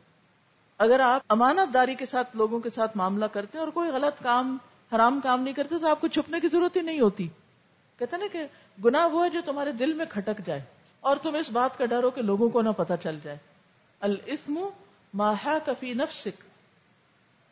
اگر 0.79 1.01
آپ 1.01 1.23
امانت 1.29 1.75
داری 1.75 1.95
کے 1.95 2.07
ساتھ 2.07 2.37
لوگوں 2.37 2.61
کے 2.61 2.71
ساتھ 2.71 2.97
معاملہ 2.97 3.25
کرتے 3.25 3.59
ہیں 3.59 3.65
اور 3.65 3.73
کوئی 3.73 3.91
غلط 3.91 4.23
کام، 4.23 4.57
حرام 4.95 5.21
کام 5.21 5.43
نہیں 5.43 5.55
کرتے، 5.55 5.75
تو 5.81 5.89
آپ 5.89 6.01
کو 6.01 6.09
چھپنے 6.09 6.41
کی 6.41 6.49
ضرورت 6.49 6.77
ہی 6.77 6.81
نہیں 6.81 7.01
ہوتی۔ 7.01 7.29
کہتے 7.99 8.17
نا 8.17 8.27
کہ 8.33 8.47
گنا 8.85 9.07
وہ 9.07 9.25
ہے 9.25 9.31
جو 9.31 9.41
تمہارے 9.45 9.73
دل 9.73 9.93
میں 9.93 10.07
کھٹک 10.09 10.47
جائے 10.47 10.63
اور 11.01 11.17
تم 11.17 11.35
اس 11.35 11.51
بات 11.51 11.79
کا 11.79 11.85
ڈر 11.85 12.03
ہو 12.03 12.11
کہ 12.11 12.23
لوگوں 12.23 12.49
کو 12.49 12.63
نہ 12.63 12.71
پتا 12.71 12.97
چل 12.97 13.19
جائے۔ 13.23 13.37
الفم 14.01 14.69
ماہا 15.15 15.59
کفی 15.67 15.93
نفسک 15.93 16.45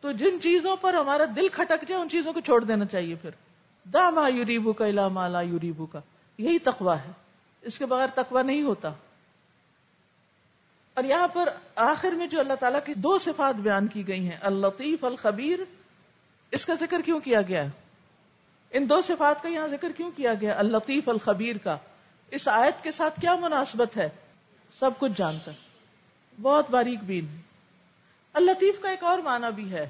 تو 0.00 0.12
جن 0.12 0.40
چیزوں 0.40 0.76
پر 0.76 0.94
ہمارا 0.94 1.24
دل 1.36 1.48
کھٹک 1.48 1.88
جائے، 1.88 2.02
ان 2.02 2.08
چیزوں 2.08 2.32
کو 2.32 2.40
چھوڑ 2.40 2.64
دینا 2.64 2.84
چاہیے 2.84 3.14
پھر۔ 3.14 3.30
دا 3.84 4.10
ما 4.10 4.28
یوریبو 4.28 4.72
کا 4.72 4.86
الا 4.86 5.08
مالا 5.08 5.40
یوریبو 5.40 5.86
کا 5.86 6.00
یہی 6.38 6.58
تقوا 6.58 7.02
ہے۔ 7.02 7.21
اس 7.62 7.78
کے 7.78 7.86
بغیر 7.86 8.06
تقوا 8.14 8.42
نہیں 8.42 8.62
ہوتا۔ 8.62 8.92
اور 10.94 11.04
یہاں 11.04 11.28
پر 11.28 11.48
آخر 11.74 12.10
میں 12.10 12.26
جو 12.26 12.40
اللہ 12.40 12.52
تعالیٰ 12.52 12.80
کی 12.84 12.94
دو 12.94 13.18
صفات 13.18 13.54
بیان 13.54 13.86
کی 13.86 14.08
گئی 14.08 14.30
ہیں 14.30 14.38
الطیف 14.40 15.04
الخبیر، 15.04 15.58
اس 16.50 16.66
کا 16.66 16.74
ذکر 16.80 17.00
کیوں 17.00 17.20
کیا 17.20 17.42
گیا 17.42 17.64
ہے؟ 17.64 17.70
ان 18.70 18.88
دو 18.88 19.02
صفات 19.02 19.42
کا 19.42 19.48
یہاں 19.48 19.68
ذکر 19.68 19.92
کیوں 19.92 20.10
کیا 20.10 20.34
گیا؟ 20.34 20.58
الطیف 20.58 21.08
الخبیر 21.08 21.56
کا۔ 21.56 21.76
اس 22.30 22.48
آیت 22.48 22.84
کے 22.84 22.90
ساتھ 22.90 23.20
کیا 23.20 23.36
مناسبت 23.36 23.96
ہے؟ 23.96 24.08
سب 24.78 24.90
کچھ 24.98 25.12
جانتا 25.16 25.52
بہت 26.42 26.70
باریک 26.70 26.98
بین۔ 27.02 27.26
الطیف 28.32 28.80
کا 28.80 28.90
ایک 28.90 29.04
اور 29.04 29.18
معنی 29.18 29.52
بھی 29.54 29.72
ہے۔ 29.72 29.88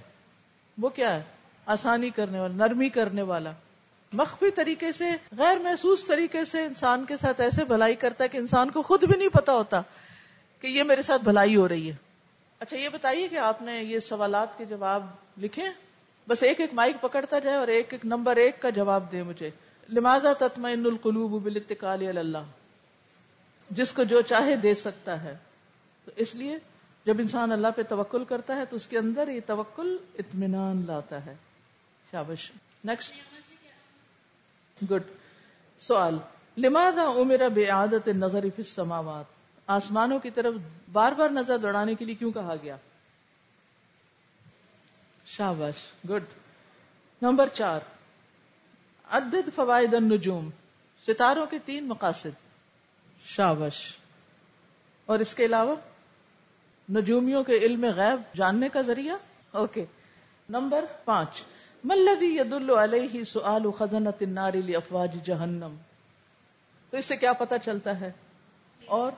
وہ 0.78 0.88
کیا 0.88 1.14
ہے؟ 1.14 1.22
آسانی 1.66 2.11
کرنے 2.11 2.40
والا، 2.40 2.54
نرمی 2.54 2.88
کرنے 2.88 3.22
والا۔ 3.22 3.52
مخفی 4.12 4.51
طریقے 4.51 4.92
سے، 4.92 5.11
غیر 5.38 5.59
محسوس 5.59 6.05
طریقے 6.05 6.44
سے 6.44 6.64
انسان 6.64 7.05
کے 7.05 7.16
ساتھ 7.16 7.40
ایسے 7.40 7.64
بھلائی 7.64 7.94
کرتا 7.94 8.25
ہے 8.25 8.29
کہ 8.29 8.37
انسان 8.37 8.70
کو 8.70 8.83
خود 8.83 9.05
بھی 9.05 9.18
نہیں 9.18 9.29
پتا 9.29 9.53
ہوتا 9.53 9.83
کہ 10.61 10.66
یہ 10.66 10.83
میرے 10.83 11.03
ساتھ 11.03 11.22
بھلائی 11.22 11.57
ہو 11.57 11.68
رہی 11.68 11.90
ہے۔ 11.90 11.94
اچھا 12.59 12.77
یہ 12.77 12.88
بتائیے 12.88 13.29
کہ 13.29 13.37
آپ 13.37 13.62
نے 13.62 13.83
یہ 13.83 13.98
سوالات 13.98 14.59
کے 14.59 14.64
جواب 14.64 15.07
لکھے؟ 15.38 15.62
بس 16.29 16.42
ایک 16.42 16.61
ایک 16.61 16.75
مائک 16.75 16.96
پکڑتا 17.01 17.38
جائے 17.38 17.57
اور 17.57 17.68
ایک 17.68 17.92
ایک 17.92 18.07
نمبر 18.07 18.37
ایک 18.37 18.62
کا 18.62 18.70
جواب 18.70 19.12
دے 19.12 19.22
مجھے۔ 19.22 19.51
لمازا 19.88 20.33
تطمئن 20.33 20.87
القلوب 20.87 21.42
بالاتقال 21.42 22.18
اللہ 22.18 22.38
جس 23.70 23.92
کو 23.92 24.05
جو 24.05 24.20
چاہے 24.20 24.57
دے 24.57 24.75
سکتا 24.75 25.25
ہے۔ 25.25 25.37
تو 26.05 26.11
اس 26.16 26.35
لیے 26.35 26.59
جب 27.07 27.14
انسان 27.18 27.53
اللہ 27.53 27.68
پہ 27.77 27.83
توکل 27.83 28.25
کرتا 28.25 28.57
ہے 28.57 28.64
تو 28.70 28.77
اس 28.77 28.87
کے 28.87 28.98
اندر 28.98 29.29
یہ 29.29 29.40
توکل 29.46 29.96
اطمینان 30.18 30.85
لاتا 30.87 31.27
ہے۔ 31.27 31.35
شابش۔ 32.11 32.51
نیکسٹ 32.85 33.12
گڈ 34.90 35.03
سوال 35.81 36.18
لماذا 36.57 37.05
عمر 37.05 37.49
بے 37.49 37.66
عادت 37.66 38.09
نظر 38.09 38.40
فی 38.40 38.62
السماوات؟ 38.62 39.25
آسمانوں 39.66 40.18
کی 40.18 40.31
طرف 40.31 40.55
بار 40.92 41.12
بار 41.12 41.29
نظر 41.29 41.59
دوڑانے 41.59 41.95
کے 41.95 42.05
لیے 42.05 42.14
کیوں 42.14 42.31
کہا 42.31 42.55
گیا؟ 42.62 42.77
شابش 45.27 46.09
گڈ۔ 46.11 46.23
نمبر 47.23 47.49
چار، 47.49 47.81
عدد 49.11 49.49
فوائد 49.55 49.95
النجوم، 49.95 50.51
ستاروں 51.07 51.47
کے 51.47 51.59
تین 51.64 51.88
مقاصد۔ 51.88 52.29
شابش 53.25 53.97
اور 55.07 55.18
اس 55.18 55.35
کے 55.35 55.45
علاوہ 55.45 55.77
نجومیوں 56.90 57.45
کے 57.45 57.57
علم 57.57 57.85
غیب 57.85 58.37
جاننے 58.37 58.68
کا 58.68 58.83
ذریعہ؟ 58.83 59.16
اوکے۔ 59.51 59.85
نمبر 60.49 60.85
پانچ 61.05 61.29
ملدی 61.85 62.27
ید 62.27 62.71
علیہ 62.71 63.25
سؤال 63.25 63.71
خزنت 63.79 64.16
النار 64.21 64.53
افواج 64.77 65.16
جہنم 65.25 65.77
تو 66.90 66.97
اس 66.97 67.05
سے 67.05 67.16
کیا 67.16 67.33
پتا 67.33 67.59
چلتا 67.59 68.01
ہے؟ 68.01 68.12
اور 68.87 69.12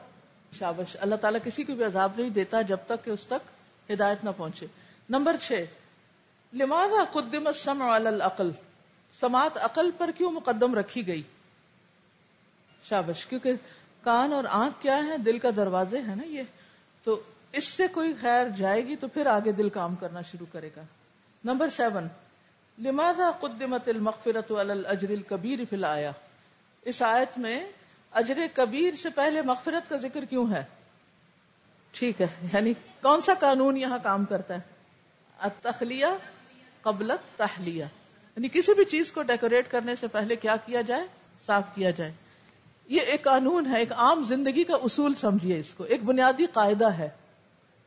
شابش، 0.59 0.96
اللہ 1.00 1.14
تعالیٰ 1.14 1.40
کسی 1.44 1.64
کو 1.64 1.74
بھی 1.74 1.85
عذاب 1.85 2.12
نہیں 2.16 2.31
دیتا 2.31 2.62
جب 2.62 2.77
تک 2.87 3.05
کہ 3.05 3.11
اس 3.11 3.27
تک 3.27 3.50
ہدایت 3.92 4.24
نہ 4.24 4.31
پہنچے۔ 4.37 4.66
نمبر 5.09 5.37
چھ، 5.42 5.64
لماذا 6.53 7.05
قدم 7.12 7.46
السمع 7.46 7.96
علی 7.96 8.07
العقل؟ 8.07 8.50
سماعت 9.20 9.57
عقل 9.57 9.90
پر 9.98 10.11
کیوں 10.16 10.31
مقدم 10.31 10.74
رکھی 10.74 11.07
گئی؟ 11.07 11.22
شابش، 12.88 13.27
کیونکہ 13.27 13.53
کان 14.03 14.33
اور 14.33 14.44
آنکھ 14.50 14.83
کیا 14.83 15.07
ہے 15.07 15.18
دل 15.18 15.38
کا 15.38 15.48
دروازے 15.57 15.98
ہے 15.98 16.14
نا 16.14 16.27
یہ۔ 16.27 16.42
تو 17.05 17.20
اس 17.53 17.64
سے 17.64 17.88
کوئی 17.88 18.14
خیر 18.20 18.48
جائے 18.57 18.87
گی 18.87 18.96
تو 18.96 19.09
پھر 19.09 19.27
آگے 19.27 19.53
دل 19.53 19.68
کام 19.68 19.94
کرنا 19.94 20.22
شروع 20.22 20.46
کرے 20.53 20.70
گا۔ 20.77 20.83
نمبر 21.44 21.70
سیون 21.70 22.09
لماذا 22.78 23.30
قدمت 23.40 23.88
المغفرت 23.88 24.52
علی 24.52 24.70
الاجر 24.70 25.10
الكبیر 25.10 25.58
فی 25.70 25.76
الایا 25.76 26.10
اس 26.82 27.02
آیت 27.02 27.38
میں 27.38 27.66
اجر 28.12 28.38
کبیر 28.54 28.96
سے 28.96 29.10
پہلے 29.10 29.42
مغفرت 29.42 29.88
کا 29.88 29.96
ذکر 29.96 30.24
کیوں 30.24 30.52
ہے؟ 30.52 30.64
ٹھیک 31.92 32.20
ہے 32.20 32.26
یعنی 32.42 32.72
کون 33.02 33.20
سا 33.20 33.34
قانون 33.34 33.76
یہاں 33.76 33.98
کام 34.02 34.24
کرتا 34.24 34.54
ہے؟ 34.54 34.60
التخلیہ 35.38 36.06
قبلت 36.82 37.38
تحلیہ 37.38 37.84
یعنی 38.37 38.48
کسی 38.48 38.74
بھی 38.74 38.84
چیز 38.84 39.12
کو 39.12 39.22
ڈیکوریٹ 39.22 39.70
کرنے 39.70 39.96
سے 39.96 40.06
پہلے 40.06 40.37
کیا 40.37 40.56
کیا 40.56 40.80
جائے؟ 40.80 41.06
صاف 41.46 41.64
کیا 41.74 41.90
جائے۔ 41.90 42.12
یہ 42.87 43.00
ایک 43.00 43.22
قانون 43.22 43.66
ہے، 43.66 43.78
ایک 43.78 43.92
عام 43.92 44.22
زندگی 44.22 44.64
کا 44.64 44.74
اصول 44.74 45.14
سمجھیے 45.14 45.58
اس 45.58 45.74
کو۔ 45.76 45.84
ایک 45.84 46.04
بنیادی 46.04 46.46
قاعدہ 46.46 46.92
ہے۔ 46.92 47.08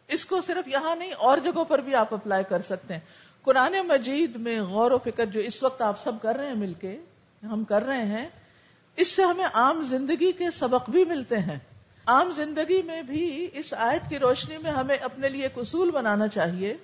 اس 0.07 0.25
کو 0.25 0.41
صرف 0.41 0.67
یہاں 0.67 0.95
نہیں، 0.95 1.13
اور 1.13 1.37
جگہوں 1.37 1.65
پر 1.65 1.79
بھی 1.79 1.95
آپ 1.95 2.13
اپلائی 2.13 2.43
کر 2.49 2.61
سکتے 2.61 2.93
ہیں۔ 2.93 3.01
قرآن 3.47 3.75
مجید 3.87 4.35
میں 4.35 4.61
غور 4.61 4.91
و 4.91 4.97
فکر 4.97 5.25
جو 5.25 5.39
اس 5.39 5.63
وقت 5.63 5.81
آپ 5.81 6.03
سب 6.03 6.11
کر 6.21 6.35
رہے 6.35 6.47
ہیں 6.47 6.53
مل 6.53 6.73
کے، 6.73 6.97
ہم 7.43 7.63
کر 7.63 7.83
رہے 7.83 8.05
ہیں، 8.05 8.27
اس 8.95 9.07
سے 9.07 9.23
ہمیں 9.23 9.45
عام 9.53 9.83
زندگی 9.83 10.31
کے 10.31 10.51
سبق 10.51 10.89
بھی 10.89 11.05
ملتے 11.05 11.37
ہیں۔ 11.37 11.59
عام 12.05 12.31
زندگی 12.35 12.81
میں 12.81 13.01
بھی 13.01 13.47
اس 13.53 13.73
آیت 13.73 14.09
کی 14.09 14.19
روشنی 14.19 14.57
میں 14.57 14.71
ہمیں 14.71 14.97
اپنے 14.97 15.29
لیے 15.29 15.43
ایک 15.43 15.57
اصول 15.57 15.91
بنانا 15.91 16.27
چاہیے 16.27 16.77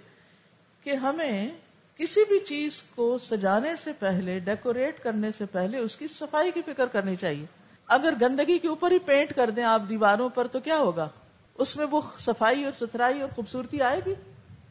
کہ 0.84 0.95
ہمیں 0.95 1.49
کسی 1.97 2.23
بھی 2.28 2.39
چیز 2.39 2.84
کو 2.95 3.18
سجانے 3.18 3.76
سے 3.84 3.91
پہلے، 3.99 4.39
ڈیکوریٹ 4.39 5.03
کرنے 5.03 5.30
سے 5.38 5.45
پہلے 5.45 5.78
اس 5.78 5.95
کی 5.95 6.07
صفائی 6.07 6.51
کی 6.51 6.61
فکر 6.66 6.86
کرنی 6.86 7.16
چاہیے۔ 7.16 7.45
اگر 7.88 8.14
گندگی 8.22 8.57
کے 8.57 8.68
اوپر 8.68 8.91
ہی 8.91 8.99
پینٹ 8.99 9.34
کر 9.36 9.49
دیں 9.49 9.64
آپ 9.64 9.82
دیواروں 9.89 10.30
پر 10.30 10.47
تو 10.47 10.59
کیا 10.59 10.78
ہوگا؟ 10.78 11.09
اس 11.55 11.78
میں 11.78 11.86
وہ 11.91 12.01
صفائی 12.20 12.64
اور 12.64 12.74
ستھرائی 12.74 13.22
اور 13.22 13.30
خوبصورتی 13.36 13.82
آئے 13.82 14.01
گی؟ 14.05 14.14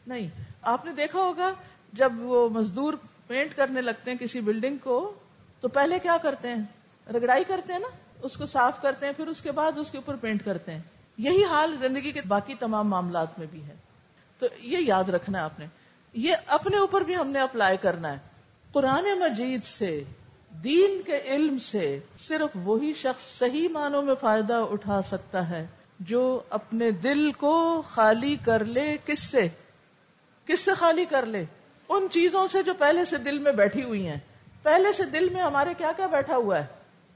نہیں۔ 0.07 0.29
آپ 0.61 0.85
نے 0.85 0.93
دیکھا 0.93 1.19
ہوگا 1.19 1.53
جب 1.93 2.11
وہ 2.19 2.49
مزدور 2.49 2.93
پینٹ 3.27 3.55
کرنے 3.55 3.81
لگتے 3.81 4.11
ہیں 4.11 4.17
کسی 4.17 4.41
بلڈنگ 4.41 4.77
کو، 4.77 5.13
تو 5.61 5.67
پہلے 5.67 5.99
کیا 5.99 6.17
کرتے 6.21 6.47
ہیں؟ 6.47 6.63
رگڑائی 7.13 7.43
کرتے 7.43 7.73
ہیں 7.73 7.79
نا؟ 7.79 7.87
اس 8.21 8.37
کو 8.37 8.45
صاف 8.45 8.81
کرتے 8.81 9.05
ہیں، 9.05 9.13
پھر 9.13 9.27
اس 9.27 9.41
کے 9.41 9.51
بعد 9.51 9.71
اس 9.77 9.91
کے 9.91 9.97
اوپر 9.97 10.15
پینٹ 10.15 10.45
کرتے 10.45 10.71
ہیں۔ 10.71 10.81
یہی 11.17 11.43
حال 11.43 11.75
زندگی 11.79 12.11
کے 12.11 12.21
باقی 12.27 12.55
تمام 12.55 12.89
معاملات 12.89 13.39
میں 13.39 13.47
بھی 13.51 13.63
ہے۔ 13.63 13.75
تو 14.39 14.45
یہ 14.61 14.77
یاد 14.77 15.03
رکھنا 15.03 15.39
ہے 15.39 15.43
آپ 15.43 15.59
نے۔ 15.59 15.65
یہ 16.13 16.35
اپنے 16.47 16.77
اوپر 16.77 17.01
بھی 17.01 17.15
ہم 17.15 17.27
نے 17.27 17.39
اپلائی 17.39 17.77
کرنا 17.77 18.11
ہے۔ 18.11 18.17
قرآن 18.71 19.19
مجید 19.19 19.63
سے، 19.63 20.03
دین 20.63 21.01
کے 21.01 21.21
علم 21.25 21.57
سے 21.57 21.99
صرف 22.19 22.49
وہی 22.55 22.93
شخص 22.93 23.39
صحیح 23.39 23.69
معنوں 23.69 24.01
میں 24.01 24.15
فائدہ 24.15 24.53
اٹھا 24.53 25.01
سکتا 25.01 25.49
ہے 25.49 25.67
جو 25.99 26.41
اپنے 26.49 26.91
دل 26.91 27.31
کو 27.31 27.81
خالی 27.81 28.35
کر 28.45 28.65
لے، 28.65 28.97
کس 29.05 29.19
سے؟ 29.19 29.47
کس 30.45 30.59
سے 30.59 30.73
خالی 30.73 31.05
کر 31.05 31.25
لے؟ 31.25 31.45
ان 31.93 32.07
چیزوں 32.11 32.47
سے 32.47 32.63
جو 32.63 32.73
پہلے 32.73 33.05
سے 33.05 33.17
دل 33.17 33.39
میں 33.39 33.51
بیٹھی 33.51 33.83
ہوئی 33.83 34.07
ہیں۔ 34.07 34.17
پہلے 34.63 34.93
سے 34.93 35.03
دل 35.03 35.29
میں 35.29 35.41
ہمارے 35.41 35.73
کیا 35.77 35.91
کیا 35.97 36.07
بیٹھا 36.07 36.35
ہوا 36.35 36.59
ہے؟ 36.59 36.65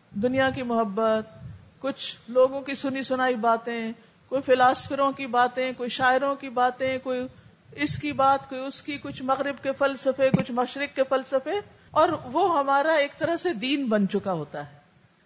دنیا 0.10 0.50
کی 0.50 0.64
محبت، 0.64 1.46
کچھ 1.80 2.18
لوگوں 2.28 2.62
کی 2.62 2.76
سنی 2.76 3.04
سنائی 3.04 3.36
باتیں، 3.36 3.92
کوئی 4.30 4.42
فلاسفروں 4.42 5.12
کی 5.12 5.28
باتیں، 5.28 5.72
کوئی 5.78 5.90
شاعروں 5.90 6.36
کی 6.36 6.50
باتیں، 6.50 6.98
کوئی 7.04 7.28
اس 7.72 8.00
کی 8.00 8.12
بات، 8.12 8.50
کوئی 8.50 8.62
اس 8.62 8.82
کی، 8.82 8.98
کچھ 8.98 9.24
مغرب 9.24 9.56
کے 9.64 9.72
فلسفے، 9.72 10.30
کچھ 10.30 10.52
مشرق 10.52 10.96
کے 10.96 11.04
فلسفے۔ 11.10 11.60
اور 11.92 12.10
وہ 12.24 12.60
ہمارا 12.60 12.94
ایک 12.94 13.18
طرح 13.18 13.38
سے 13.38 13.54
دین 13.54 13.88
بن 13.88 14.10
چکا 14.10 14.34
ہوتا 14.34 14.72
ہے۔ 14.72 14.78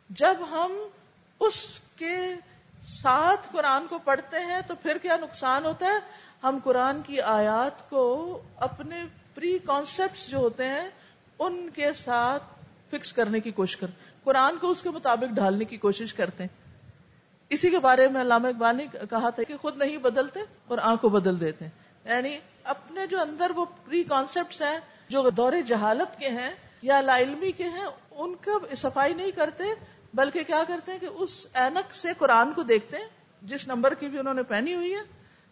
جب 0.10 0.36
ہم 0.52 0.72
اس 1.40 1.80
کے 1.96 2.18
ساتھ 2.84 3.48
قرآن 3.52 3.88
کو 3.88 3.98
پڑھتے 3.98 4.38
ہیں 4.40 4.62
تو 4.68 4.76
پھر 4.76 4.98
کیا 4.98 5.16
نقصان 5.22 5.66
ہوتا 5.66 5.86
ہے؟ 5.86 6.32
ہم 6.44 6.60
قرآن 6.64 7.02
کی 7.02 7.22
آیات 7.22 7.90
کو 7.90 8.42
اپنے 8.56 9.04
پری 9.36 9.60
کانسیپٹ 9.66 10.30
جو 10.30 10.38
ہوتے 10.38 10.66
ہیں، 10.66 10.90
ان 11.40 11.70
کے 11.70 11.94
ساتھ 11.94 12.44
فکس 12.90 13.14
کرنے 13.14 13.40
کی 13.40 13.52
کوشش 13.52 13.78
کرتے 13.78 13.94
قرآن 14.24 14.58
کو 14.58 14.70
اس 14.70 14.84
کے 14.84 14.90
مطابق 14.90 15.36
ڈھالنے 15.36 15.66
کی 15.66 15.78
کوشش 15.78 16.14
کرتے 16.14 16.44
ہیں۔ 16.44 16.62
اسی 17.50 17.70
کے 17.70 17.80
بارے 17.80 18.08
میں 18.08 18.22
علامہ 18.22 18.48
اقبال 18.48 18.76
نے 18.76 18.86
کہا 19.10 19.30
تھا 19.30 19.44
کہ 19.44 19.58
خود 19.58 19.78
نہیں 19.78 19.98
بدلتے 19.98 20.40
قرآن 20.68 20.98
کو 20.98 21.10
بدل 21.10 21.40
دیتے 21.40 21.66
ہیں۔ 21.66 21.72
یعنی 22.06 22.40
اپنے 22.64 23.08
جو 23.08 23.22
اندر 23.22 23.52
وہ 23.56 23.66
پری 23.86 24.04
کانسیپٹ 24.04 24.62
ہیں، 24.62 24.80
جو 25.10 25.30
دور 25.30 25.54
جہالت 25.68 26.20
کے 26.20 26.30
ہیں 26.30 26.52
یا 26.82 27.02
لا 27.02 27.18
علمی 27.18 27.52
کے 27.52 27.64
ہیں، 27.64 27.86
ان 28.12 28.36
کا 28.36 28.76
صفائی 28.76 29.14
نہیں 29.14 29.32
کرتے، 29.32 29.64
بلکہ 30.14 30.44
کیا 30.44 30.64
کرتے 30.68 30.92
ہیں 30.92 31.00
کہ 31.00 31.06
اس 31.06 31.48
اینک 31.54 31.96
سے 31.96 32.08
قرآن 32.18 32.54
کو 32.54 32.64
دیکھتے 32.64 32.98
ہیں، 32.98 33.06
جس 33.42 33.68
نمبر 33.68 33.94
کی 33.94 34.08
بھی 34.08 34.20
انہوں 34.20 34.34
نے 34.34 34.44
پہنی 34.44 34.76
ہوئی 34.76 34.96
ہے، 34.96 35.02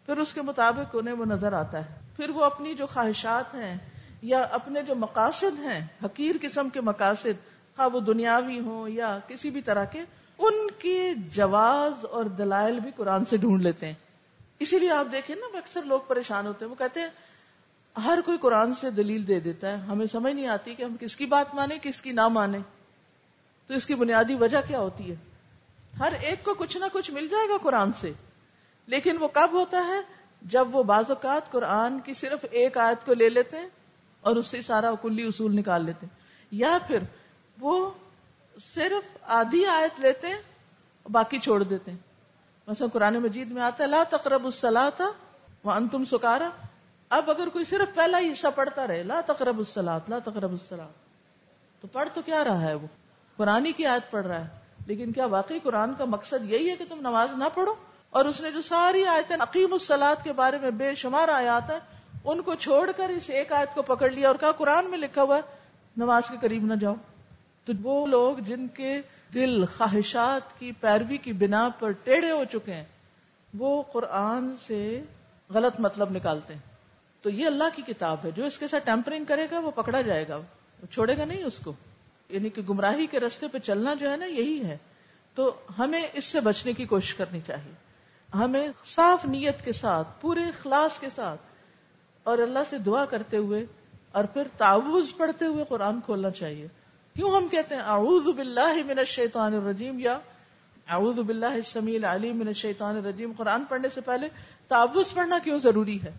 پھر 0.06 0.18
اس 0.18 0.34
کے 0.34 0.42
مطابق 0.42 0.96
انہیں 1.00 1.16
وہ 1.16 1.26
نظر 1.26 1.54
آتا 1.54 1.86
ہے۔ 1.86 2.09
پھر 2.20 2.30
وہ 2.30 2.46
اپنی 2.46 2.76
جو 2.76 2.88
خواہشات 2.88 3.56
ہیں 3.56 3.78
یا 4.22 4.42
اپنے 4.42 4.82
جو 4.82 4.96
مقاصد 4.96 5.60
ہیں، 5.60 5.88
حقیر 6.06 6.36
قسم 6.42 6.70
کے 6.70 6.82
مقاصد 6.82 7.48
خواہ 7.76 7.88
وہ 7.94 8.00
دنیاوی 8.00 8.60
ہوں 8.60 8.90
یا 8.90 9.20
کسی 9.28 9.50
بھی 9.50 9.62
طرح 9.62 9.86
کے، 9.86 10.02
ان 10.38 10.72
کے 10.80 11.14
جواز 11.16 12.06
اور 12.06 12.26
دلائل 12.26 12.80
بھی 12.80 12.92
قرآن 12.96 13.26
سے 13.26 13.38
ڈھونڈ 13.38 13.62
لیتے 13.62 13.86
ہیں۔ 13.86 13.94
اسی 14.60 14.80
لیے 14.80 14.92
آپ 14.92 15.06
دیکھیں 15.12 15.36
نا 15.36 15.58
اکثر 15.58 15.82
لوگ 15.82 16.00
پریشان 16.08 16.48
ہوتے 16.48 16.66
ہیں۔ 16.66 16.70
وہ 16.70 16.76
کہتے 16.76 17.00
ہیں، 17.00 17.08
ہر 18.06 18.20
کوئی 18.26 18.38
قرآن 18.38 18.74
سے 18.74 18.90
دلیل 18.90 19.28
دے 19.28 19.40
دیتا 19.40 19.70
ہے۔ 19.70 19.76
ہمیں 19.76 20.06
سمجھ 20.06 20.34
نہیں 20.34 20.48
آتی 20.48 20.76
کہ 20.76 20.84
ہم 20.84 20.96
کس 21.00 21.16
کی 21.16 21.26
بات 21.26 21.56
مانیں، 21.56 21.78
کس 21.82 22.02
کی 22.02 22.12
نہ 22.12 22.28
مانیں۔ 22.28 22.60
تو 23.68 23.74
اس 23.74 23.86
کی 23.86 23.96
بنیادی 23.96 24.36
وجہ 24.36 24.58
کیا 24.68 24.80
ہوتی 24.80 25.12
ہے؟ 25.12 25.16
ہر 26.00 26.14
ایک 26.22 26.44
کو 26.44 26.54
کچھ 26.54 26.78
نہ 26.78 26.86
کچھ 26.94 27.12
مل 27.12 27.28
جائے 27.28 27.50
گا 27.50 27.58
قرآن 27.62 27.94
سے۔ 27.94 28.12
لیکن 28.86 29.18
وہ 29.18 29.28
کب 29.28 29.50
ہوتا 29.54 29.88
ہے؟ 29.88 30.19
جب 30.42 30.76
وہ 30.76 30.84
بعض 30.84 31.04
اوقات 31.10 31.52
قرآن 31.52 32.00
کی 32.00 32.14
صرف 32.14 32.46
ایک 32.52 32.78
آیت 32.78 33.06
کو 33.06 33.14
لے 33.14 33.30
لیتے 33.30 33.58
ہیں 33.58 33.70
اور 34.22 34.36
اس 34.36 34.48
سے 34.48 34.62
سارا 34.62 34.92
کلی 35.02 35.28
اصول 35.28 35.56
نکال 35.56 35.86
لیتے 35.86 36.06
ہیں، 36.06 36.16
یا 36.52 36.78
پھر 36.88 37.00
وہ 37.60 37.92
صرف 38.60 39.18
آدھی 39.22 39.66
آیت 39.66 40.00
لیتے 40.00 40.28
ہیں 40.28 40.42
باقی 41.10 41.40
چھوڑ 41.40 41.64
دیتے 41.64 41.92
ہیں۔ 41.92 41.98
مثلا 42.68 42.88
قرآن 42.94 43.14
مجید 43.14 43.52
میں 43.52 43.62
آتا 43.62 43.84
ہے، 43.84 43.90
لا 43.90 44.04
تقرب 44.10 44.46
السلا 44.46 44.90
تھا 44.90 45.12
وہ 45.64 45.72
انتم 45.72 46.06
سکارا۔ 46.06 46.50
اب 47.10 47.30
اگر 47.30 47.50
کوئی 47.50 47.66
صرف 47.66 47.96
پہلا 47.96 48.20
ہی 48.20 48.32
حصہ 48.32 48.48
پڑھتا 48.56 48.88
رہے، 48.88 49.04
لا 49.04 49.22
تقرب 49.26 49.58
السلاط 49.58 50.10
لا 50.10 50.20
تقرب 50.20 50.52
السلاط 50.52 51.82
تو 51.82 51.88
پڑھ 51.88 52.10
تو 52.14 52.22
کیا 52.22 52.44
رہا 52.44 52.62
ہے 52.62 52.74
وہ؟ 52.74 52.88
قرآن 53.38 53.72
کی 53.78 53.86
آیت 53.86 54.12
پڑھ 54.12 54.26
رہا 54.28 54.42
ہے۔ 54.42 54.48
لیکن 54.86 55.12
کیا 55.12 55.26
واقعی 55.26 55.60
قرآن 55.64 55.94
کا 55.94 56.06
مقصد 56.06 56.50
یہی 56.50 56.70
ہے 56.70 56.76
کہ 56.76 56.86
تم 56.90 57.00
نماز 57.00 57.30
نہ 57.38 57.44
پڑھو؟ 57.54 57.76
اور 58.10 58.26
اس 58.26 58.42
نے 58.42 58.52
جو 58.52 58.62
ساری 58.62 59.06
آیتیں 59.06 59.38
عقیم 59.40 59.74
السلاد 59.74 60.16
کے 60.24 60.34
بارے 60.34 60.58
میں 60.58 60.72
بے 60.72 60.96
شمار 60.96 61.28
آیات 61.28 61.70
ہیں، 61.70 61.80
ان 62.24 62.42
کو 62.42 62.56
چھوڑ 62.56 62.92
کر 62.98 63.10
اس 63.10 63.30
ایک 63.30 63.52
آیت 63.52 63.76
کو 63.76 63.82
پکڑ 63.82 64.10
لیا 64.10 64.28
اور 64.28 64.36
کہا 64.36 64.52
قرآن 64.52 64.90
میں 64.90 64.98
لکھا 64.98 65.22
ہوا 65.22 65.36
ہے، 65.36 65.42
نماز 65.98 66.24
کے 66.30 66.38
قریب 66.42 66.64
نہ 66.64 66.74
جاؤ۔ 66.74 66.96
تو 67.66 67.74
وہ 67.84 68.08
لوگ 68.08 68.38
جن 68.38 68.68
کے 68.68 69.02
دل 69.34 69.66
خواہشات 69.66 70.60
کی 70.60 70.72
پیروی 70.72 71.18
کی 71.18 71.34
بنا 71.34 71.70
پر 71.80 71.92
ٹیڑھے 71.92 72.32
ہو 72.32 72.44
چکے 72.44 72.74
ہیں، 72.74 72.86
وہ 73.58 73.84
قرآن 73.92 74.58
سے 74.58 75.02
غلط 75.50 75.80
مطلب 75.80 76.12
نکالتے 76.12 76.54
ہیں۔ 76.54 76.62
تو 77.22 77.30
یہ 77.30 77.46
اللہ 77.46 77.64
کی 77.76 77.82
کتاب 77.82 78.18
ہے، 78.24 78.32
جو 78.32 78.46
اس 78.46 78.58
کے 78.58 78.68
ساتھ 78.68 78.86
ٹیمپرنگ 78.86 79.26
کرے 79.26 79.48
گا، 79.52 79.60
وہ 79.60 79.72
پکڑا 79.72 80.02
جائے 80.02 80.28
گا۔ 80.28 80.36
وہ 80.36 80.86
چھوڑے 80.92 81.18
گا 81.18 81.26
نہیں 81.26 81.44
اس 81.44 81.60
کو۔ 81.60 81.74
یعنی 82.30 82.50
کہ 82.50 82.62
گمراہی 82.62 83.08
کے 83.08 83.20
رستے 83.20 83.48
پہ 83.48 83.58
چلنا 83.58 83.94
جو 83.94 84.12
ہے 84.12 84.18
نا، 84.18 84.26
یہی 84.26 84.64
ہے۔ 84.64 84.78
تو 85.36 85.56
ہمیں 85.80 86.08
اس 86.14 86.26
سے 86.26 86.40
بچنے 86.40 86.74
کی 86.74 86.86
کوشش 86.86 87.14
کرنی 87.14 87.40
چاہیے۔ 87.48 87.89
ہمیں 88.34 88.68
صاف 88.86 89.26
نیت 89.26 89.66
کے 89.66 89.72
ساتھ، 89.72 90.08
پورے 90.22 90.44
اخلاص 90.44 91.00
کے 91.00 91.08
ساتھ 91.16 91.42
اور 92.24 92.38
اللہ 92.38 92.60
سے 92.70 92.78
دعا 92.78 93.06
کرتے 93.06 93.38
ہوئے 93.38 93.66
اور 94.12 94.24
پھر 94.24 94.48
تعوض 94.58 95.16
پڑھتے 95.18 95.46
ہوئے 95.46 95.64
قرآن 95.70 96.02
کھولنا 96.02 96.30
چاہیے۔ 96.30 96.68
کیوں 97.16 97.36
ہم 97.36 97.48
کہتے 97.48 97.76
ہیں 97.76 97.82
اعوذ 97.82 98.36
باللہ 98.36 98.84
من 98.88 99.00
الشیطان 99.00 99.54
الرجیم 99.54 100.00
یا 100.00 100.20
اعوذ 100.90 101.20
باللہ 101.20 101.46
السمیع 101.46 101.98
العلیم 101.98 102.38
من 102.38 102.48
الشیطان 102.48 102.98
الرجیم۔ 102.98 103.32
قرآن 103.38 103.64
پڑھنے 103.66 103.90
سے 103.90 104.02
پہلے 104.02 104.28
تعوض 104.68 105.14
پڑھنا 105.14 105.40
کیوں 105.44 105.58
ضروری 105.60 106.04
ہے؟ 106.04 106.12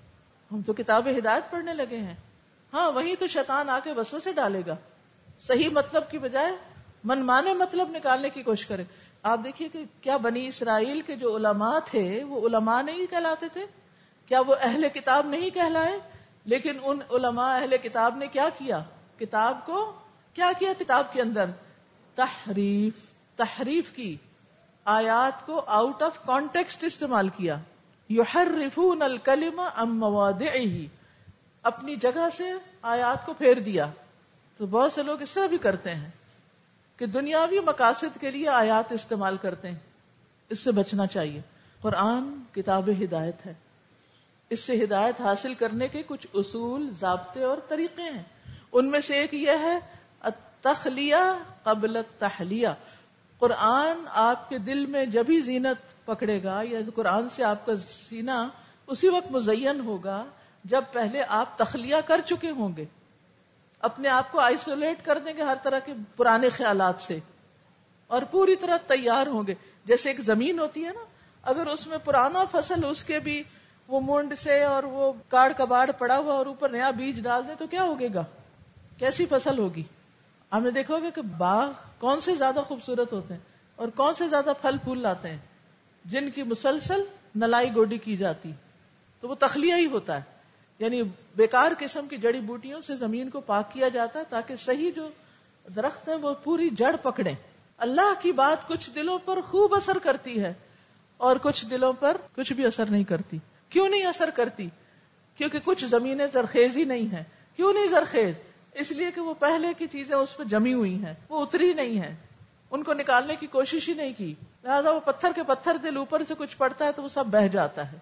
ہم 0.53 0.63
تو 0.63 0.73
کتاب 0.73 1.09
ہدایت 1.19 1.51
پڑھنے 1.51 1.75
لگے 1.75 1.97
ہیں۔ 1.97 2.15
ہاں 2.73 2.93
وہی 2.93 3.17
تو 3.17 3.27
شیطان 3.27 3.69
آ 3.69 3.79
کے 3.85 3.95
بسوں 3.95 4.21
سے 4.21 4.33
ڈالے 4.33 4.63
گا۔ 4.67 4.77
صحیح 5.41 5.69
مطلب 5.73 6.11
کی 6.11 6.19
بجائے 6.19 6.53
من 7.05 7.27
مانے 7.27 7.53
مطلب 7.53 7.91
نکالنے 7.91 8.31
کی 8.31 8.43
کوشش 8.43 8.67
کرے۔ 8.67 8.85
آپ 9.23 9.41
دیکھیے 9.45 9.69
کہ 9.69 9.85
کیا 10.01 10.17
بنی 10.17 10.49
اسرائیل 10.49 11.01
کے 11.01 11.17
جو 11.17 11.37
علماء 11.37 11.79
تھے، 11.85 12.25
وہ 12.25 12.49
علماء 12.49 12.83
نہیں 12.83 13.07
کہلاتے 13.11 13.47
تھے؟ 13.53 13.67
کیا 14.27 14.41
وہ 14.41 14.55
اہل 14.61 14.89
کتاب 14.89 15.27
نہیں 15.27 15.51
کہلائے؟ 15.51 15.99
لیکن 16.45 16.79
ان 16.83 16.99
علماء 17.11 17.61
اہل 17.61 17.77
کتاب 17.77 18.17
نے 18.17 18.27
کیا 18.27 18.49
کیا؟ 18.59 18.83
کتاب 19.19 19.67
کو 19.67 19.93
کیا 20.35 20.53
کیا 20.59 20.73
کتاب 20.79 21.13
کے 21.13 21.23
اندر؟ 21.23 21.45
تحریف 22.15 23.07
تحریف 23.37 23.91
کی 23.91 24.17
آیات 24.85 25.47
کو 25.47 25.63
آؤٹ 25.67 26.03
آف 26.03 26.27
کانٹیکسٹ 26.27 26.85
استعمال 26.85 27.29
کیا۔ 27.29 27.57
یحرفون 28.09 29.03
الکلم 29.03 29.61
ام 29.77 29.99
مواضعه 29.99 30.83
اپنی 31.63 31.97
جگہ 31.97 32.29
سے 32.37 32.45
آیات 32.83 33.27
کو 33.27 33.33
پھیر 33.33 33.59
دیا۔ 33.59 33.87
تو 34.57 34.67
بہت 34.67 34.93
سے 34.93 35.03
لوگ 35.03 35.23
اس 35.23 35.35
طرح 35.35 35.47
بھی 35.47 35.59
کرتے 35.59 35.95
ہیں۔ 35.95 36.11
کہ 37.01 37.07
دنیاوی 37.07 37.61
مقاصد 37.61 38.21
کے 38.21 38.31
لیے 38.31 38.49
آیات 38.49 38.93
استعمال 38.93 39.37
کرتے 39.37 39.71
ہیں۔ 39.71 39.79
اس 40.49 40.61
سے 40.61 40.73
بچنا 40.73 41.07
چاہیے۔ 41.07 41.41
قرآن 41.81 42.43
کتاب 42.53 42.91
ہدایت 43.05 43.47
ہے۔ 43.47 43.55
اس 44.51 44.61
سے 44.61 44.85
ہدایت 44.85 45.21
حاصل 45.21 45.55
کرنے 45.55 45.89
کے 45.89 46.03
کچھ 46.07 46.27
اصول، 46.35 46.91
ضابطے 47.01 47.45
اور 47.45 47.59
طریقے 47.69 48.03
ہیں۔ 48.03 48.23
ان 48.73 48.91
میں 48.91 49.01
سے 49.01 49.15
ایک 49.15 49.35
یہ 49.35 49.51
ہے 49.51 49.79
تخلیہ 50.61 51.43
قبل 51.63 51.97
تحلیہ 52.19 52.69
قرآن 53.39 53.97
آپ 54.09 54.49
کے 54.49 54.59
دل 54.59 54.87
میں 54.87 55.07
جب 55.07 55.25
ہی 55.29 55.41
زینت 55.41 56.07
پکڑے 56.07 56.43
گا 56.43 56.61
یا 56.65 56.79
قرآن 56.95 57.31
سے 57.31 57.45
آپ 57.45 57.67
کا 57.67 57.73
سینہ 58.09 58.49
اسی 58.87 59.09
وقت 59.09 59.31
مزین 59.31 59.81
ہوگا 59.81 60.25
جب 60.65 60.83
پہلے 60.93 61.23
آپ 61.29 61.59
تخلیہ 61.59 61.97
کر 62.07 62.21
چکے 62.27 62.51
ہوں 62.51 62.77
گے۔ 62.77 62.85
اپنے 63.81 64.09
آپ 64.09 64.33
کو 64.33 64.41
آئسولیٹ 64.41 65.05
کر 65.05 65.19
دیں 65.19 65.33
گے 65.37 65.43
ہر 65.43 65.57
طرح 65.63 65.79
کے 65.79 65.93
پرانے 66.17 66.49
خیالات 66.49 67.03
سے 67.03 67.19
اور 68.07 68.23
پوری 68.31 68.57
طرح 68.57 68.77
تیار 68.77 69.27
ہوں 69.27 69.47
گے۔ 69.47 69.55
جیسے 69.85 70.09
ایک 70.09 70.21
زمین 70.21 70.59
ہوتی 70.59 70.85
ہے 70.85 70.91
نا، 70.93 71.05
اگر 71.43 71.67
اس 71.67 71.87
میں 71.87 71.99
پرانا 72.05 72.45
فصل 72.45 72.85
اس 72.85 73.05
کے 73.05 73.19
بھی 73.19 73.43
وہ 73.89 74.01
مونڈ 74.01 74.39
سے 74.39 74.65
اور 74.65 74.83
وہ 74.83 75.13
کاڑ 75.29 75.53
کباڑ 75.57 75.91
پڑا 75.91 76.17
ہوا 76.17 76.35
اور 76.35 76.47
اوپر 76.47 76.69
نیا 76.69 76.91
بیج 76.91 77.23
ڈال 77.23 77.47
دیں 77.49 77.55
تو 77.55 77.67
کیا 77.67 77.83
ہوگے 77.83 78.09
گا؟ 78.15 78.25
کیسی 78.99 79.27
فصل 79.27 79.59
ہوگی؟ 79.59 79.83
آپ 80.51 80.63
نے 80.63 80.71
دیکھو 80.71 80.99
گے 81.03 81.11
کہ 81.15 81.23
باغ 81.23 81.73
کون 81.99 82.21
سے 82.21 82.35
زیادہ 82.35 82.61
خوبصورت 82.69 83.13
ہوتے 83.13 83.35
ہیں 83.35 83.41
اور 83.77 83.89
کون 83.89 84.15
سے 84.15 84.29
زیادہ 84.29 84.53
پھل 84.61 84.77
پھول 84.85 85.03
لاتے 85.03 85.29
ہیں 85.29 85.39
جن 86.05 86.31
کی 86.31 86.43
مسلسل 86.43 87.05
نلائی 87.35 87.75
گوڈی 87.75 87.99
کی 87.99 88.17
جاتی، 88.17 88.53
تو 89.21 89.29
وہ 89.29 89.35
تخلیہ 89.35 89.75
ہی 89.75 89.87
ہوتا 89.87 90.17
ہے۔ 90.17 90.40
یعنی 90.81 91.03
بیکار 91.37 91.73
قسم 91.79 92.07
کی 92.07 92.17
جڑی 92.17 92.41
بوٹیوں 92.41 92.81
سے 92.81 92.97
زمین 92.97 93.31
کو 93.31 93.41
پاک 93.41 93.73
کیا 93.73 93.89
جاتا 93.89 94.19
ہے 94.19 94.25
تاکہ 94.29 94.57
صحیح 94.57 94.91
جو 94.97 95.09
درخت 95.77 96.09
ہیں 96.09 96.17
وہ 96.17 96.35
پوری 96.45 96.71
جڑ 96.71 96.97
پکڑے 96.97 97.35
اللہ 97.79 98.13
کی 98.21 98.33
بات 98.33 98.69
کچھ 98.69 98.91
دلوں 98.95 99.19
پر 99.25 99.41
خوب 99.41 99.75
اثر 99.75 99.99
کرتی 99.99 100.43
ہے 100.43 100.53
اور 101.17 101.37
کچھ 101.43 101.67
دلوں 101.67 101.93
پر 101.93 102.17
کچھ 102.37 102.53
بھی 102.53 102.67
اثر 102.67 102.87
نہیں 102.87 103.05
کرتی۔ 103.05 103.39
کیوں 103.69 103.89
نہیں 103.89 104.05
اثر 104.05 104.31
کرتی؟ 104.31 104.69
کیونکہ 105.37 105.59
کچھ 105.65 105.85
زمینیں 105.85 106.27
زرخیز 106.33 106.77
ہی 106.77 106.85
نہیں 106.85 107.13
ہے 107.13 107.25
کیوں 107.57 107.73
نہیں 107.73 107.87
زرخیز؟ 107.87 108.35
اس 108.75 108.91
لیے 108.91 109.11
کہ 109.11 109.21
وہ 109.21 109.35
پہلے 109.35 109.69
کی 109.79 109.87
چیزیں 109.87 110.17
اس 110.17 110.37
پہ 110.37 110.45
جمی 110.45 110.73
ہوئی 110.73 111.05
ہیں۔ 111.05 111.15
وہ 111.29 111.43
اتری 111.43 111.73
نہیں 111.73 112.01
ہے 112.01 112.17
ان 112.71 112.83
کو 112.83 112.93
نکالنے 112.93 113.37
کی 113.37 113.47
کوشش 113.47 113.89
ہی 113.89 113.95
نہیں 113.95 114.13
کی۔ 114.17 114.35
لہٰذا 114.65 114.91
وہ 114.91 115.01
پتھر 115.01 115.33
کے 115.35 115.43
پتھر 115.43 115.77
دل 115.77 115.97
اوپر 115.97 116.25
سے 116.25 116.35
کچھ 116.39 116.57
پڑتا 116.57 116.85
ہے 116.85 116.93
تو 116.93 117.03
وہ 117.03 117.09
سب 117.09 117.25
بہ 117.27 117.47
جاتا 117.47 117.93
ہے۔ 117.93 117.99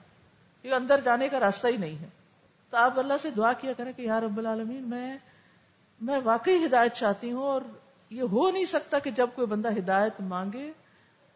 یہ 0.62 0.72
اندر 0.72 1.01
جانے 1.05 1.29
کا 1.29 1.41
راستہ 1.41 1.66
ہی 1.66 1.76
نہیں 1.76 1.97
ہے۔ 1.99 2.18
تو 2.71 2.77
آپ 2.77 2.99
اللہ 2.99 3.14
سے 3.23 3.31
دعا 3.31 3.53
کیا 3.53 3.73
کریں 3.73 3.93
کہ 3.93 4.03
یا 4.03 4.21
رب 4.21 4.39
العالمین، 4.39 4.91
میں 4.91 5.19
میں 6.01 6.21
واقعی 6.25 6.64
ہدایت 6.64 6.93
چاہتی 6.93 7.33
ہوں 7.33 7.43
اور 7.43 7.61
یہ 8.11 8.23
ہو 8.23 8.51
نہیں 8.51 8.64
سکتا 8.64 8.99
کہ 8.99 9.11
جب 9.11 9.29
کوئی 9.35 9.47
بندہ 9.47 9.71
ہدایت 9.73 10.12
مانگے 10.21 10.73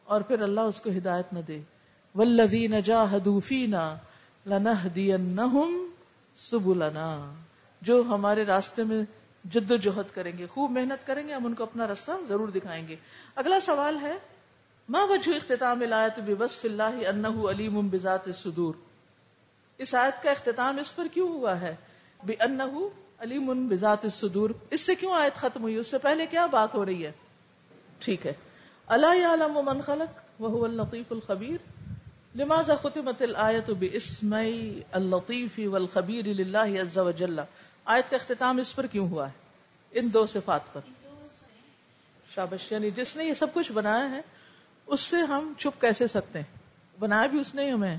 اور 0.05 0.20
پھر 0.20 0.43
اللہ 0.43 0.61
اس 0.61 0.80
کو 0.80 0.91
ہدایت 0.91 1.33
نہ 1.33 1.39
دے۔ 1.39 1.61
ولدین 2.14 2.80
جاہدوفینا 2.80 3.97
لنہدینہم 4.47 5.87
سبلنا۔ 6.39 7.35
جو 7.80 8.03
ہمارے 8.09 8.45
راستے 8.45 8.83
میں 8.83 9.03
جد 9.45 9.70
و 9.70 9.76
جہد 9.76 10.14
کریں 10.14 10.39
گے، 10.39 10.47
خوب 10.47 10.70
محنت 10.70 11.07
کریں 11.07 11.28
گے، 11.28 11.35
ہم 11.35 11.47
ان 11.47 11.55
کو 11.55 11.62
اپنا 11.62 11.87
رستہ 11.87 12.11
ضرور 12.28 12.49
دکھائیں 12.49 12.89
گے۔ 12.89 12.97
اگلا 13.37 13.61
سوال 13.61 13.97
ہے، 14.03 14.18
ما 14.89 15.05
وجہ 15.05 15.37
اختتام 15.37 15.80
الایت 15.80 16.18
بوصف 16.18 16.64
اللہ 16.64 16.83
انہ 16.83 17.51
علیم 17.51 17.89
بذات 17.89 18.26
الصدور؟ 18.26 18.74
اس 19.79 19.95
آیت 19.95 20.23
کا 20.23 20.31
اختتام 20.31 20.79
اس 20.79 20.97
پر 20.97 21.07
کیوں 21.12 21.29
ہوا 21.29 21.61
ہے؟ 21.61 21.77
بانہ 22.23 22.62
علیم 23.18 23.68
بذات 23.68 23.99
الصدور۔ 24.03 24.51
اس 24.70 24.81
سے 24.81 24.95
کیوں 24.95 25.12
آیت 25.12 25.35
ختم 25.35 25.62
ہوئی؟ 25.62 25.77
اس 25.77 25.89
سے 25.89 25.99
پہلے 25.99 26.27
کیا 26.27 26.47
بات 26.47 26.75
ہو 26.75 26.87
رہی 26.87 27.07
ہے؟ 27.07 27.12
ٹھیک 27.99 28.27
ہے۔ 28.27 28.33
الا 28.87 29.12
یعلم 29.14 29.61
من 29.64 29.81
خلق 29.81 30.43
وهو 30.43 30.64
اللطیف 30.64 31.12
الخبیر 31.12 31.57
لماذا 32.37 32.77
ختمت 32.77 33.23
الایت 33.23 33.70
باسم 33.70 34.35
اللطیف 34.93 35.61
والخبیر 35.64 36.25
للہ 36.25 36.81
عز 36.81 36.99
وجل؟ 36.99 37.41
آیت 37.85 38.11
کا 38.11 38.16
اختتام 38.16 38.59
اس 38.59 38.77
پر 38.77 38.87
کیوں 38.87 39.09
ہوا 39.09 39.27
ہے؟ 39.27 39.33
ان 39.91 40.09
دو 40.12 40.27
صفات 40.27 40.61
پر۔ 40.73 40.81
شابش 42.35 42.73
یعنی 42.73 42.91
جس 42.91 43.16
نے 43.16 43.25
یہ 43.25 43.35
سب 43.35 43.55
کچھ 43.55 43.73
بنایا 43.73 44.11
ہے، 44.11 44.20
اس 44.87 45.01
سے 45.01 45.16
ہم 45.16 45.53
چھپ 45.59 45.81
کیسے 45.81 46.07
سکتے 46.07 46.39
ہیں؟ 46.39 46.59
بنایا 46.99 47.27
بھی 47.27 47.41
اس 47.41 47.55
نے 47.55 47.70
ہمیں۔ 47.70 47.99